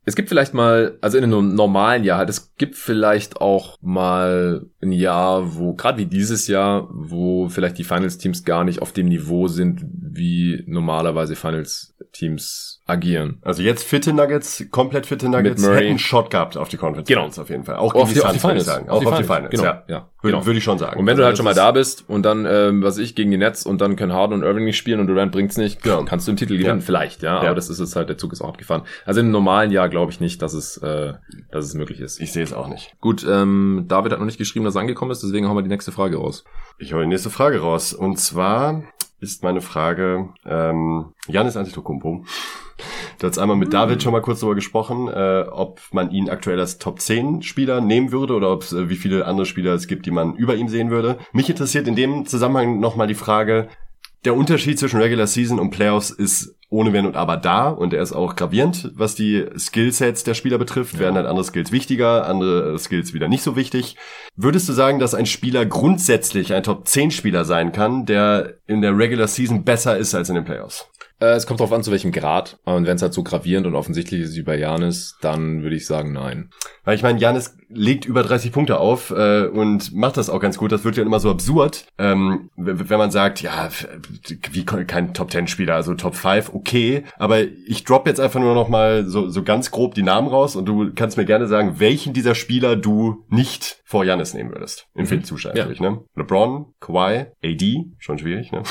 [0.09, 4.65] Es gibt vielleicht mal, also in einem normalen Jahr halt, es gibt vielleicht auch mal
[4.81, 9.09] ein Jahr, wo, gerade wie dieses Jahr, wo vielleicht die Finals-Teams gar nicht auf dem
[9.09, 13.39] Niveau sind, wie normalerweise Finals-Teams agieren.
[13.43, 15.77] Also jetzt fitte Nuggets, komplett fitte Nuggets, Murray.
[15.77, 17.27] hätten einen Shot gehabt auf die Conference Genau.
[17.27, 17.77] Auf jeden Fall.
[17.77, 18.65] Auch Auf die- auf die Finals.
[18.65, 18.89] sagen.
[18.89, 19.51] Auf Auch auf die Finals.
[19.51, 19.65] Genau.
[19.65, 19.85] ja.
[19.89, 20.09] Ja.
[20.21, 20.47] Würde, Genau.
[20.47, 20.99] würde ich schon sagen.
[20.99, 23.31] Und wenn du Also halt schon mal da bist und dann, ähm, was ich, gegen
[23.31, 26.03] die Nets und dann können Harden und Irving nicht spielen und Durant bringt's nicht, Ja.
[26.05, 26.85] kannst du den Titel gewinnen, Ja.
[26.85, 27.35] vielleicht, ja.
[27.35, 27.41] Ja.
[27.47, 28.83] Aber das ist jetzt halt, der Zug ist auch abgefahren.
[29.05, 31.13] Also im normalen Jahr glaube ich nicht, dass es, äh,
[31.53, 32.21] dass es möglich ist.
[32.21, 32.97] Ich sehe es auch nicht.
[33.01, 35.69] Gut, ähm, David hat noch nicht geschrieben, dass er angekommen ist, deswegen hauen wir die
[35.69, 36.43] nächste Frage raus.
[36.81, 37.93] Ich hole die nächste Frage raus.
[37.93, 38.85] Und zwar
[39.21, 42.25] ist meine Frage, ähm, Janis Antetokounmpo.
[43.19, 46.61] Du hast einmal mit David schon mal kurz darüber gesprochen, äh, ob man ihn aktuell
[46.61, 49.89] als Top 10 Spieler nehmen würde oder ob es, äh, wie viele andere Spieler es
[49.89, 51.19] gibt, die man über ihm sehen würde.
[51.33, 53.69] Mich interessiert in dem Zusammenhang nochmal die Frage,
[54.25, 58.03] der Unterschied zwischen Regular Season und Playoffs ist ohne Wenn und Aber da und er
[58.03, 60.99] ist auch gravierend, was die Skillsets der Spieler betrifft.
[60.99, 63.97] Werden halt andere Skills wichtiger, andere Skills wieder nicht so wichtig.
[64.37, 68.83] Würdest du sagen, dass ein Spieler grundsätzlich ein Top 10 Spieler sein kann, der in
[68.83, 70.89] der Regular Season besser ist als in den Playoffs?
[71.21, 72.59] Äh, es kommt darauf an, zu welchem Grad.
[72.65, 75.87] Und wenn es halt so gravierend und offensichtlich ist wie bei Janis, dann würde ich
[75.87, 76.51] sagen, nein.
[76.85, 80.59] Weil ich meine, Janis legt über 30 Punkte auf äh, und macht das auch ganz
[80.59, 80.73] gut.
[80.73, 83.69] Das wird ja immer so absurd, ähm, wenn man sagt, ja,
[84.53, 87.05] wie kein Top 10 Spieler, also Top 5, okay.
[87.17, 90.57] Aber ich drop jetzt einfach nur noch mal so, so ganz grob die Namen raus
[90.57, 94.87] und du kannst mir gerne sagen, welchen dieser Spieler du nicht vor Janis nehmen würdest.
[94.95, 95.07] Im Mhm.
[95.07, 95.63] Fitzustand Ja.
[95.65, 96.01] natürlich, ne?
[96.15, 98.63] LeBron, Kawhi, AD, schon schwierig, ne?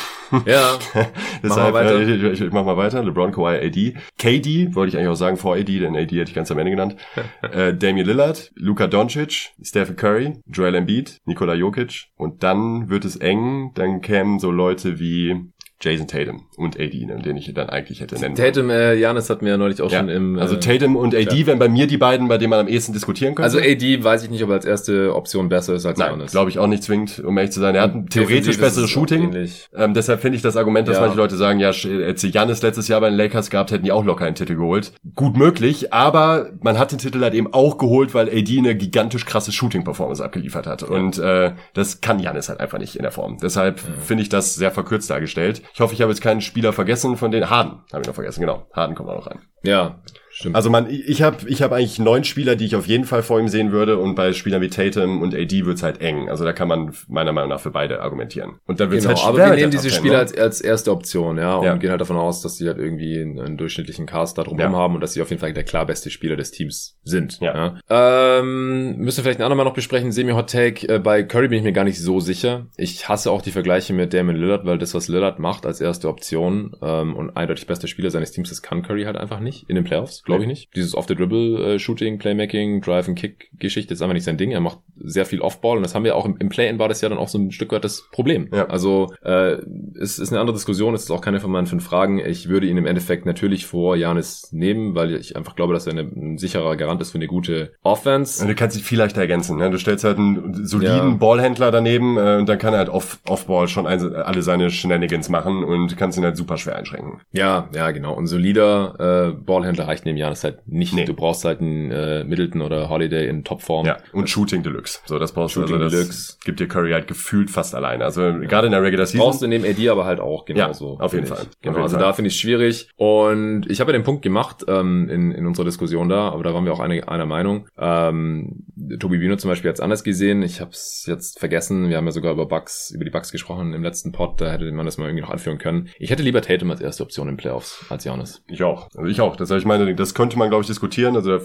[0.45, 0.77] Ja,
[1.43, 1.95] Deshalb, weiter.
[1.99, 3.03] äh, Ich, ich, ich mach mal weiter.
[3.03, 3.95] LeBron, Kawhi, AD.
[4.17, 6.71] KD, wollte ich eigentlich auch sagen vor AD, denn AD hätte ich ganz am Ende
[6.71, 6.95] genannt.
[7.51, 12.07] äh, Damian Lillard, Luka Doncic, Stephen Curry, Joel Embiid, Nikola Jokic.
[12.15, 13.71] Und dann wird es eng.
[13.75, 15.35] Dann kämen so Leute wie
[15.79, 18.33] Jason Tatum und AD, ne, den ich dann eigentlich hätte nennen.
[18.33, 19.99] Tatum, äh, Janis hat mir ja neulich auch Ja.
[19.99, 20.39] schon im...
[20.39, 22.93] also äh, Tatum und AD wären bei mir die beiden, bei denen man am ehesten
[22.93, 23.43] diskutieren könnte.
[23.43, 26.31] Also AD weiß ich nicht, ob er als erste Option besser ist als Nein, Janis.
[26.31, 27.75] glaube ich auch nicht zwingend, um ehrlich zu sein.
[27.75, 29.31] Er hat ein theoretisch besseres es Shooting.
[29.75, 31.01] Ähm, deshalb finde ich das Argument, dass Ja.
[31.01, 33.91] manche Leute sagen, ja, hätte sie Janis letztes Jahr bei den Lakers gehabt, hätten die
[33.91, 34.93] auch locker einen Titel geholt.
[35.13, 39.25] Gut möglich, aber man hat den Titel halt eben auch geholt, weil AD eine gigantisch
[39.27, 40.81] krasse Shooting-Performance abgeliefert hat.
[40.81, 43.37] Und äh, das kann Janis halt einfach nicht in der Form.
[43.39, 45.61] Deshalb finde ich das sehr verkürzt dargestellt.
[45.73, 47.83] Ich hoffe, ich habe jetzt keinen Spieler vergessen von den Harden.
[47.91, 48.67] Habe ich noch vergessen, genau.
[48.73, 49.41] Harden kommt auch noch rein.
[49.63, 49.99] Ja,
[50.37, 50.55] stimmt.
[50.55, 53.39] Also man, ich habe ich hab eigentlich neun Spieler, die ich auf jeden Fall vor
[53.39, 56.29] ihm sehen würde und bei Spielern wie Tatum und AD wird's halt eng.
[56.29, 58.55] Also da kann man meiner Meinung nach für beide argumentieren.
[58.65, 60.19] Und dann wird's Genau, halt schwer aber wir nehmen diese Top 10, Spieler ne?
[60.19, 61.75] als, als erste Option, ja, und Ja.
[61.77, 64.77] gehen halt davon aus, dass sie halt irgendwie einen, einen durchschnittlichen Cast da drumherum Ja.
[64.77, 67.39] haben und dass sie auf jeden Fall der klar beste Spieler des Teams sind.
[67.41, 67.79] Ja.
[67.89, 70.11] Ähm, müssen wir vielleicht ein andermal noch besprechen.
[70.11, 72.67] Semi-Hot Take, äh, bei Curry bin ich mir gar nicht so sicher.
[72.77, 76.07] Ich hasse auch die Vergleiche mit Damon Lillard, weil das, was Lillard macht als erste
[76.09, 79.75] Option ähm, und eindeutig bester Spieler seines Teams, das kann Curry halt einfach nicht in
[79.75, 80.69] den Playoffs, glaube ich nicht.
[80.75, 84.51] Dieses Off-the-Dribble-Shooting, Playmaking, Drive-and-Kick-Geschichte ist einfach nicht sein Ding.
[84.51, 87.01] Er macht sehr viel Off-Ball und das haben wir auch im, im Play-In war das
[87.01, 88.49] ja dann auch so ein Stück weit das Problem.
[88.53, 88.67] Ja.
[88.67, 89.57] Also äh,
[89.99, 92.19] es ist eine andere Diskussion, es ist auch keine von meinen fünf Fragen.
[92.19, 95.93] Ich würde ihn im Endeffekt natürlich vor Janis nehmen, weil ich einfach glaube, dass er
[95.93, 98.41] eine, ein sicherer Garant ist für eine gute Offense.
[98.41, 99.57] Und du kannst dich viel leichter ergänzen.
[99.57, 99.69] Ne?
[99.69, 101.15] Du stellst halt einen soliden Ja.
[101.15, 105.29] Ballhändler daneben äh, und dann kann er halt off- Off-Ball schon ein, alle seine Shenanigans
[105.29, 107.21] machen und kannst ihn halt super schwer einschränken.
[107.31, 108.13] Ja, ja, genau.
[108.13, 110.93] Und solider äh, Ballhändler reicht neben Janis halt nicht.
[110.93, 111.05] Nee.
[111.05, 113.85] Du brauchst halt einen äh, Middleton oder Holiday in Topform.
[113.85, 114.99] Ja, und Shooting Deluxe.
[115.05, 115.83] So, das brauchst Shooting du.
[115.83, 116.37] Also das Deluxe.
[116.45, 118.03] gibt dir Curry halt gefühlt fast alleine.
[118.03, 119.25] Also gerade in der Regular Season.
[119.25, 120.97] Brauchst du neben AD aber halt auch genauso.
[120.99, 121.29] Ja, auf jeden ich.
[121.29, 121.39] Fall.
[121.39, 122.05] Auf Genau, jeden also Fall.
[122.05, 122.89] da finde ich es schwierig.
[122.95, 126.53] Und ich habe ja den Punkt gemacht ähm, in, in unserer Diskussion da, aber da
[126.53, 127.67] waren wir auch eine, einer Meinung.
[127.77, 128.65] Ähm,
[128.99, 130.41] Tobi Bino zum Beispiel hat es anders gesehen.
[130.41, 131.89] Ich habe es jetzt vergessen.
[131.89, 134.39] Wir haben ja sogar über Bugs, über die Bugs gesprochen im letzten Pod.
[134.41, 135.89] Da hätte man das mal irgendwie noch anführen können.
[135.99, 138.43] Ich hätte lieber Tatum als erste Option in Playoffs als Janis.
[138.47, 138.89] Ich auch.
[138.95, 139.35] Also ich auch.
[139.35, 141.15] Das, ich meine, das das könnte man, glaube ich, diskutieren.
[141.15, 141.43] Also da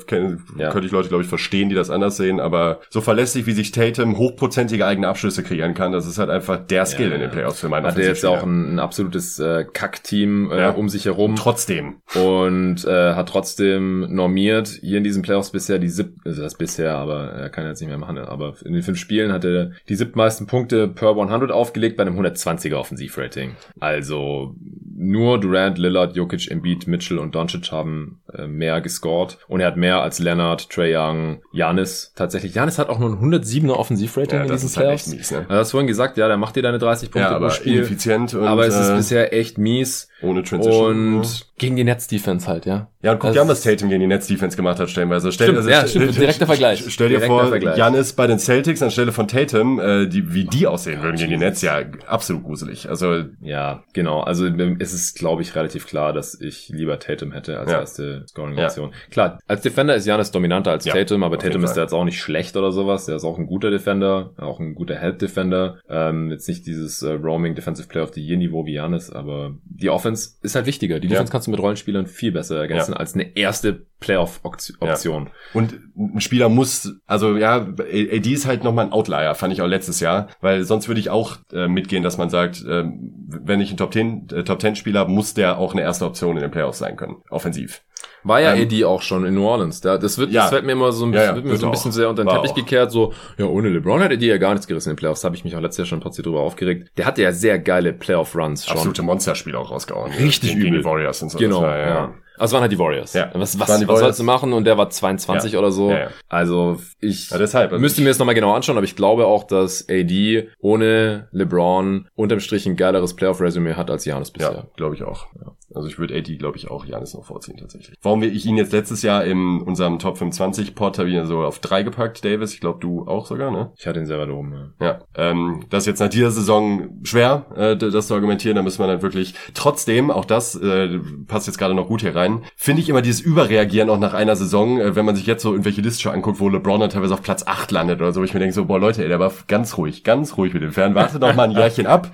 [0.57, 0.71] ja.
[0.71, 2.39] könnte ich Leute, glaube ich, verstehen, die das anders sehen.
[2.39, 6.59] Aber so verlässlich, wie sich Tatum hochprozentige eigene Abschlüsse kreieren kann, das ist halt einfach
[6.59, 9.39] der Skill ja, in den Playoffs für meine Hat er jetzt auch ein, ein absolutes
[9.41, 11.35] äh, Kackteam äh, um sich herum.
[11.35, 11.97] Trotzdem.
[12.15, 16.95] Und äh, hat trotzdem normiert hier in diesen Playoffs bisher die sieb, also das bisher,
[16.95, 18.19] aber er kann jetzt nicht mehr machen.
[18.19, 22.19] Aber in den fünf Spielen hat er die siebtmeisten Punkte per 100 aufgelegt bei einem
[22.19, 23.57] 120er Offensivrating.
[23.81, 24.55] Also
[25.03, 29.39] nur Durant, Lillard, Jokic, Embiid, Mitchell und Doncic haben äh, mehr gescored.
[29.49, 32.13] Und er hat mehr als Leonard, Trey Young, Janis.
[32.15, 35.07] Tatsächlich, Janis hat auch nur ein 107er Offensivrating ja, in diesen Playoffs.
[35.07, 35.47] Halt mies, ne?
[35.49, 37.79] Du hast vorhin gesagt, ja, der macht dir deine 30 Punkte ja, aber pro Spiel.
[37.79, 40.09] Ineffizient und, aber es ist äh, bisher echt mies.
[40.23, 41.17] Ohne Transition.
[41.17, 42.89] Und gegen die Netz-Defense halt, ja.
[43.03, 45.33] Ja, und guck dir an, was Tatum gegen die Netz-Defense gemacht hat, stellenweise.
[45.33, 46.85] Stell, stimmt, also, ja, stimmt, direkter Vergleich.
[46.89, 51.03] Stell dir vor, Janis bei den Celtics anstelle von Tatum, äh, die, wie die aussehen
[51.03, 52.89] würden gegen die Netz, ja, absolut gruselig.
[52.89, 54.21] Also Ja, genau.
[54.21, 54.47] Also
[54.79, 57.81] es ist, glaube ich, relativ klar, dass ich lieber Tatum hätte als ja.
[57.81, 58.91] erste Scoring-Option.
[58.91, 58.97] Ja.
[59.11, 62.21] Klar, als Defender ist Janis dominanter als ja, Tatum, aber Tatum ist jetzt auch nicht
[62.21, 63.07] schlecht oder sowas.
[63.07, 65.79] Der ist auch ein guter Defender, auch ein guter Help-Defender.
[65.89, 69.91] Ähm, jetzt nicht dieses äh, Roaming Defensive Player of the Year-Niveau wie Janis, aber die
[69.91, 71.01] Offense ist halt wichtiger.
[71.01, 75.31] Die Defense kannst du mit Rollenspielern viel besser ergänzen als eine erste Playoff-Option.
[75.55, 79.67] Und ein Spieler muss, also ja, AD ist halt nochmal ein Outlier, fand ich auch
[79.67, 83.69] letztes Jahr, weil sonst würde ich auch äh, mitgehen, dass man sagt, äh, wenn ich
[83.69, 86.51] einen Top 10, äh, Top 10 Spieler, muss der auch eine erste Option in den
[86.51, 87.83] Playoffs sein können, offensiv.
[88.25, 89.81] War ja ähm, AD auch schon in New Orleans.
[89.81, 91.67] Da, das wird, ja, das wird mir immer so ein, ja, ja, wird mir so
[91.67, 92.57] ein bisschen sehr unter den Teppich auch.
[92.57, 92.93] gekehrt.
[92.93, 95.25] So, ja, ohne LeBron hat AD ja gar nichts gerissen in den Playoffs.
[95.25, 96.91] Habe ich mich auch letztes Jahr schon trotzdem drüber aufgeregt.
[96.97, 98.77] Der hatte ja sehr geile Playoff-Runs schon.
[98.77, 100.13] Absolute Monsterspiele auch rausgehauen.
[100.13, 100.65] Richtig übel.
[100.65, 101.39] Gegen die Warriors und so.
[101.39, 102.15] Genau, war, ja.
[102.39, 103.13] Also waren halt die Warriors.
[103.13, 103.31] Ja.
[103.35, 104.53] Was, was, was sollst du machen?
[104.53, 105.59] Und der war 22 ja.
[105.59, 105.91] oder so.
[105.91, 106.09] Ja, ja.
[106.29, 109.27] Also ich ja, deshalb, also müsste ich mir das nochmal genau anschauen, aber ich glaube
[109.27, 114.53] auch, dass AD ohne LeBron unterm Strich ein geileres Playoff-Resümee hat als Janis bisher.
[114.53, 115.27] Ja, glaube ich auch.
[115.37, 115.53] Ja.
[115.75, 117.97] Also ich würde AD, glaube ich, auch Janis noch vorziehen tatsächlich.
[118.03, 121.43] Warum ich ihn jetzt letztes Jahr in unserem Top 25 Pod habe ich ihn so
[121.43, 122.55] auf drei gepackt, Davis.
[122.55, 123.73] Ich glaube, du auch sogar, ne?
[123.77, 124.87] Ich hatte ihn selber da oben, ja.
[124.87, 128.57] Ja, ähm, das ist jetzt nach dieser Saison schwer, äh, das zu argumentieren.
[128.57, 132.15] Da müssen wir dann wirklich trotzdem, auch das äh, passt jetzt gerade noch gut hier
[132.15, 135.43] rein, finde ich immer dieses Überreagieren auch nach einer Saison, äh, wenn man sich jetzt
[135.43, 138.25] so irgendwelche Listen anguckt, wo LeBron dann teilweise auf Platz 8 landet oder so, wo
[138.25, 140.73] ich mir denke so, boah Leute, ey, der war ganz ruhig, ganz ruhig mit dem
[140.73, 140.95] Fern.
[140.95, 142.11] Warte noch mal ein Jährchen ab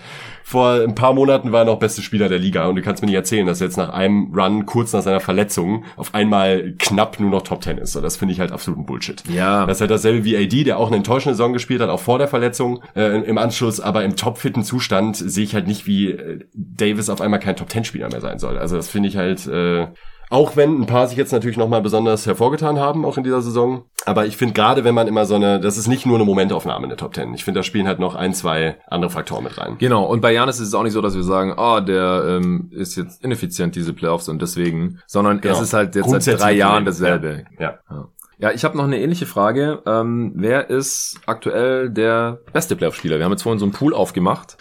[0.49, 3.07] vor ein paar Monaten war er noch beste Spieler der Liga und du kannst mir
[3.07, 7.19] nicht erzählen, dass er jetzt nach einem Run kurz nach seiner Verletzung auf einmal knapp
[7.21, 7.93] nur noch Top Ten ist.
[7.93, 9.23] So, das finde ich halt absoluten Bullshit.
[9.29, 9.67] Ja.
[9.67, 12.19] Das ist halt dasselbe wie AD, der auch eine enttäuschende Saison gespielt hat, auch vor
[12.19, 16.41] der Verletzung äh, im Anschluss, aber im topfitten Zustand sehe ich halt nicht, wie äh,
[16.55, 18.59] Davis auf einmal kein Top Ten Spieler mehr sein soll.
[18.59, 19.89] Also das finde ich halt äh,
[20.31, 23.85] auch wenn ein paar sich jetzt natürlich nochmal besonders hervorgetan haben, auch in dieser Saison.
[24.05, 26.85] Aber ich finde gerade, wenn man immer so eine, das ist nicht nur eine Momentaufnahme
[26.85, 27.35] in der Top Ten.
[27.35, 29.77] Ich finde, da spielen halt noch ein, zwei andere Faktoren mit rein.
[29.79, 30.05] Genau.
[30.05, 32.97] Und bei Janis ist es auch nicht so, dass wir sagen, oh, der ähm, ist
[32.97, 35.55] jetzt ineffizient, diese Playoffs und deswegen, sondern genau.
[35.55, 37.45] es ist halt jetzt seit drei Jahren dasselbe.
[37.59, 37.79] ja.
[37.91, 38.09] ja.
[38.41, 39.83] Ja, ich habe noch eine ähnliche Frage.
[39.85, 43.19] Ähm, wer ist aktuell der beste Playoff-Spieler?
[43.19, 44.57] Wir haben jetzt vorhin so einen Pool aufgemacht.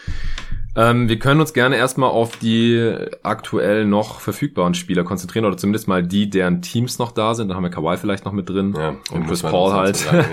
[0.78, 5.88] Ähm, wir können uns gerne erstmal auf die aktuell noch verfügbaren Spieler konzentrieren oder zumindest
[5.88, 7.50] mal die, deren Teams noch da sind.
[7.50, 9.96] Da haben wir Kawhi vielleicht noch mit drin ja, und Chris Paul halt.
[9.96, 10.26] Sagen,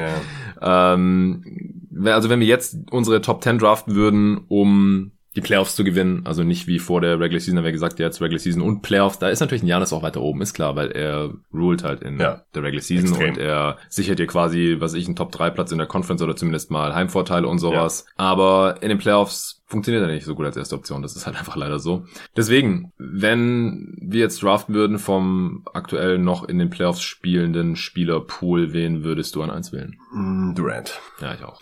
[0.61, 0.92] ja.
[0.95, 6.22] ähm, also wenn wir jetzt unsere Top 10 draften würden, um die Playoffs zu gewinnen.
[6.24, 9.18] Also nicht wie vor der Regular Season, haben wir gesagt, jetzt Regular Season und Playoffs.
[9.18, 12.20] Da ist natürlich ein Janis auch weiter oben, ist klar, weil er ruled halt in
[12.20, 13.30] ja, der Regular Season extrem.
[13.30, 16.36] und er sichert dir quasi, was ich, einen Top 3 Platz in der Conference oder
[16.36, 18.05] zumindest mal Heimvorteile und sowas.
[18.07, 18.24] Ja.
[18.24, 21.02] Aber in den Playoffs funktioniert er nicht so gut als erste Option.
[21.02, 22.04] Das ist halt einfach leider so.
[22.36, 29.02] Deswegen, wenn wir jetzt draften würden vom aktuell noch in den Playoffs spielenden Spielerpool, wen
[29.02, 29.96] würdest du an eins wählen?
[30.12, 31.00] Mm, Durant.
[31.20, 31.60] Ja, ich auch.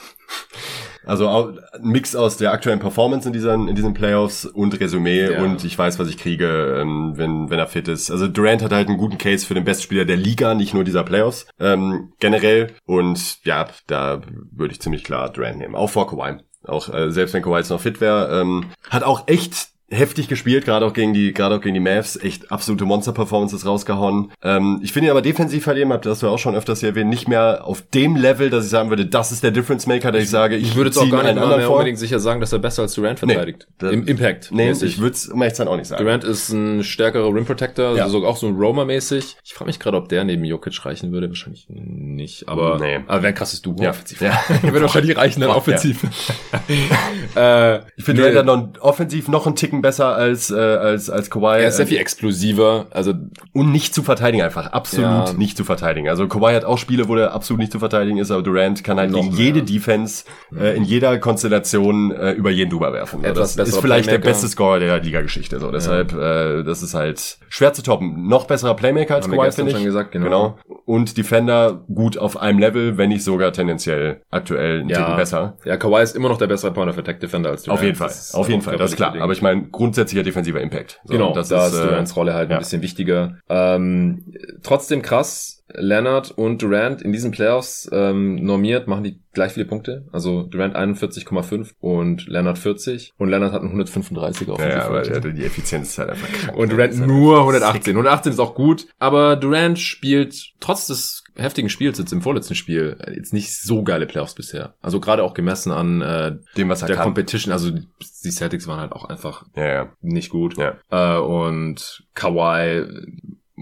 [1.06, 5.42] Also ein Mix aus der aktuellen Performance in diesen, in diesen Playoffs und Resümee ja.
[5.42, 8.10] und ich weiß, was ich kriege, ähm, wenn, wenn er fit ist.
[8.10, 11.02] Also Durant hat halt einen guten Case für den Bestspieler der Liga, nicht nur dieser
[11.02, 12.74] Playoffs ähm, generell.
[12.84, 15.74] Und ja, da würde ich ziemlich klar Durant nehmen.
[15.74, 16.38] Auch vor Kawhi.
[16.64, 18.40] Auch äh, selbst wenn Kawhi jetzt noch fit wäre.
[18.40, 22.16] Ähm, hat auch echt heftig gespielt, gerade auch gegen die, gerade auch gegen die Mavs,
[22.16, 24.32] echt absolute Monster-Performances rausgehauen.
[24.42, 26.90] Ähm, ich finde ihn aber defensiv halt eben, habt das du auch schon öfters hier
[26.90, 30.10] erwähnt, nicht mehr auf dem Level, dass ich sagen würde, das ist der Difference Maker,
[30.10, 31.76] dass ich sage, ich, ich würde auch gar nicht mal mehr vor.
[31.76, 33.66] unbedingt sicher sagen, dass er besser als Durant verteidigt.
[33.80, 34.50] Nee, Im Impact.
[34.50, 36.04] Nee, ich würde es um ehrlich auch nicht sagen.
[36.04, 38.04] Durant ist ein stärkerer Rim Protector, ja.
[38.04, 39.36] also auch so ein Roamer-mäßig.
[39.44, 43.00] Ich frage mich gerade, ob der neben Jokic reichen würde, wahrscheinlich nicht, aber, nee.
[43.06, 43.90] aber wer ein krasses Duo ja.
[43.90, 44.20] offensiv.
[44.20, 44.40] Ja.
[44.62, 46.02] würde wahrscheinlich reichen dann offensiv.
[47.36, 51.28] äh, ich finde Durant dann noch offensiv noch einen Ticken Besser als, äh, als, als
[51.30, 51.60] Kawhi.
[51.60, 53.12] Er ist sehr viel explosiver, also.
[53.52, 54.68] Und nicht zu verteidigen einfach.
[54.72, 55.32] Absolut Ja.
[55.34, 56.08] nicht zu verteidigen.
[56.08, 58.98] Also Kawhi hat auch Spiele, wo der absolut nicht zu verteidigen ist, aber Durant kann
[58.98, 60.24] halt gegen jede Defense,
[60.58, 63.24] äh, in jeder Konstellation, äh, über jeden drüber werfen.
[63.24, 64.28] Etwas das ist vielleicht der Playmaker.
[64.30, 65.58] beste Scorer der Liga-Geschichte.
[65.60, 68.28] So, deshalb, äh, das ist halt schwer zu toppen.
[68.28, 69.76] Noch besserer Playmaker als Haben Kawhi, finde ich.
[69.76, 70.58] schon gesagt, genau.
[70.84, 75.56] Und Defender gut auf einem Level, wenn nicht sogar tendenziell aktuell ein Ticken besser.
[75.64, 77.80] Ja, Kawhi ist immer noch der bessere Point of Attack Defender als Durant.
[77.80, 79.14] Auf jeden Fall, auf jeden Fall, das ist klar.
[79.20, 81.00] Aber ich meine, grundsätzlicher defensiver Impact.
[81.04, 82.56] So, Genau, das da ist, äh, Durants Rolle halt ja.
[82.56, 83.38] ein bisschen wichtiger.
[83.48, 89.64] Ähm, trotzdem krass, Leonard und Durant in diesen Playoffs ähm, normiert, machen die gleich viele
[89.64, 90.06] Punkte.
[90.12, 93.12] Also Durant 41,5 und Leonard 40.
[93.16, 96.28] Und Leonard hat einen 135er Ja, Offensive ja, aber der- die Effizienz ist halt einfach
[96.30, 96.58] krank.
[96.58, 97.92] Und Durant ist nur halt 118.
[97.96, 102.96] 118 ist auch gut, aber Durant spielt trotz des heftigen Spiels jetzt im vorletzten Spiel
[103.00, 104.74] äh, jetzt nicht so geile Playoffs bisher.
[104.80, 107.04] Also gerade auch gemessen an äh, Dem, was er der kann.
[107.04, 109.92] Competition, also die Celtics waren halt auch einfach Ja, ja.
[110.00, 110.56] nicht gut.
[110.56, 110.76] Ja.
[110.90, 112.84] Äh, und Kawhi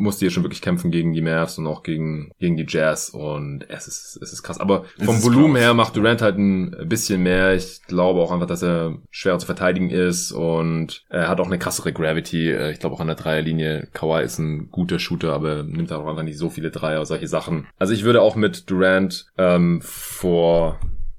[0.01, 3.64] musste hier schon wirklich kämpfen gegen die Mavs und auch gegen, gegen die Jazz und
[3.68, 4.59] es ist, es ist krass.
[4.61, 5.62] Aber vom Volumen krass.
[5.64, 7.55] her macht Durant halt ein bisschen mehr.
[7.55, 11.59] Ich glaube auch einfach, dass er schwerer zu verteidigen ist und er hat auch eine
[11.59, 12.51] krassere Gravity.
[12.51, 13.88] Äh, Ich glaube auch an der Dreierlinie.
[13.92, 17.66] Kawhi ist ein guter Shooter, aber nimmt auch einfach nicht so viele Dreier, solche Sachen.
[17.78, 20.78] Also ich würde auch mit Durant ähm, vor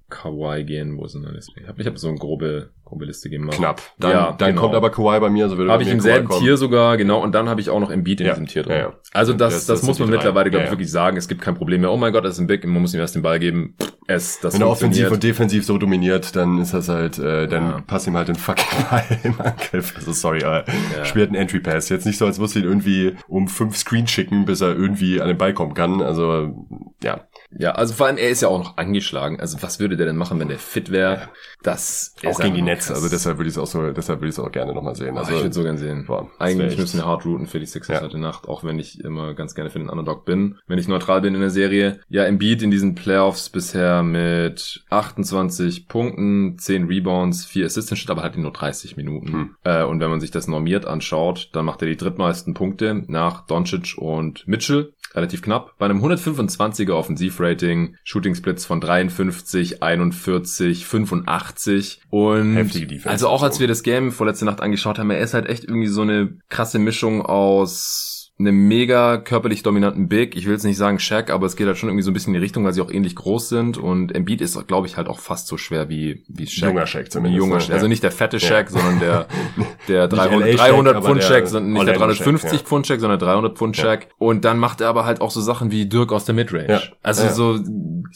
[0.09, 0.97] Kawhi gehen.
[0.97, 1.47] Wo ist denn das?
[1.55, 3.57] Ich habe ich hab so eine grobe, grobe Liste gemacht.
[3.57, 3.81] Knapp.
[3.97, 4.61] Dann, Ja, dann genau.
[4.61, 6.41] kommt aber Kawhi bei mir, so würde Habe ich im selben kommen.
[6.41, 7.21] Tier sogar, genau.
[7.23, 8.77] Und dann habe ich auch noch Embiid in Ja, diesem Tier drin.
[8.77, 8.93] ja.
[9.13, 11.17] Also das, Das- das, das muss man mittlerweile, glaube ich, wirklich sagen.
[11.17, 11.91] Es gibt kein Problem mehr.
[11.91, 13.75] Oh mein Gott, das ist ein Big, man muss ihm erst den Ball geben.
[14.07, 17.85] Es, das Wenn er offensiv und defensiv so dominiert, dann ist das halt, äh, dann
[17.87, 19.93] passt ihm halt den fucking Ball im Angriff.
[19.95, 20.65] Also sorry, aber
[21.03, 21.87] spielt einen Entry Pass.
[21.89, 25.21] Jetzt nicht so, als musst du ihn irgendwie um fünf Screen schicken, bis er irgendwie
[25.21, 26.01] an den Ball kommen kann.
[26.01, 26.65] Also,
[27.03, 27.21] ja.
[27.57, 29.39] Ja, also vor allem, er ist ja auch noch angeschlagen.
[29.39, 31.29] Also was würde der denn machen, wenn der fit wäre?
[31.63, 32.95] Das Auch gegen die einfach Krass.
[32.97, 35.17] Also deshalb würde ich es auch so, deshalb würde ich es auch gerne nochmal sehen.
[35.17, 36.05] Also Also, ich würde so gern sehen.
[36.07, 38.01] boah, Eigentlich müssen wir hart routen für die Sixers Ja.
[38.03, 40.57] heute Nacht, auch wenn ich immer ganz gerne für den Underdog bin.
[40.67, 41.99] Wenn ich neutral bin in der Serie.
[42.09, 48.21] Ja, Embiid in diesen Playoffs bisher mit 28 Punkten, 10 Rebounds, 4 Assists, steht aber
[48.23, 49.31] halt in nur 30 Minuten.
[49.31, 49.55] Hm.
[49.63, 53.45] Äh, und wenn man sich das normiert anschaut, dann macht er die drittmeisten Punkte nach
[53.47, 54.93] Doncic und Mitchell.
[55.13, 55.77] Relativ knapp.
[55.77, 63.09] Bei einem 125er Offensivrating, Shooting Splits von 53, 41, 85 und Heftige Defense.
[63.09, 65.87] also auch als wir das Game vorletzte Nacht angeschaut haben, er ist halt echt irgendwie
[65.87, 68.10] so eine krasse Mischung aus
[68.47, 70.35] einem mega körperlich dominanten Big.
[70.35, 72.33] Ich will jetzt nicht sagen Shaq, aber es geht halt schon irgendwie so ein bisschen
[72.33, 75.07] in die Richtung, weil sie auch ähnlich groß sind und Embiid ist, glaube ich, halt
[75.07, 76.69] auch fast so schwer wie wie Shaq.
[76.69, 77.61] Junger Shaq zumindest, junger ne?
[77.61, 77.73] Shaq.
[77.73, 78.47] Also nicht der fette Ja.
[78.47, 79.27] Shaq, sondern der
[79.87, 82.23] der Nicht 300, LA Shaq, 300 aber Pfund der Shaq, sondern nicht der Orlando Shaq,
[82.25, 82.65] 350 ja.
[82.67, 83.83] Pfund Shaq, sondern 300 Pfund Ja.
[83.83, 84.07] Shaq.
[84.17, 86.67] Und dann macht er aber halt auch so Sachen wie Dirk aus der Midrange.
[86.69, 86.81] Ja.
[87.03, 87.59] Also so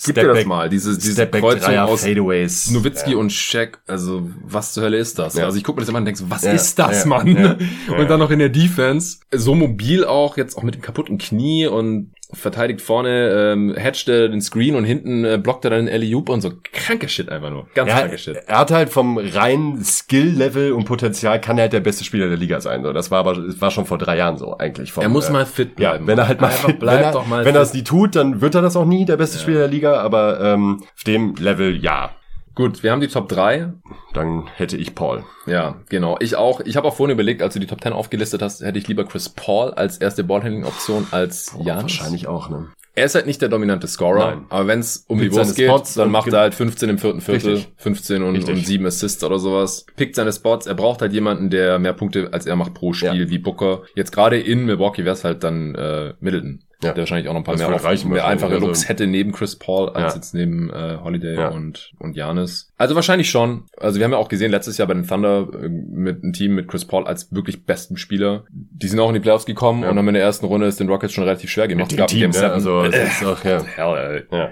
[0.05, 2.71] gib dir das back- mal, diese diese Step back Kreuzung Dreier, aus Fadeaways.
[2.71, 5.37] Nowitzki und Shaq, also was zur Hölle ist das?
[5.37, 7.25] Also ich gucke mir das immer an und denke so, was ist das, Mann?
[7.97, 11.67] Und dann noch in der Defense, so mobil auch, jetzt auch mit dem kaputten Knie
[11.67, 15.93] und verteidigt vorne, ähm, hatcht er den Screen und hinten äh, blockt er dann den
[15.93, 16.51] Alley-Oop und so.
[16.73, 17.67] Kranke Shit einfach nur.
[17.75, 18.37] Ganz Ja, kranke Shit.
[18.47, 22.37] er hat halt vom reinen Skill-Level und Potenzial kann er halt der beste Spieler der
[22.37, 22.83] Liga sein.
[22.83, 24.91] So, das war aber das war schon vor drei Jahren so eigentlich.
[24.91, 26.07] Vom, Er muss äh, mal fit ja, bleiben.
[26.07, 27.83] wenn er halt mal, Einfach fit, bleib wenn er, doch mal wenn er es nie
[27.83, 30.01] tut, dann wird er das auch nie der beste Spieler der Liga.
[30.01, 32.11] Aber ähm, auf dem Level ja,
[32.55, 33.73] Gut, wir haben die Top 3.
[34.13, 35.23] dann hätte ich Paul.
[35.45, 36.17] Ja, genau.
[36.21, 36.61] Ich auch.
[36.61, 39.03] Ich habe auch vorhin überlegt, als du die Top 10 aufgelistet hast, hätte ich lieber
[39.05, 41.81] Chris Paul als erste Ballhandling-Option als Jan.
[41.81, 42.49] Wahrscheinlich auch.
[42.49, 42.69] Ne?
[42.97, 44.45] Er ist halt nicht der dominante Scorer, Nein.
[44.47, 46.97] aber wenn es um Pickt Niveaus seine geht, Spots dann macht er halt 15 im
[46.97, 47.73] vierten Viertel, Richtig.
[47.75, 48.55] 15 und, Richtig.
[48.55, 49.85] und 7 Assists oder sowas.
[49.97, 50.65] Pickt seine Spots.
[50.65, 53.29] Er braucht halt jemanden, der mehr Punkte als er macht pro Spiel, Ja.
[53.29, 53.81] wie Booker.
[53.95, 56.61] Jetzt gerade in Milwaukee wäre es halt dann äh, Middleton.
[56.83, 56.91] Ja.
[56.93, 59.31] Der wahrscheinlich auch noch ein paar Das mehr, auf, mehr einfache Also- Looks hätte neben
[59.31, 60.19] Chris Paul als Ja.
[60.19, 61.47] jetzt neben äh, Holiday Ja.
[61.49, 62.71] und und Janis.
[62.77, 63.63] Also wahrscheinlich schon.
[63.77, 66.55] Also wir haben ja auch gesehen letztes Jahr bei den Thunder äh, mit einem Team
[66.55, 68.43] mit Chris Paul als wirklich besten Spieler.
[68.51, 69.89] Die sind auch in die Playoffs gekommen Ja.
[69.89, 71.91] und haben in der ersten Runde es den Rockets schon relativ schwer gemacht.
[71.91, 72.51] Mit dem Team, ne?
[72.51, 73.63] Also ist auch, ja.
[73.63, 74.37] Hell, ey.
[74.37, 74.49] ja.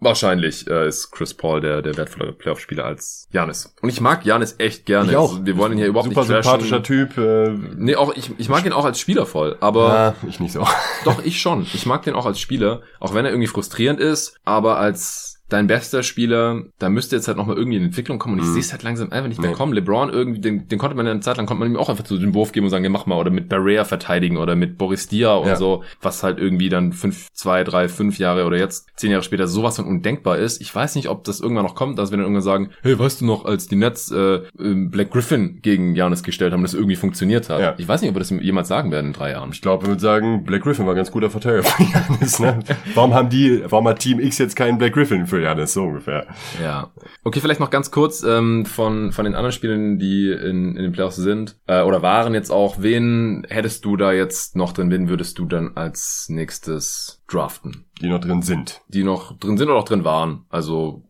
[0.00, 3.74] Wahrscheinlich äh, ist Chris Paul der, der wertvollere Playoff-Spieler als Janis.
[3.82, 5.10] Und ich mag Janis echt gerne.
[5.10, 5.38] Ich auch.
[5.44, 6.60] Wir wollen ihn hier überhaupt Super nicht trashen.
[6.66, 7.18] sympathischer Typ.
[7.18, 9.88] Äh, Nee, auch ich, ich mag ihn auch als Spieler voll, aber
[10.22, 10.66] ja, ich nicht so.
[11.04, 11.66] doch, ich schon.
[11.74, 15.66] Ich mag den auch als Spieler, auch wenn er irgendwie frustrierend ist, aber als dein
[15.66, 18.52] bester Spieler, da müsste jetzt halt nochmal irgendwie in Entwicklung kommen und ich Mhm.
[18.54, 19.56] sehe es halt langsam einfach nicht mehr Nee.
[19.56, 19.72] kommen.
[19.74, 22.16] LeBron irgendwie, den, den konnte man eine Zeit lang, konnte man ihm auch einfach so
[22.18, 25.08] den Wurf geben und sagen, ja, mach mal, oder mit Barrea verteidigen oder mit Boris
[25.08, 25.56] Dia und Ja.
[25.56, 29.46] so, was halt irgendwie dann fünf, zwei, drei, fünf Jahre oder jetzt zehn Jahre später
[29.46, 30.60] sowas von undenkbar ist.
[30.60, 33.20] Ich weiß nicht, ob das irgendwann noch kommt, dass wir dann irgendwann sagen, hey, weißt
[33.20, 36.96] du noch, als die Nets äh, ähm, Black Griffin gegen Janis gestellt haben, das irgendwie
[36.96, 37.60] funktioniert hat.
[37.60, 37.74] Ja.
[37.78, 39.50] Ich weiß nicht, ob wir das jemals sagen werden in drei Jahren.
[39.52, 42.58] Ich glaube, wir würden sagen, Black Griffin war ganz guter Verteidiger für Janis, ne?
[42.94, 46.26] Warum haben die, warum hat Team X jetzt keinen Black Griffin für Janis, so ungefähr.
[46.62, 46.90] Ja.
[47.24, 50.92] Okay, vielleicht noch ganz kurz ähm, von, von den anderen Spielen, die in, in den
[50.92, 52.76] Playoffs sind äh, oder waren jetzt auch.
[52.80, 54.90] Wen hättest du da jetzt noch drin?
[54.90, 57.89] Wen würdest du dann als nächstes draften?
[58.00, 58.80] Die noch drin sind.
[58.88, 60.44] Die noch drin sind oder auch drin waren.
[60.48, 61.02] Also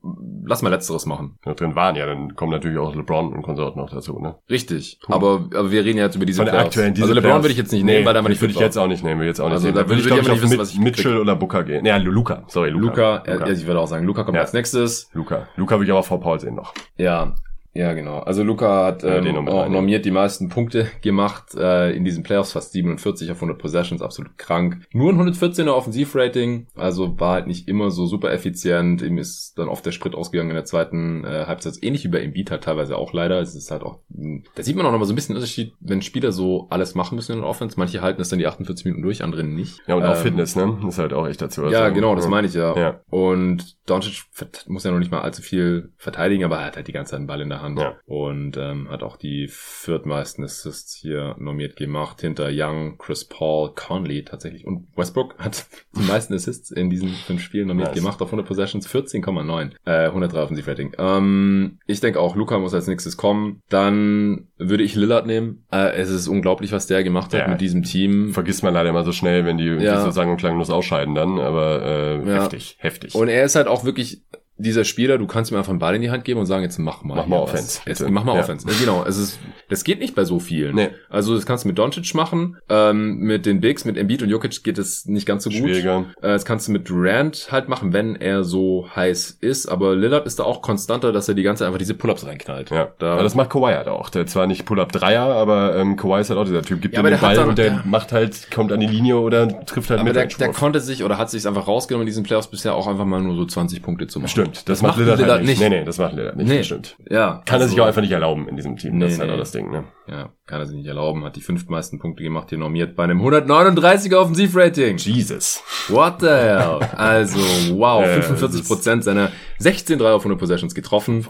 [0.45, 1.39] lass mal letzteres machen.
[1.45, 4.37] Die noch drin waren, ja, dann kommen natürlich auch LeBron und Konsorten noch dazu, ne?
[4.51, 4.99] Richtig.
[5.07, 6.67] Aber, aber wir reden ja jetzt über diese Von der Playoffs.
[6.69, 7.45] aktuellen diese Also LeBron Playoffs.
[7.45, 9.29] würde ich jetzt nicht nehmen, weil da nicht würde ich jetzt auch nicht nehmen, würde
[9.29, 9.77] jetzt auch nicht Also nehmen.
[9.77, 11.21] da würde ich, glaube ich nicht wissen, mit, was ich Mitchell krieg.
[11.21, 11.85] oder Booker gehen.
[11.85, 13.17] Ja, Luca, sorry, Luca.
[13.17, 13.47] Luca, Luca.
[13.47, 14.43] Ja, ich würde auch sagen, Luca kommt Ja.
[14.43, 15.09] als nächstes.
[15.13, 15.47] Luca.
[15.57, 16.75] Luca würde ich aber vor Paul sehen noch.
[16.97, 17.35] Ja,
[17.73, 18.19] ja, genau.
[18.19, 22.53] Also Luca hat Ja, ähm, auch normiert die meisten Punkte gemacht äh, in diesen Playoffs,
[22.53, 24.83] fast 47 auf 100 Possessions, absolut krank.
[24.93, 29.03] Nur ein 114er Offensivrating, also war halt nicht immer so super effizient.
[29.03, 32.21] Ihm ist dann oft der Sprit ausgegangen in der zweiten äh, Halbzeit, ähnlich wie bei
[32.23, 33.41] Embiid halt teilweise auch leider.
[33.41, 35.73] Es ist halt auch, mh, da sieht man auch noch mal so ein bisschen Unterschied,
[35.81, 37.77] wenn Spieler so alles machen müssen in der Offense.
[37.79, 39.81] Manche halten es dann die 48 Minuten durch, andere nicht.
[39.87, 40.79] Ja, und auch Ähm, Fitness, ne?
[40.89, 41.63] Ist halt auch echt dazu.
[41.69, 42.77] Ja, Also, genau, das meine ich ja.
[42.77, 43.01] Ja.
[43.11, 44.23] Und Doncic
[44.67, 47.19] muss ja noch nicht mal allzu viel verteidigen, aber er hat halt die ganze Zeit
[47.19, 47.79] einen Ball in der Hand.
[47.79, 47.97] Ja.
[48.07, 52.21] Und ähm, hat auch die viertmeisten Assists hier normiert gemacht.
[52.21, 54.67] Hinter Young, Chris Paul, Conley tatsächlich.
[54.67, 55.67] Und Westbrook hat
[55.97, 57.99] die meisten Assists in diesen fünf Spielen normiert Nice.
[57.99, 59.71] gemacht auf 100 Possessions, 14,9.
[59.85, 60.93] Äh, 103 Offensivrating.
[60.99, 63.63] Ähm, ich denke auch, Luca muss als nächstes kommen.
[63.69, 65.65] Dann würde ich Lillard nehmen.
[65.73, 67.49] Äh, es ist unglaublich, was der gemacht hat Ja.
[67.49, 68.33] mit diesem Team.
[68.33, 70.01] Vergisst man leider immer so schnell, wenn die Ja.
[70.03, 72.43] so sang- und klanglos ausscheiden dann, aber äh, Ja.
[72.43, 73.15] heftig, heftig.
[73.15, 74.23] Und er ist halt auch wirklich
[74.61, 76.79] dieser Spieler, du kannst ihm einfach einen Ball in die Hand geben und sagen, jetzt
[76.79, 77.17] mach mal.
[77.17, 77.81] Mach mal Offense.
[77.87, 78.41] Jetzt, mach mal Ja.
[78.41, 78.67] Offense.
[78.81, 79.39] Genau, es ist,
[79.69, 80.75] das geht nicht bei so vielen.
[80.75, 80.89] Nee.
[81.09, 84.63] Also das kannst du mit Doncic machen, ähm, mit den Bigs, mit Embiid und Jokic
[84.63, 85.59] geht es nicht ganz so gut.
[85.61, 86.07] Schwieriger.
[86.23, 90.27] Äh, das kannst du mit Durant halt machen, wenn er so heiß ist, aber Lillard
[90.27, 92.71] ist da auch konstanter, dass er die ganze Zeit einfach diese Pull-Ups reinknallt.
[92.71, 94.09] Ja, Da- aber das macht Kawhi halt auch.
[94.11, 96.81] Der zwar nicht Pull-Up-Dreier, aber ähm, Kawhi ist halt auch dieser Typ.
[96.81, 97.83] Gibt Ja, ihm den Ball dann- und der ja.
[97.85, 101.05] macht halt, kommt an die Linie oder trifft halt aber mit der, der konnte sich
[101.05, 103.83] oder hat sich einfach rausgenommen in diesen Playoffs bisher auch einfach mal nur so 20
[103.83, 104.29] Punkte zu machen.
[104.29, 105.61] Stimmt, das, macht Lillard, halt nicht.
[105.61, 106.49] Nee, nee, das macht Lillard nicht.
[106.49, 106.59] Nee.
[106.59, 106.97] Das stimmt.
[107.09, 107.43] Ja.
[107.45, 108.99] Kann er sich also- auch einfach nicht erlauben in diesem Team.
[108.99, 109.35] Nee, das ist halt nee.
[109.35, 109.85] auch das Ding, ne?
[110.11, 113.21] Ja, kann er sich nicht erlauben, hat die fünftmeisten Punkte gemacht, hier normiert bei einem
[113.23, 114.97] 139er Offensivrating.
[114.97, 115.63] Jesus.
[115.89, 116.81] What the hell?
[116.97, 117.39] Also,
[117.79, 121.25] wow, Äh, 45 das Prozent seiner 16 Dreier auf 100 Possessions getroffen.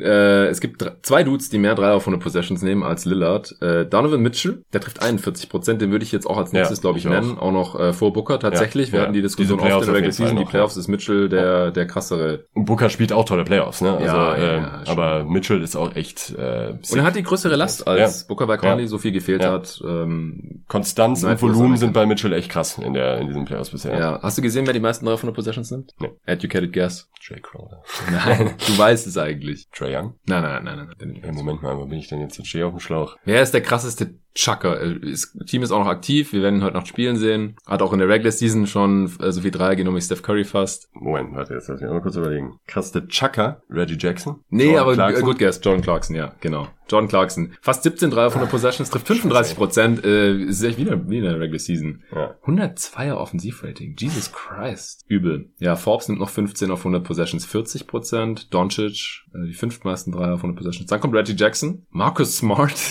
[0.00, 3.54] äh, es gibt zwei Dudes, die mehr Dreier auf 100 Possessions nehmen als Lillard.
[3.62, 6.82] Äh, Donovan Mitchell, der trifft 41 Prozent, den würde ich jetzt auch als nächstes, Ja,
[6.82, 7.38] glaube ich, ich nennen.
[7.38, 8.88] Auch, noch äh, vor Booker tatsächlich.
[8.88, 9.04] Ja, Wir ja.
[9.04, 10.36] hatten die Diskussion oft in der Regular Season.
[10.36, 12.46] Die Playoffs ist Mitchell der, der krassere.
[12.54, 13.92] Und Booker spielt auch tolle Playoffs, ne?
[13.92, 14.98] Also, Ja, äh, schon.
[14.98, 18.28] aber Mitchell ist auch echt äh, Und er hat die größere Last, als Ja.
[18.28, 18.86] Booker bei Conley Ja.
[18.88, 19.52] so viel gefehlt Ja.
[19.52, 19.80] hat.
[19.86, 23.98] Ähm, Konstanz und Volumen sind bei Mitchell echt krass in der in diesen Playoffs bisher.
[23.98, 24.20] ja.
[24.22, 25.92] Hast du gesehen, wer die meisten Dreier auf 100 Possessions nimmt?
[25.98, 26.10] Nee.
[26.26, 27.08] Educated Guess.
[27.20, 27.82] Jay Crowder.
[28.10, 29.66] Nein, du weißt es eigentlich.
[29.72, 30.14] Trey Young?
[30.26, 30.88] Nein, nein, nein, nein.
[30.98, 31.20] nein.
[31.24, 32.38] Ja, Moment mal, wo bin ich denn jetzt?
[32.38, 33.16] Jetzt stehe ich auf dem Schlauch.
[33.24, 34.80] Wer ist der krasseste Chucker?
[34.80, 36.32] Äh, Das Team ist auch noch aktiv.
[36.32, 37.56] Wir werden ihn heute noch spielen sehen.
[37.66, 40.44] Hat auch in der Regular Season schon äh, so viel Dreier genommen wie Steph Curry
[40.44, 40.88] fast.
[40.92, 42.60] Moment, warte, jetzt lass mich mal kurz überlegen.
[42.68, 44.40] Krasseste Chucker, Reggie Jackson?
[44.50, 45.22] Nee, Jordan aber Clarkson?
[45.22, 45.60] äh, gut guess.
[45.64, 46.68] Jordan Clarkson, ja, genau.
[46.88, 47.52] Jordan Clarkson.
[47.60, 50.04] Fast 17 Dreier von der Possessions, trifft 35 Prozent.
[50.04, 52.02] Äh, ist echt wieder, wieder der Regular Season.
[52.14, 52.34] Ja.
[52.44, 53.96] 102er Offensivrating.
[53.98, 55.04] Jesus Christ.
[55.08, 55.50] Übel.
[55.58, 58.54] Ja, Forbes nimmt noch 15 auf 100 Possessions, 40 Prozent.
[58.54, 60.88] Doncic, äh, die fünftmeisten Dreier auf 100 Possessions.
[60.88, 61.86] Dann kommt Reggie Jackson.
[61.90, 62.74] Marcus Smart.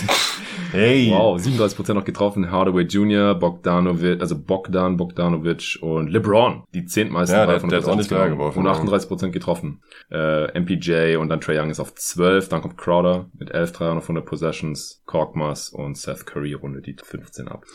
[0.71, 1.09] Hey.
[1.09, 2.51] Wow, 37 Prozent noch getroffen.
[2.51, 6.63] Hardaway Jr., Bogdanovic, also Bogdan Bogdanovic und LeBron.
[6.73, 8.31] Die zehntmeisten Dreier ja, Dreier von der, der Possessions.
[8.31, 9.81] Geworfen, und 38 Prozent getroffen.
[10.11, 12.49] Äh, MPJ und dann Trey Young ist auf 12.
[12.49, 13.84] Dann kommt Crowder mit 11 Dreier.
[13.85, 17.65] 300 Possessions, Korkmas und Seth Curry rundet die 15 ab.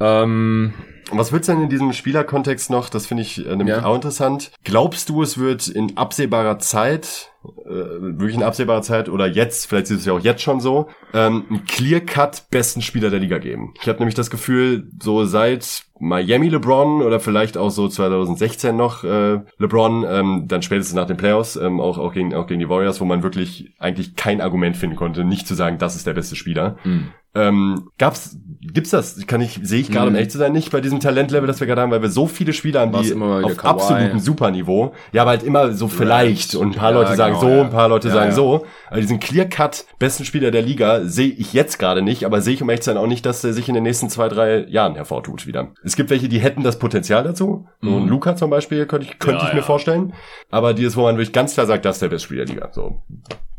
[0.00, 0.74] Ähm,
[1.10, 2.88] was wird's denn in diesem Spielerkontext noch?
[2.88, 3.84] Das finde ich äh, nämlich ja.
[3.84, 4.52] auch interessant.
[4.62, 7.32] Glaubst du, es wird in absehbarer Zeit
[7.66, 10.88] äh, wirklich in absehbarer Zeit oder jetzt, vielleicht ist es ja auch jetzt schon so,
[11.14, 13.74] ähm, einen Clear-Cut besten Spieler der Liga geben?
[13.80, 19.04] Ich habe nämlich das Gefühl, so seit Miami LeBron oder vielleicht auch so 2016 noch
[19.04, 22.68] äh, LeBron, ähm, dann spätestens nach den Playoffs, ähm, auch, auch, gegen, auch gegen die
[22.68, 26.14] Warriors, wo man wirklich eigentlich kein Argument finden konnte, nicht zu sagen, das ist der
[26.14, 26.76] beste Spieler.
[26.84, 27.00] mh.
[27.38, 29.26] Ähm, gab's, gibt's das?
[29.26, 30.16] Kann ich, sehe ich gerade, um Mhm.
[30.16, 32.52] ehrlich zu sein, nicht bei diesem Talentlevel, das wir gerade haben, weil wir so viele
[32.52, 33.68] Spieler haben, die auf Kawhi.
[33.68, 37.46] absolutem Superniveau, ja, aber halt immer so vielleicht und ein paar Ja, Leute sagen genau,
[37.48, 37.62] so, ja.
[37.64, 38.66] ein paar Leute Ja, sagen so.
[38.90, 42.62] Aber diesen Clear-Cut besten Spieler der Liga sehe ich jetzt gerade nicht, aber sehe ich
[42.62, 44.94] um ehrlich zu sein auch nicht, dass der sich in den nächsten zwei, drei Jahren
[44.94, 45.68] hervortut wieder.
[45.84, 47.66] Es gibt welche, die hätten das Potenzial dazu.
[47.80, 48.08] Mhm.
[48.08, 50.12] Luca zum Beispiel könnte ich, könnte ich mir vorstellen.
[50.50, 52.68] Aber dieses, wo man wirklich ganz klar sagt, das ist der beste Spieler der Liga.
[52.72, 53.02] So.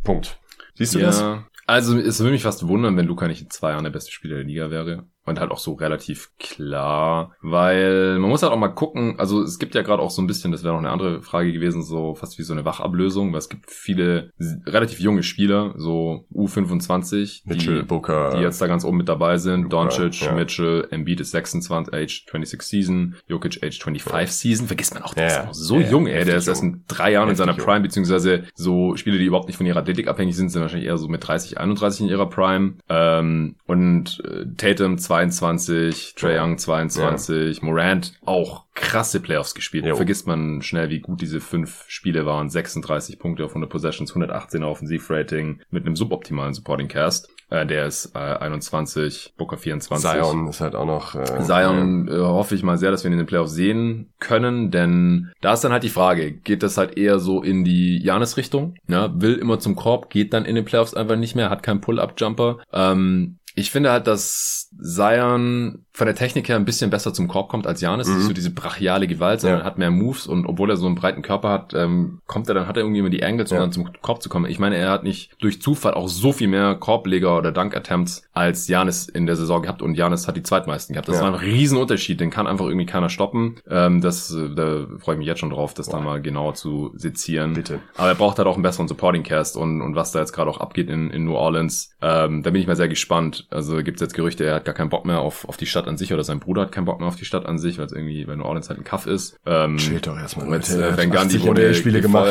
[0.04, 0.38] Punkt.
[0.76, 1.24] Siehst du das?
[1.70, 4.38] Also es würde mich fast wundern, wenn Luca nicht in zwei Jahren der beste Spieler
[4.38, 5.06] der Liga wäre.
[5.26, 9.60] Und halt auch so relativ klar, weil man muss halt auch mal gucken, also es
[9.60, 12.16] gibt ja gerade auch so ein bisschen, das wäre noch eine andere Frage gewesen, so
[12.16, 14.32] fast wie so eine Wachablösung, weil es gibt viele
[14.66, 19.38] relativ junge Spieler, so U25, Mitchell, die, Booker, die jetzt da ganz oben mit dabei
[19.38, 19.72] sind.
[19.72, 20.34] Doncic, ja.
[20.34, 24.68] Mitchell, Embiid ist 26, Age 26 Season, Jokic Age 25 Season.
[24.68, 26.26] Vergisst man auch, der Ja, ist auch so Ja, jung, ey.
[26.26, 29.58] Der ist erst in drei Jahren in seiner Prime, beziehungsweise so Spiele, die überhaupt nicht
[29.58, 32.74] von ihrer Athletik abhängig sind, sind wahrscheinlich eher so mit 30, 31 in ihrer Prime.
[32.90, 34.98] Ähm, und äh, Tatum
[35.28, 36.44] 22, Trae Ja.
[36.44, 39.86] Young 22, Morant auch krasse Playoffs gespielt.
[39.86, 39.96] Jo.
[39.96, 42.50] Vergisst man schnell, wie gut diese fünf Spiele waren.
[42.50, 47.30] 36 Punkte auf 100 Possessions, 118er Offensivrating mit einem suboptimalen Supporting Cast.
[47.50, 50.10] Äh, der ist äh, 21, Booker 24.
[50.10, 51.16] Zion ist halt auch noch.
[51.16, 54.72] Äh, Zion äh, hoffe ich mal sehr, dass wir ihn in den Playoffs sehen können,
[54.72, 58.76] denn da ist dann halt die Frage, geht das halt eher so in die Janis-Richtung?
[58.88, 61.82] Ja, will immer zum Korb, geht dann in den Playoffs einfach nicht mehr, hat keinen
[61.82, 62.60] Pull-Up-Jumper.
[62.72, 67.50] Ähm, ich finde halt, dass Zion von der Technik her ein bisschen besser zum Korb
[67.50, 68.08] kommt als Janis.
[68.08, 68.16] Mhm.
[68.16, 69.66] Nicht so diese brachiale Gewalt, sondern Ja.
[69.66, 72.68] hat mehr Moves und obwohl er so einen breiten Körper hat, ähm, kommt er dann,
[72.68, 73.62] hat er irgendwie immer die Angles, um Ja.
[73.64, 74.46] dann zum Korb zu kommen.
[74.50, 78.68] Ich meine, er hat nicht durch Zufall auch so viel mehr Korbleger oder Dunk-Attempts als
[78.70, 81.10] Janis in der Saison gehabt und Janis hat die zweitmeisten gehabt.
[81.10, 81.24] Das Ja.
[81.24, 83.58] war ein Riesenunterschied, den kann einfach irgendwie keiner stoppen.
[83.70, 86.12] Ähm, das, äh, da freue ich mich jetzt schon drauf, das dann Boah.
[86.14, 87.54] mal genauer zu sezieren.
[87.54, 87.80] Bitte.
[87.98, 90.50] Aber er braucht halt auch einen besseren Supporting Cast und, und was da jetzt gerade
[90.50, 93.48] auch abgeht in, in New Orleans, ähm, da bin ich mal sehr gespannt.
[93.50, 95.88] Also gibt es jetzt Gerüchte, er hat gar keinen Bock mehr auf, auf die Stadt
[95.88, 97.88] an sich oder sein Bruder hat keinen Bock mehr auf die Stadt an sich, weil
[97.88, 99.40] es irgendwie bei New Orleans halt ein Kaff ist.
[99.48, 100.46] Ähm, Chillt doch erstmal.
[100.48, 102.28] mit äh, Gundy 80 wurde Spiele gemacht.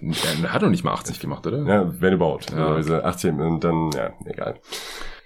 [0.00, 1.62] und er hat doch nicht mal 80 gemacht, oder?
[1.66, 2.50] Ja, wenn überhaupt.
[2.50, 2.68] Ja.
[2.68, 4.58] Also diese 18 und dann, ja, egal.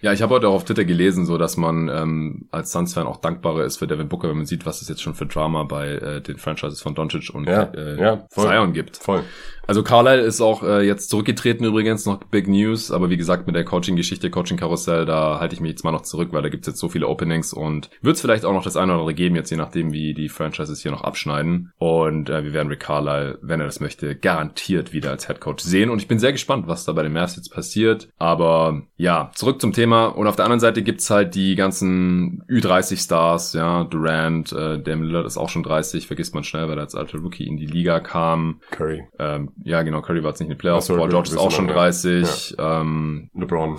[0.02, 3.16] Ja, ich habe heute auch auf Twitter gelesen, so dass man ähm, als Suns-Fan auch
[3.16, 5.92] dankbarer ist für Devin Booker, wenn man sieht, was es jetzt schon für Drama bei
[5.92, 8.46] äh, den Franchises von Doncic und Ja, äh, ja, voll.
[8.46, 8.98] Zion gibt.
[8.98, 9.22] Voll.
[9.66, 13.56] Also Carlisle ist auch äh, jetzt zurückgetreten übrigens, noch Big News, aber wie gesagt mit
[13.56, 16.78] der Coaching-Geschichte, Coaching-Karussell, da halte ich mich jetzt mal noch zurück, weil da gibt's jetzt
[16.78, 19.51] so viele Openings und wird es vielleicht auch noch das eine oder andere geben, jetzt
[19.51, 21.72] je nachdem, wie die Franchises hier noch abschneiden.
[21.78, 25.64] Und äh, wir werden Rick Carlisle, wenn er das möchte, garantiert wieder als Head Coach
[25.64, 25.90] sehen.
[25.90, 28.09] Und ich bin sehr gespannt, was da bei den Mavs jetzt passiert.
[28.18, 30.06] Aber ja, zurück zum Thema.
[30.06, 35.26] Und auf der anderen Seite gibt's halt die ganzen Ü30-Stars, ja, Durant, äh, Dame Lillard
[35.26, 37.98] ist auch schon 30, vergisst man schnell, weil er als alter Rookie in die Liga
[37.98, 38.60] kam.
[38.70, 39.05] Curry.
[39.18, 40.88] Ähm, ja, genau, Curry war jetzt nicht in den Playoffs.
[40.88, 42.56] Paul George ist auch schon wir, 30.
[42.58, 43.78] Ähm, LeBron.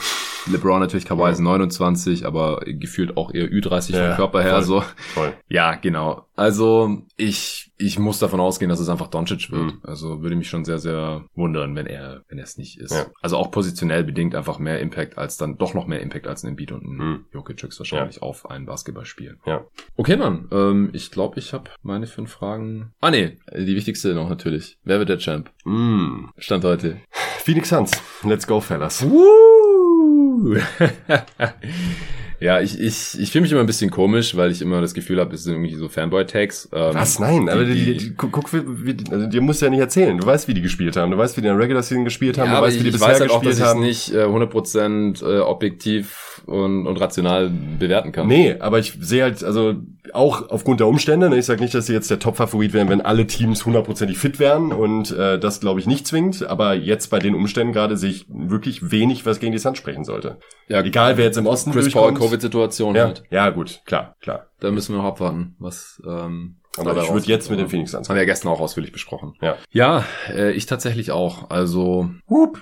[0.52, 1.30] LeBron natürlich, Kawhi Ja.
[1.30, 4.54] ist 29, aber gefühlt auch eher Ü30 Ja, vom Körper her.
[4.56, 4.64] voll.
[4.64, 4.84] So.
[5.14, 5.34] Voll.
[5.50, 6.26] Ja, genau.
[6.36, 9.62] Also ich, ich muss davon ausgehen, dass es einfach Doncic wird.
[9.62, 9.80] Mhm.
[9.84, 12.92] Also würde mich schon sehr, sehr wundern, wenn er, wenn er es nicht ist.
[12.94, 13.06] Ja.
[13.22, 16.48] Also auch positionell bedingt einfach mehr Impact als dann doch noch mehr Impact als ein
[16.50, 17.26] Embiid und ein Mhm.
[17.34, 19.38] Jokic höchstwahrscheinlich auf ein Basketballspiel.
[19.46, 19.66] Ja.
[19.96, 20.48] Okay, Mann.
[20.52, 22.94] Ähm, ich glaube, ich habe meine fünf Fragen.
[23.00, 24.78] Ah nee, die wichtigste noch natürlich.
[24.84, 25.52] Wer wird der Champ?
[25.66, 26.30] Mm.
[26.38, 26.98] Stand heute.
[27.44, 27.92] Phoenix Suns.
[28.24, 29.04] Let's go, fellas.
[29.08, 30.58] Woo!
[32.40, 35.20] ja, ich, ich, ich fühle mich immer ein bisschen komisch, weil ich immer das Gefühl
[35.20, 36.70] habe, es sind irgendwie so Fanboy-Tags.
[36.72, 37.20] Ähm, Was?
[37.20, 40.18] Nein, aber die, die, die, die, guck, wie, also dir musst du ja nicht erzählen.
[40.18, 41.12] Du weißt, wie die gespielt haben.
[41.12, 42.52] Du weißt, wie die in der Regular Season gespielt haben.
[42.52, 43.70] ja, du weißt, ich, wie die ich bisher weiß halt auch, gespielt dass ich es
[43.70, 43.80] haben.
[43.82, 48.28] nicht äh, 100% äh, objektiv und, und rational bewerten kann.
[48.28, 49.76] Nee, aber ich sehe halt, also
[50.14, 53.02] auch aufgrund der Umstände, ne, ich sage nicht, dass sie jetzt der Top-Favorit wären, wenn
[53.02, 57.20] alle Teams hundertprozentig fit wären und äh, das glaube ich nicht zwingt, aber jetzt bei
[57.20, 60.38] den Umständen gerade sehe ich wirklich wenig, was gegen die Suns sprechen sollte.
[60.68, 62.14] Ja, Egal, wer jetzt im Osten Chris Paul.
[62.14, 63.24] Covid-Situation Ja, halt.
[63.30, 64.48] ja, gut, klar, klar.
[64.60, 68.10] Da müssen wir noch abwarten, was ähm, Aber ich würde jetzt mit den Phoenix Suns
[68.10, 69.34] Haben wir ja gestern auch ausführlich besprochen.
[69.42, 69.56] Ja.
[69.72, 70.04] Ja,
[70.34, 71.50] äh, ich tatsächlich auch.
[71.50, 72.60] Also Hup.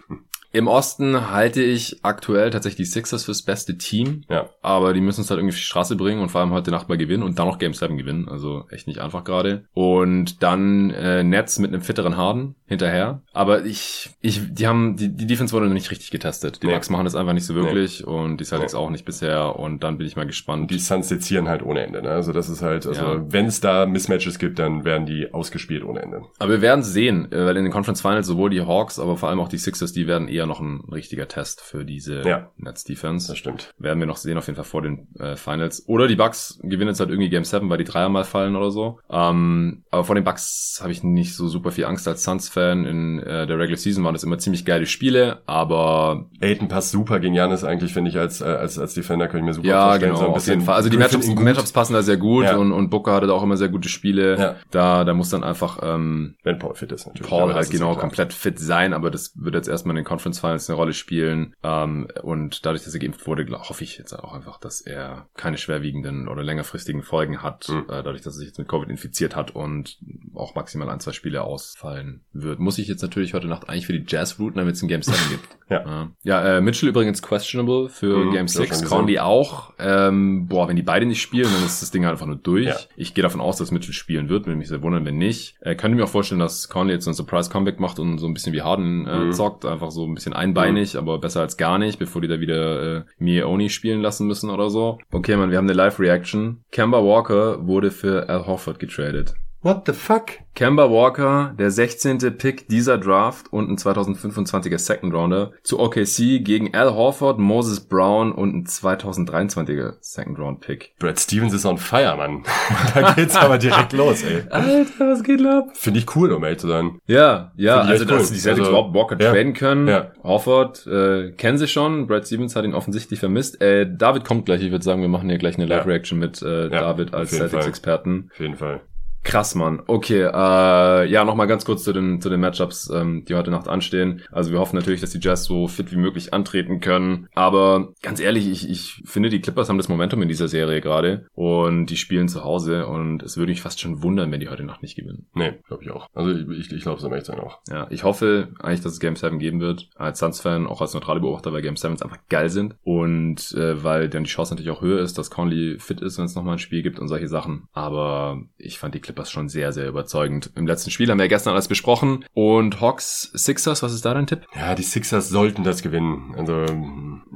[0.55, 4.23] Im Osten halte ich aktuell tatsächlich die Sixers fürs beste Team.
[4.29, 4.49] Ja.
[4.61, 6.89] Aber die müssen es halt irgendwie auf die Straße bringen und vor allem heute Nacht
[6.89, 8.27] mal gewinnen und dann noch Game 7 gewinnen.
[8.29, 9.65] Also echt nicht einfach gerade.
[9.73, 13.21] Und dann äh, Nets mit einem fitteren Harden hinterher.
[13.33, 16.63] Aber ich, ich, die haben, die, die Defense wurde noch nicht richtig getestet.
[16.63, 16.73] Die Nee.
[16.73, 18.79] Bucks machen das einfach nicht so wirklich und die Celtics Nee.
[18.79, 19.57] auch nicht bisher.
[19.59, 20.71] Und dann bin ich mal gespannt.
[20.71, 22.01] Die Suns sezieren halt ohne Ende.
[22.01, 22.09] Ne?
[22.09, 23.25] Also das ist halt, also Ja.
[23.31, 26.21] wenn es da Mismatches gibt, dann werden die ausgespielt ohne Ende.
[26.39, 29.29] Aber wir werden sehen, äh, weil in den Conference Finals sowohl die Hawks, aber vor
[29.29, 32.51] allem auch die Sixers, die werden eher noch ein richtiger Test für diese Ja.
[32.57, 33.27] Nets Defense.
[33.27, 33.73] Das stimmt.
[33.77, 35.83] Werden wir noch sehen, auf jeden Fall vor den äh, Finals.
[35.87, 38.71] Oder die Bucks gewinnen jetzt halt irgendwie Game 7, weil die Dreier mal fallen oder
[38.71, 38.99] so.
[39.09, 42.85] Ähm, aber vor den Bucks habe ich nicht so super viel Angst als Suns-Fan.
[42.85, 47.19] In äh, der Regular Season waren das immer ziemlich geile Spiele, aber Aiden passt super
[47.19, 49.87] gegen Janis eigentlich, finde ich, als, äh, als, als Defender kann ich mir super ja,
[49.89, 50.13] vorstellen.
[50.13, 50.75] genau, So auf jeden Fall.
[50.75, 51.27] Also die Matchups.
[51.27, 52.57] Matchups passen da sehr gut Ja.
[52.57, 54.37] und, und Booker hatte da auch immer sehr gute Spiele.
[54.37, 54.55] Ja.
[54.71, 57.29] Da, da muss dann einfach ähm, Wenn Paul fit ist natürlich.
[57.29, 60.34] Paul halt genau ja komplett fit sein, aber das wird jetzt erstmal in den Conference
[60.39, 61.53] Finals eine Rolle spielen.
[61.63, 65.27] Ähm, und dadurch, dass er geimpft wurde, glaub, hoffe ich jetzt auch einfach, dass er
[65.35, 67.83] keine schwerwiegenden oder längerfristigen Folgen hat, Mhm.
[67.89, 69.97] äh, dadurch, dass er sich jetzt mit Covid infiziert hat und
[70.35, 72.59] auch maximal ein, zwei Spiele ausfallen wird.
[72.59, 75.01] Muss ich jetzt natürlich heute Nacht eigentlich für die Jazz routen, damit es ein Game
[75.01, 75.47] 7 gibt.
[75.69, 76.09] ja.
[76.23, 78.79] Ja, äh, Mitchell übrigens questionable für Mhm, Game das hab ich 6.
[78.81, 79.73] schon Conley auch.
[79.79, 82.65] Ähm, boah, wenn die beide nicht spielen, dann ist das Ding einfach nur durch.
[82.67, 82.75] Ja.
[82.95, 85.55] Ich gehe davon aus, dass Mitchell spielen wird, würde mich sehr wundern, wenn nicht.
[85.61, 88.33] Äh, könnte mir auch vorstellen, dass Conley jetzt so ein Surprise-Comeback macht und so ein
[88.33, 89.31] bisschen wie Harden äh, Mhm.
[89.33, 89.65] zockt.
[89.65, 93.03] Einfach so ein bisschen einbeinig, aber besser als gar nicht, bevor die da wieder äh,
[93.17, 94.99] Mie Oni spielen lassen müssen oder so.
[95.11, 96.63] Okay, man, wir haben eine Live-Reaction.
[96.71, 99.35] Kemba Walker wurde für Al Horford getradet.
[99.65, 100.25] What the fuck?
[100.53, 102.19] Kemba Walker, der 16.
[102.37, 108.31] Pick dieser Draft und ein 2025er Second Rounder zu OKC gegen Al Horford, Moses Brown
[108.31, 110.93] und ein 2023er Second Round Pick.
[110.99, 112.43] Brad Stevens ist on fire, Mann.
[112.93, 114.43] da geht's aber direkt los, ey.
[114.51, 115.69] Alter, was geht ab?
[115.73, 116.99] Finde ich cool, um ehrlich zu sein.
[117.07, 118.35] Ja, ja, also echt dass cool.
[118.35, 119.31] die Celtics Also, überhaupt Walker ja.
[119.31, 119.87] traden können.
[119.87, 120.11] Ja.
[120.21, 122.05] Horford äh, kennen sie schon.
[122.05, 123.59] Brad Stevens hat ihn offensichtlich vermisst.
[123.63, 124.61] Äh, David kommt gleich.
[124.61, 125.77] Ich würde sagen, wir machen hier gleich eine Ja.
[125.77, 127.31] Live-Reaction mit äh, Ja, David als.
[127.31, 128.29] Celtics-Experten.
[128.31, 128.81] Auf jeden Fall.
[129.25, 129.81] Krass, Mann.
[129.87, 133.67] Okay, äh, ja, nochmal ganz kurz zu den, zu den Matchups, ähm, die heute Nacht
[133.67, 134.21] anstehen.
[134.31, 137.27] Also wir hoffen natürlich, dass die Jazz so fit wie möglich antreten können.
[137.33, 141.25] Aber ganz ehrlich, ich, ich finde, die Clippers haben das Momentum in dieser Serie gerade
[141.33, 144.63] und die spielen zu Hause und es würde mich fast schon wundern, wenn die heute
[144.63, 145.25] Nacht nicht gewinnen.
[145.33, 146.07] Nee, glaube ich auch.
[146.13, 147.61] Also ich, ich, ich glaube es am sein auch.
[147.67, 149.89] Ja, ich hoffe eigentlich, dass es Game 7 geben wird.
[149.95, 152.75] Als Suns-Fan, auch als neutrale Beobachter, weil Game 7 einfach geil sind.
[152.83, 156.25] Und äh, weil dann die Chance natürlich auch höher ist, dass Conley fit ist, wenn
[156.25, 157.67] es nochmal ein Spiel gibt und solche Sachen.
[157.73, 160.51] Aber ich fand die Clippers schon sehr, sehr überzeugend.
[160.55, 162.25] Im letzten Spiel haben wir ja gestern alles besprochen.
[162.33, 164.45] Und Hawks, Sixers, was ist da dein Tipp?
[164.55, 166.33] Ja, die Sixers sollten das gewinnen.
[166.37, 166.63] Also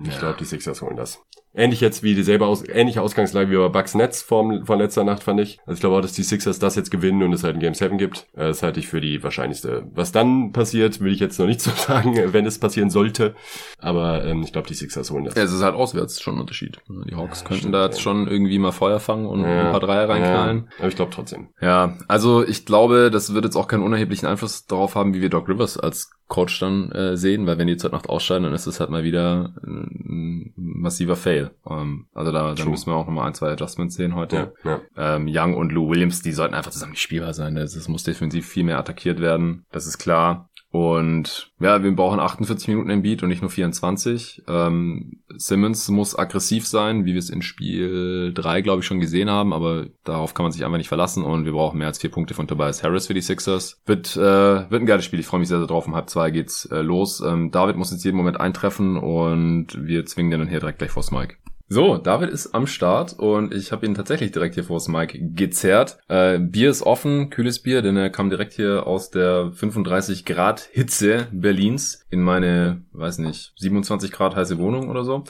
[0.04, 0.20] ich Ja.
[0.20, 1.22] glaube, die Sixers holen das.
[1.54, 5.24] Ähnlich jetzt wie dieselbe aus, ähnliche Ausgangslage wie bei Bucks Nets vom, von letzter Nacht,
[5.24, 5.60] fand ich.
[5.66, 7.74] Also ich glaube auch, dass die Sixers das jetzt gewinnen und es halt ein Game
[7.74, 8.28] 7 gibt.
[8.34, 9.88] Äh, Das halte ich für die wahrscheinlichste.
[9.94, 13.34] Was dann passiert, will ich jetzt noch nicht so sagen, wenn es passieren sollte.
[13.80, 15.36] Aber ähm, ich glaube, die Sixers holen das.
[15.36, 16.80] Ja, es ist halt auswärts schon ein Unterschied.
[16.88, 18.04] Die Hawks Ja, könnten stimmt, da jetzt ja.
[18.04, 20.70] schon irgendwie mal Feuer fangen und Ja, ein paar Dreier reinknallen.
[20.78, 21.48] Aber ich glaube trotzdem.
[21.62, 25.30] Ja, also ich glaube, das wird jetzt auch keinen unerheblichen Einfluss darauf haben, wie wir
[25.30, 28.68] Doc Rivers als Coach dann äh, sehen, weil wenn die zur Nacht ausscheiden, dann ist
[28.68, 31.39] es halt mal wieder ein massiver Fail.
[31.70, 34.54] Ähm, also da, da müssen wir auch nochmal ein, zwei Adjustments sehen heute.
[34.64, 35.16] Ja, ja.
[35.16, 37.56] Ähm, Young und Lou Williams, die sollten einfach zusammen nicht spielbar sein.
[37.56, 39.66] Das, das muss defensiv viel mehr attackiert werden.
[39.72, 40.49] Das ist klar.
[40.72, 44.44] Und ja, wir brauchen 48 Minuten im Beat und nicht nur 24.
[44.48, 49.32] Ähm, Simmons muss aggressiv sein, wie wir es in Spiel 3, glaube ich, schon gesehen
[49.32, 52.12] haben, aber darauf kann man sich einfach nicht verlassen und wir brauchen mehr als vier
[52.12, 53.82] Punkte von Tobias Harris für die Sixers.
[53.88, 55.20] Wird, äh, wird ein geiles Spiel.
[55.20, 55.88] Ich freue mich sehr, sehr drauf.
[55.88, 57.22] Um halb zwei geht's äh, los.
[57.22, 60.92] Ähm, David muss jetzt jeden Moment eintreffen und wir zwingen den dann hier direkt gleich
[60.92, 61.38] vors Mike.
[61.72, 66.00] So, David ist am Start und ich habe ihn tatsächlich direkt hier vors Mike gezerrt.
[66.08, 70.68] Äh, Bier ist offen, kühles Bier, denn er kam direkt hier aus der 35 Grad
[70.72, 75.24] Hitze Berlins in meine, weiß nicht, 27 Grad heiße Wohnung oder so.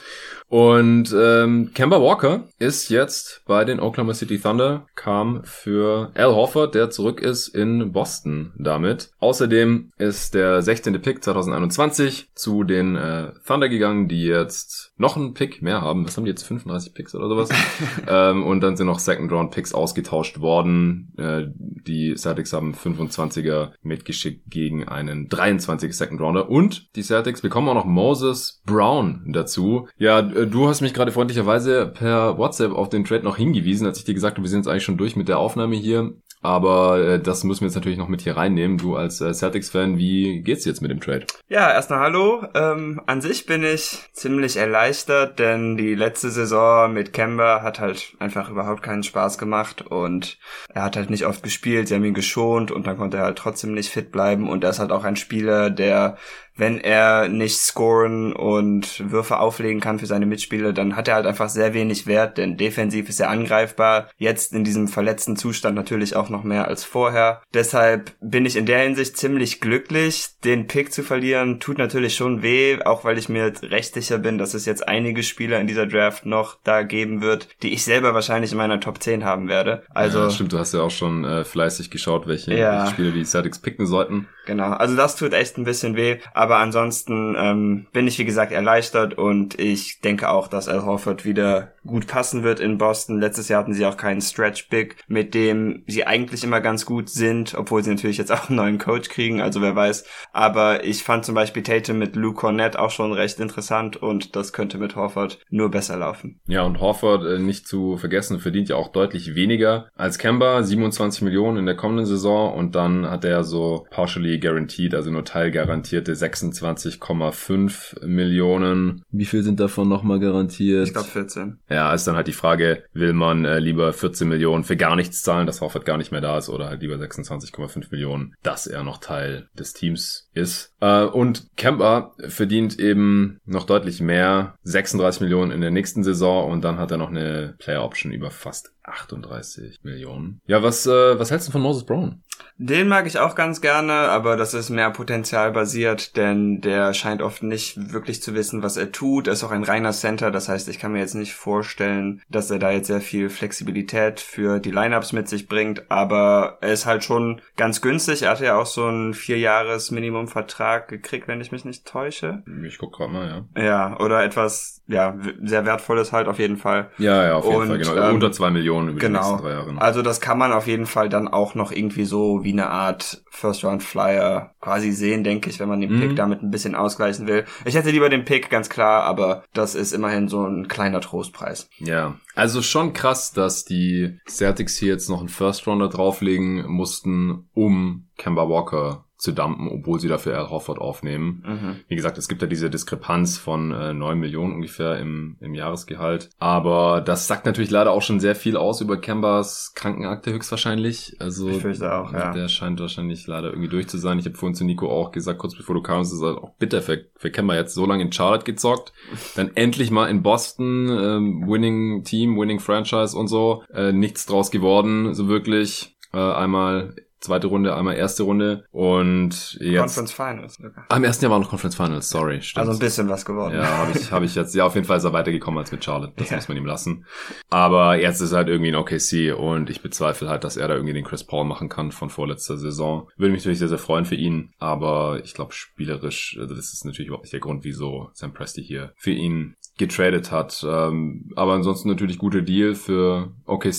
[0.47, 6.75] Und ähm, Kemba Walker ist jetzt bei den Oklahoma City Thunder, kam für Al Horford,
[6.75, 9.11] der zurück ist in Boston damit.
[9.19, 11.01] Außerdem ist der 16.
[11.01, 16.05] Pick 2021 zu den äh, Thunder gegangen, die jetzt noch einen Pick mehr haben.
[16.05, 16.43] Was haben die jetzt?
[16.43, 17.49] 35 Picks oder sowas?
[18.07, 21.13] ähm, und dann sind noch Second Round Picks ausgetauscht worden.
[21.17, 26.49] Äh, die Celtics haben 25er mitgeschickt gegen einen 23 Second Rounder.
[26.69, 29.87] Und die Celtics bekommen auch noch Moses Brown dazu.
[29.97, 33.97] Ja, äh, du hast mich gerade freundlicherweise per WhatsApp auf den Trade noch hingewiesen, als
[33.97, 36.13] ich dir gesagt habe, wir sind jetzt eigentlich schon durch mit der Aufnahme hier.
[36.41, 38.77] Aber äh, das müssen wir jetzt natürlich noch mit hier reinnehmen.
[38.77, 41.25] Du als äh, Celtics-Fan, wie geht's jetzt mit dem Trade?
[41.49, 42.45] Ja, erstmal hallo.
[42.53, 48.13] Ähm, an sich bin ich ziemlich erleichtert, denn die letzte Saison mit Kemba hat halt
[48.19, 50.37] einfach überhaupt keinen Spaß gemacht und
[50.73, 53.37] er hat halt nicht oft gespielt, sie haben ihn geschont und dann konnte er halt
[53.37, 56.17] trotzdem nicht fit bleiben und er ist halt auch ein Spieler, der
[56.59, 61.25] wenn er nicht scoren und Würfe auflegen kann für seine Mitspieler, dann hat er halt
[61.25, 64.09] einfach sehr wenig Wert, denn defensiv ist er angreifbar.
[64.17, 67.41] Jetzt in diesem verletzten Zustand natürlich auch noch mehr als vorher.
[67.53, 70.27] Deshalb bin ich in der Hinsicht ziemlich glücklich.
[70.43, 74.37] Den Pick zu verlieren tut natürlich schon weh, auch weil ich mir recht sicher bin,
[74.37, 78.13] dass es jetzt einige Spieler in dieser Draft noch da geben wird, die ich selber
[78.13, 79.83] wahrscheinlich in meiner Top 10 haben werde.
[79.93, 82.79] Also ja, stimmt, du hast ja auch schon äh, fleißig geschaut, welche, Ja.
[82.81, 84.27] welche Spieler die Celtics picken sollten.
[84.49, 88.51] Genau, also das tut echt ein bisschen weh, aber ansonsten ähm, bin ich wie gesagt
[88.51, 93.19] erleichtert und ich denke auch, dass Al Horford wieder gut passen wird in Boston.
[93.19, 97.09] Letztes Jahr hatten sie auch keinen Stretch Big, mit dem sie eigentlich immer ganz gut
[97.09, 100.05] sind, obwohl sie natürlich jetzt auch einen neuen Coach kriegen, also wer weiß.
[100.31, 104.53] Aber ich fand zum Beispiel Tatum mit Lou Cornett auch schon recht interessant und das
[104.53, 106.39] könnte mit Horford nur besser laufen.
[106.47, 111.21] Ja, und Horford, äh, nicht zu vergessen, verdient ja auch deutlich weniger als Kemba, 27
[111.21, 116.13] Millionen in der kommenden Saison und dann hat er so partially guaranteed, also nur teilgarantierte
[116.13, 119.03] 26,5 Millionen.
[119.11, 120.87] Wie viel sind davon nochmal garantiert?
[120.87, 121.59] Ich glaube 14.
[121.69, 125.23] Ja, ist dann halt die Frage, will man äh, lieber 14 Millionen für gar nichts
[125.23, 128.83] zahlen, dass Horford gar nicht mehr da ist, oder halt lieber 26,5 Millionen, dass er
[128.83, 130.73] noch Teil des Teams ist.
[130.79, 136.63] Äh, und Kemba verdient eben noch deutlich mehr, 36 Millionen in der nächsten Saison und
[136.63, 140.41] dann hat er noch eine Player Option über fast 38 Millionen.
[140.47, 142.21] Ja, was, äh, was hältst du von Moses Brown?
[142.57, 147.21] Den mag ich auch ganz gerne, aber das ist mehr Potenzial basiert, denn der scheint
[147.21, 149.27] oft nicht wirklich zu wissen, was er tut.
[149.27, 152.51] Er ist auch ein reiner Center, das heißt, ich kann mir jetzt nicht vorstellen, dass
[152.51, 156.85] er da jetzt sehr viel Flexibilität für die Lineups mit sich bringt, aber er ist
[156.85, 158.23] halt schon ganz günstig.
[158.23, 162.43] Er hatte ja auch so einen vierjahres Minimumvertrag gekriegt, wenn ich mich nicht täusche.
[162.65, 163.63] Ich guck gerade mal, ja.
[163.63, 166.89] Ja, oder etwas, ja, sehr wertvolles halt auf jeden Fall.
[166.97, 167.95] Ja, ja, auf jeden Und, Fall, genau.
[168.09, 169.19] ähm, Unter zwei Millionen über die Genau.
[169.19, 169.75] nächsten drei Jahre.
[169.79, 173.21] Also das kann man auf jeden Fall dann auch noch irgendwie so wie eine Art
[173.29, 175.99] First Round Flyer quasi sehen, denke ich, wenn man den Mhm.
[176.01, 177.45] Pick damit ein bisschen ausgleichen will.
[177.65, 181.69] Ich hätte lieber den Pick, ganz klar, aber das ist immerhin so ein kleiner Trostpreis.
[181.77, 187.47] Ja, also schon krass, dass die Celtics hier jetzt noch einen First Rounder drauflegen mussten,
[187.53, 191.43] um Kemba Walker zu dumpen, obwohl sie dafür Al Horford aufnehmen.
[191.45, 191.75] Mhm.
[191.89, 196.29] Wie gesagt, es gibt ja diese Diskrepanz von äh, 9 Millionen ungefähr im, im Jahresgehalt.
[196.39, 201.17] Aber das sagt natürlich leider auch schon sehr viel aus über Kembas Krankenakte höchstwahrscheinlich.
[201.19, 202.31] Also Ich fürchte auch, ja.
[202.31, 204.19] der scheint wahrscheinlich leider irgendwie durch zu sein.
[204.19, 206.81] Ich habe vorhin zu Nico auch gesagt, kurz bevor du kamst, ist halt auch bitter
[206.81, 208.93] für, für Kemba jetzt so lange in Charlotte gezockt,
[209.35, 214.49] dann endlich mal in Boston, ähm, Winning Team, Winning Franchise und so, äh, nichts draus
[214.49, 215.97] geworden, so wirklich.
[216.11, 220.55] Äh, einmal zweite Runde, einmal erste Runde und jetzt Conference Finals.
[220.55, 220.85] sogar.
[220.89, 222.67] Ah, Im ersten Jahr war noch Conference Finals, sorry, stimmt.
[222.67, 223.55] Also ein bisschen was geworden.
[223.55, 225.83] ja, habe ich, hab ich jetzt, ja, auf jeden Fall ist er weitergekommen als mit
[225.83, 226.13] Charlotte.
[226.17, 226.37] Das Ja.
[226.37, 227.05] muss man ihm lassen.
[227.49, 230.75] Aber jetzt ist er halt irgendwie ein OKC und ich bezweifle halt, dass er da
[230.75, 233.09] irgendwie den Chris Paul machen kann von vorletzter Saison.
[233.17, 236.85] Würde mich natürlich sehr, sehr freuen für ihn, aber ich glaube, spielerisch, also das ist
[236.85, 240.63] natürlich überhaupt nicht der Grund, wieso Sam Presti hier für ihn getradet hat.
[240.67, 243.73] Ähm, aber ansonsten natürlich guter Deal für OKC.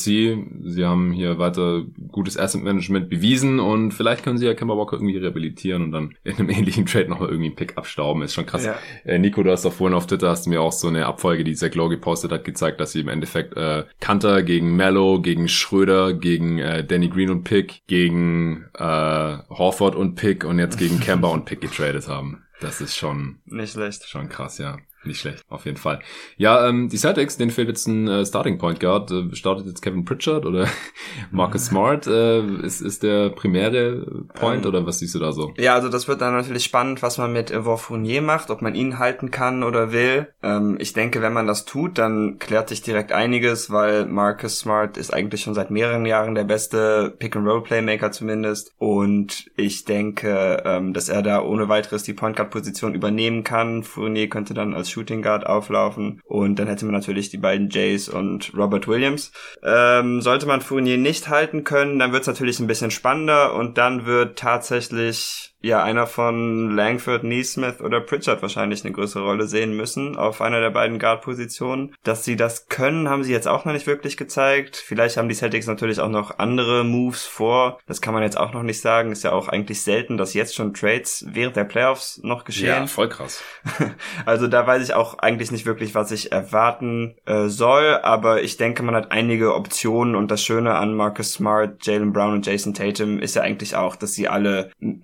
[0.65, 4.97] Sie haben hier weiter gutes Asset Management bewiesen und vielleicht können sie ja Kemba Walker
[4.97, 8.23] irgendwie rehabilitieren und dann in einem ähnlichen Trade nochmal irgendwie einen Pick abstauben.
[8.23, 8.65] Ist schon krass.
[8.65, 8.77] Ja.
[9.05, 11.45] Äh, Nico, du hast doch vorhin auf Twitter hast du mir auch so eine Abfolge,
[11.45, 15.49] die Zach Lowe gepostet hat, gezeigt, dass sie im Endeffekt äh, Kanter gegen Mello, gegen
[15.49, 20.99] Schröder, gegen äh, Danny Green und Pick, gegen äh, Horford und Pick und jetzt gegen
[21.01, 22.43] Kemba und Pick getradet haben.
[22.61, 24.07] Das ist schon Nicht schlecht.
[24.07, 24.79] Schon krass, ja.
[25.03, 26.01] Nicht schlecht, auf jeden Fall.
[26.37, 29.11] Ja, ähm, die Celtics, denen fehlt jetzt ein äh, Starting Point Guard.
[29.11, 30.67] Äh, startet jetzt Kevin Pritchard oder
[31.31, 32.07] Marcus Smart?
[32.07, 35.55] Äh, ist, ist der primäre Point Ähm, oder was siehst du da so?
[35.57, 38.75] Ja, also das wird dann natürlich spannend, was man mit Yvon Fournier macht, ob man
[38.75, 40.29] ihn halten kann oder will.
[40.43, 44.99] Ähm, ich denke, wenn man das tut, dann klärt sich direkt einiges, weil Marcus Smart
[44.99, 48.75] ist eigentlich schon seit mehreren Jahren der beste Pick-and-Roll-Playmaker zumindest.
[48.77, 53.83] Und ich denke, ähm, dass er da ohne weiteres die Point Guard-Position übernehmen kann.
[53.83, 56.21] Fournier könnte dann als Shooting Guard auflaufen.
[56.25, 59.33] Und dann hätte man natürlich die beiden Jays und Robert Williams.
[59.63, 63.79] Ähm, sollte man Fournier nicht halten können, dann wird es natürlich ein bisschen spannender und
[63.79, 69.77] dann wird tatsächlich ja einer von Langford, Neesmith oder Pritchard wahrscheinlich eine größere Rolle sehen
[69.77, 71.95] müssen auf einer der beiden Guard-Positionen.
[72.03, 74.77] Dass sie das können, haben sie jetzt auch noch nicht wirklich gezeigt.
[74.77, 77.79] Vielleicht haben die Celtics natürlich auch noch andere Moves vor.
[77.87, 79.13] Das kann man jetzt auch noch nicht sagen.
[79.13, 82.67] Ist ja auch eigentlich selten, dass jetzt schon Trades während der Playoffs noch geschehen.
[82.87, 83.43] voll krass.
[84.27, 88.57] Also da weiß ich auch eigentlich nicht wirklich, was ich erwarten äh, soll, aber ich
[88.57, 92.75] denke, man hat einige Optionen und das Schöne an Marcus Smart, Jalen Brown und Jason
[92.75, 94.99] Tatum ist ja eigentlich auch, dass sie alle m-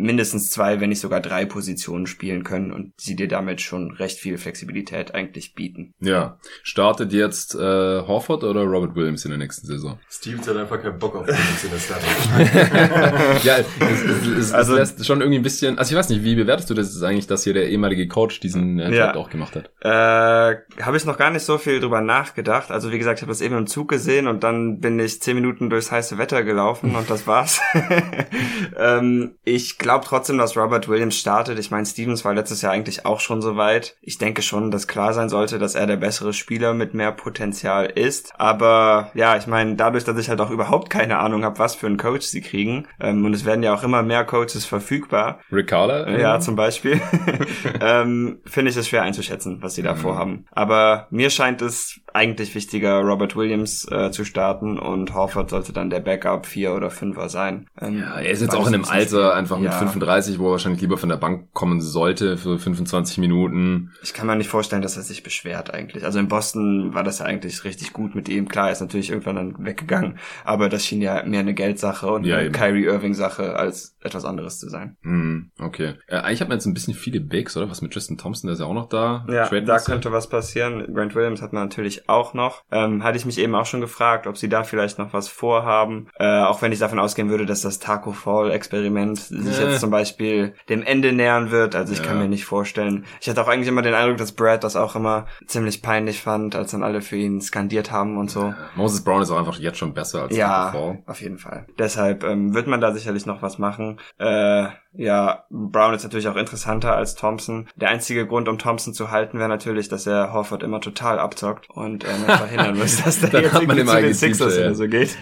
[0.47, 4.19] mindestens zwei, wenn nicht sogar drei Positionen spielen können und sie dir damit schon recht
[4.19, 5.95] viel Flexibilität eigentlich bieten.
[6.01, 6.39] Ja.
[6.63, 9.99] Startet jetzt äh, Horford oder Robert Williams in der nächsten Saison?
[10.09, 13.43] Stevens hat einfach keinen Bock auf uns in der Starting.
[13.45, 13.67] ja, es,
[14.03, 16.71] es, es, Also- es lässt schon irgendwie ein bisschen, also ich weiß nicht, wie bewertest
[16.71, 19.15] du das jetzt eigentlich, dass hier der ehemalige Coach diesen äh, Ja.
[19.15, 19.71] Auch gemacht hat?
[19.81, 22.71] Äh, habe ich noch gar nicht so viel drüber nachgedacht.
[22.71, 25.35] Also wie gesagt, ich habe das eben im Zug gesehen und dann bin ich zehn
[25.35, 27.61] Minuten durchs heiße Wetter gelaufen und das war's.
[28.79, 31.59] ähm, ich glaube trotzdem, dass Robert Williams startet.
[31.59, 33.97] Ich meine, Stevens war letztes Jahr eigentlich auch schon so weit.
[34.01, 37.87] Ich denke schon, dass klar sein sollte, dass er der bessere Spieler mit mehr Potenzial
[37.87, 38.33] ist.
[38.39, 41.87] Aber ja, ich meine, dadurch, dass ich halt auch überhaupt keine Ahnung habe, was für
[41.87, 45.69] einen Coach sie kriegen, ähm, und es werden ja auch immer mehr Coaches verfügbar, Rick
[45.69, 46.09] Carla?
[46.19, 47.01] ja, zum Beispiel.
[47.81, 49.59] ähm, Finde ich es schwer einzuschätzen.
[49.63, 49.99] was sie da mhm.
[49.99, 50.47] vorhaben.
[50.53, 55.91] Aber mir scheint es eigentlich wichtiger, Robert Williams äh, zu starten und Horford sollte dann
[55.91, 57.67] der Backup 4 oder 5er sein.
[57.79, 59.79] Ähm, ja, er ist jetzt auch in einem Alter einfach mit ja.
[59.79, 63.93] 35, wo er wahrscheinlich lieber von der Bank kommen sollte für 25 Minuten.
[64.03, 66.05] Ich kann mir nicht vorstellen, dass er sich beschwert eigentlich.
[66.05, 68.49] Also in Boston war das ja eigentlich richtig gut mit ihm.
[68.49, 72.25] Klar, er ist natürlich irgendwann dann weggegangen, aber das schien ja mehr eine Geldsache und
[72.25, 74.97] ja, eine Kyrie Irving Sache als etwas anderes zu sein.
[75.03, 75.95] Mm, okay.
[76.07, 77.69] Äh, eigentlich hat man jetzt ein bisschen viele Bigs, oder?
[77.69, 79.27] Was mit Tristan Thompson, der ist ja auch noch da.
[79.29, 80.95] Ja, da könnte was passieren.
[80.95, 82.63] Grant Williams hat man natürlich auch noch.
[82.71, 86.09] Ähm, hatte ich mich eben auch schon gefragt, ob sie da vielleicht noch was vorhaben.
[86.19, 89.69] Äh, auch wenn ich davon ausgehen würde, dass das Taco Fall Experiment sich äh.
[89.69, 91.75] jetzt zum Beispiel dem Ende nähern wird.
[91.75, 92.05] Also ich ja.
[92.05, 93.05] kann mir nicht vorstellen.
[93.21, 96.55] Ich hatte auch eigentlich immer den Eindruck, dass Brad das auch immer ziemlich peinlich fand,
[96.55, 98.55] als dann alle für ihn skandiert haben und so.
[98.75, 101.03] Moses Brown ist auch einfach jetzt schon besser als ja, Taco Fall.
[101.07, 101.67] auf jeden Fall.
[101.79, 103.99] Deshalb ähm, wird man da sicherlich noch was machen.
[104.19, 104.67] Äh,
[104.97, 107.69] ja, Brown ist natürlich auch interessanter als Thompson.
[107.77, 111.69] Der einzige Grund, um Thompson zu halten, wäre natürlich, dass er Horford immer total abzockt
[111.71, 115.17] und äh, verhindern muss, dass der jetzt irgendwie zu den Sixers oder so geht.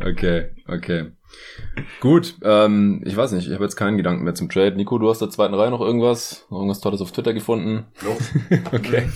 [0.00, 1.12] okay, okay.
[2.00, 4.76] Gut, ähm, ich weiß nicht, ich habe jetzt keinen Gedanken mehr zum Trade.
[4.76, 7.86] Nico, du hast der zweiten Reihe noch irgendwas, noch irgendwas Tolles auf Twitter gefunden?
[8.02, 8.16] No.
[8.72, 9.08] okay.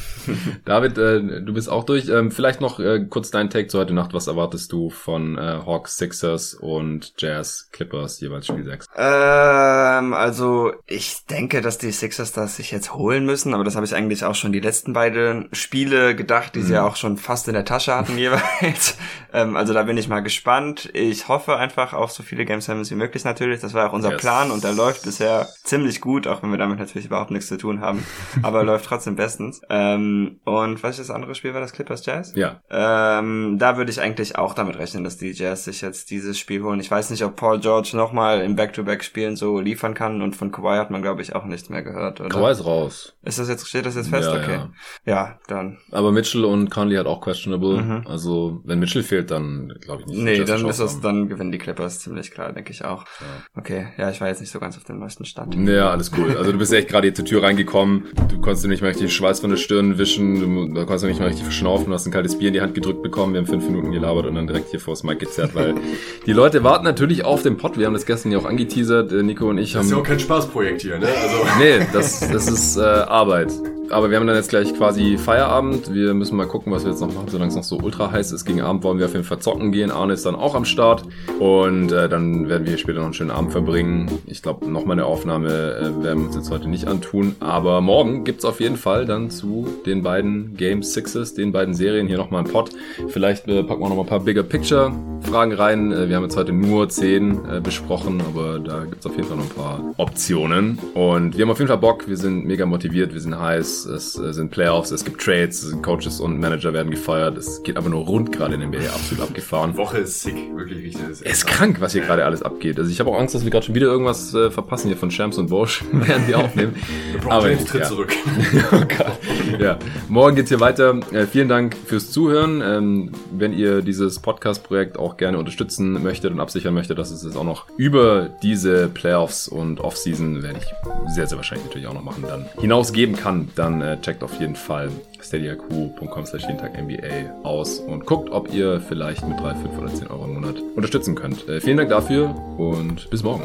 [0.64, 2.08] David, äh, du bist auch durch.
[2.08, 4.12] Ähm, vielleicht noch äh, kurz dein Take zu heute Nacht.
[4.12, 8.86] Was erwartest du von äh, Hawks, Sixers und Jazz, Clippers, jeweils Spiel 6?
[8.96, 13.86] Ähm, also ich denke, dass die Sixers das sich jetzt holen müssen, aber das habe
[13.86, 16.64] ich eigentlich auch schon die letzten beiden Spiele gedacht, die mhm.
[16.64, 18.96] sie ja auch schon fast in der Tasche hatten jeweils.
[19.32, 20.90] ähm, also da bin ich mal gespannt.
[20.92, 23.60] Ich hoffe einfach auf so viele Game Sevens wie möglich natürlich.
[23.60, 24.20] Das war auch unser yes.
[24.20, 27.58] Plan und der läuft bisher ziemlich gut, auch wenn wir damit natürlich überhaupt nichts zu
[27.58, 28.04] tun haben.
[28.42, 29.62] Aber läuft trotzdem bestens.
[29.68, 31.54] Ähm, und was ist das andere Spiel?
[31.54, 32.32] War das Clippers Jazz?
[32.34, 32.60] Ja.
[32.70, 36.62] Ähm, da würde ich eigentlich auch damit rechnen, dass die Jazz sich jetzt dieses Spiel
[36.62, 36.80] holen.
[36.80, 40.78] Ich weiß nicht, ob Paul George nochmal im Back-to-Back-Spielen so liefern kann und von Kawhi
[40.78, 42.28] hat man, glaube ich, auch nichts mehr gehört, oder?
[42.28, 43.14] Kawhi ist raus.
[43.22, 44.30] Ist das jetzt, steht das jetzt fest?
[44.32, 44.60] Ja, okay.
[45.04, 45.12] Ja.
[45.12, 45.78] ja, dann.
[45.90, 47.82] Aber Mitchell und Conley hat auch questionable.
[47.82, 48.06] Mhm.
[48.06, 50.22] Also, wenn Mitchell fehlt, dann glaube ich nicht.
[50.22, 53.04] Nee, dann ist das, dann gewinnen die Clippers ziemlich klar, denke ich auch.
[53.20, 53.26] Ja.
[53.56, 55.54] Okay, ja, ich war jetzt nicht so ganz auf dem neuesten Stand.
[55.54, 56.36] Ja, alles cool.
[56.36, 58.04] Also du bist echt gerade hier zur Tür reingekommen.
[58.28, 60.40] Du konntest nicht mehr richtig Schweiß von der Stirn wischen.
[60.40, 61.86] Du, du konntest nicht mehr richtig verschnaufen.
[61.86, 63.32] Du hast ein kaltes Bier in die Hand gedrückt bekommen.
[63.32, 65.74] Wir haben fünf Minuten gelabert und dann direkt hier vors Mic gezerrt, weil
[66.26, 67.78] die Leute warten natürlich auf den Pod.
[67.78, 69.12] Wir haben das gestern ja auch angeteasert.
[69.12, 69.80] Äh, Nico und ich haben...
[69.80, 71.08] Das ist ja auch kein Spaßprojekt hier, ne?
[71.08, 71.36] Also.
[71.58, 73.50] nee, das, das ist äh, Arbeit
[73.90, 75.92] aber wir haben dann jetzt gleich quasi Feierabend.
[75.92, 78.32] Wir müssen mal gucken, was wir jetzt noch machen, solange es noch so ultra heiß
[78.32, 78.44] ist.
[78.44, 79.90] Gegen Abend wollen wir auf jeden Fall zocken gehen.
[79.90, 81.04] Arne ist dann auch am Start.
[81.38, 84.10] Und äh, dann werden wir später noch einen schönen Abend verbringen.
[84.26, 87.34] Ich glaube, nochmal eine Aufnahme äh, werden wir uns jetzt heute nicht antun.
[87.40, 92.06] Aber morgen gibt's auf jeden Fall dann zu den beiden Game Sixes, den beiden Serien
[92.06, 92.70] hier nochmal einen Pod.
[93.08, 94.92] Vielleicht äh, packen wir noch mal ein paar Bigger Picture
[95.22, 95.92] Fragen rein.
[95.92, 99.36] Äh, wir haben jetzt heute nur zehn äh, besprochen, aber da gibt's auf jeden Fall
[99.36, 100.78] noch ein paar Optionen.
[100.94, 102.08] Und wir haben auf jeden Fall Bock.
[102.08, 103.12] Wir sind mega motiviert.
[103.12, 107.36] Wir sind heiß es sind Playoffs, es gibt Trades, Coaches und Manager werden gefeuert.
[107.36, 109.72] Es geht aber nur rund gerade in den NBA, absolut abgefahren.
[109.72, 111.02] Die Woche ist sick, wirklich richtig.
[111.10, 112.78] Es ist krank, was hier gerade alles abgeht.
[112.78, 115.10] Also ich habe auch Angst, dass wir gerade schon wieder irgendwas äh, verpassen hier von
[115.10, 116.74] Shams und Bosch, während wir aufnehmen.
[117.28, 117.88] aber James tritt ja.
[117.88, 118.12] zurück.
[118.72, 119.18] oh Gott.
[119.58, 119.78] Ja,
[120.08, 120.98] morgen geht's hier weiter.
[121.12, 122.62] Äh, vielen Dank fürs Zuhören.
[122.64, 127.36] Ähm, wenn ihr dieses Podcast-Projekt auch gerne unterstützen möchtet und absichern möchtet, dass es jetzt
[127.36, 132.04] auch noch über diese Playoffs und Offseason, werde ich sehr, sehr wahrscheinlich natürlich auch noch
[132.04, 134.90] machen, dann hinausgeben kann, dann dann äh, checkt auf jeden Fall
[135.20, 139.94] steadyhq.com slash jeden Tag NBA aus und guckt, ob ihr vielleicht mit 3, 5 oder
[139.94, 141.48] 10 Euro im Monat unterstützen könnt.
[141.48, 143.42] Äh, vielen Dank dafür und bis morgen.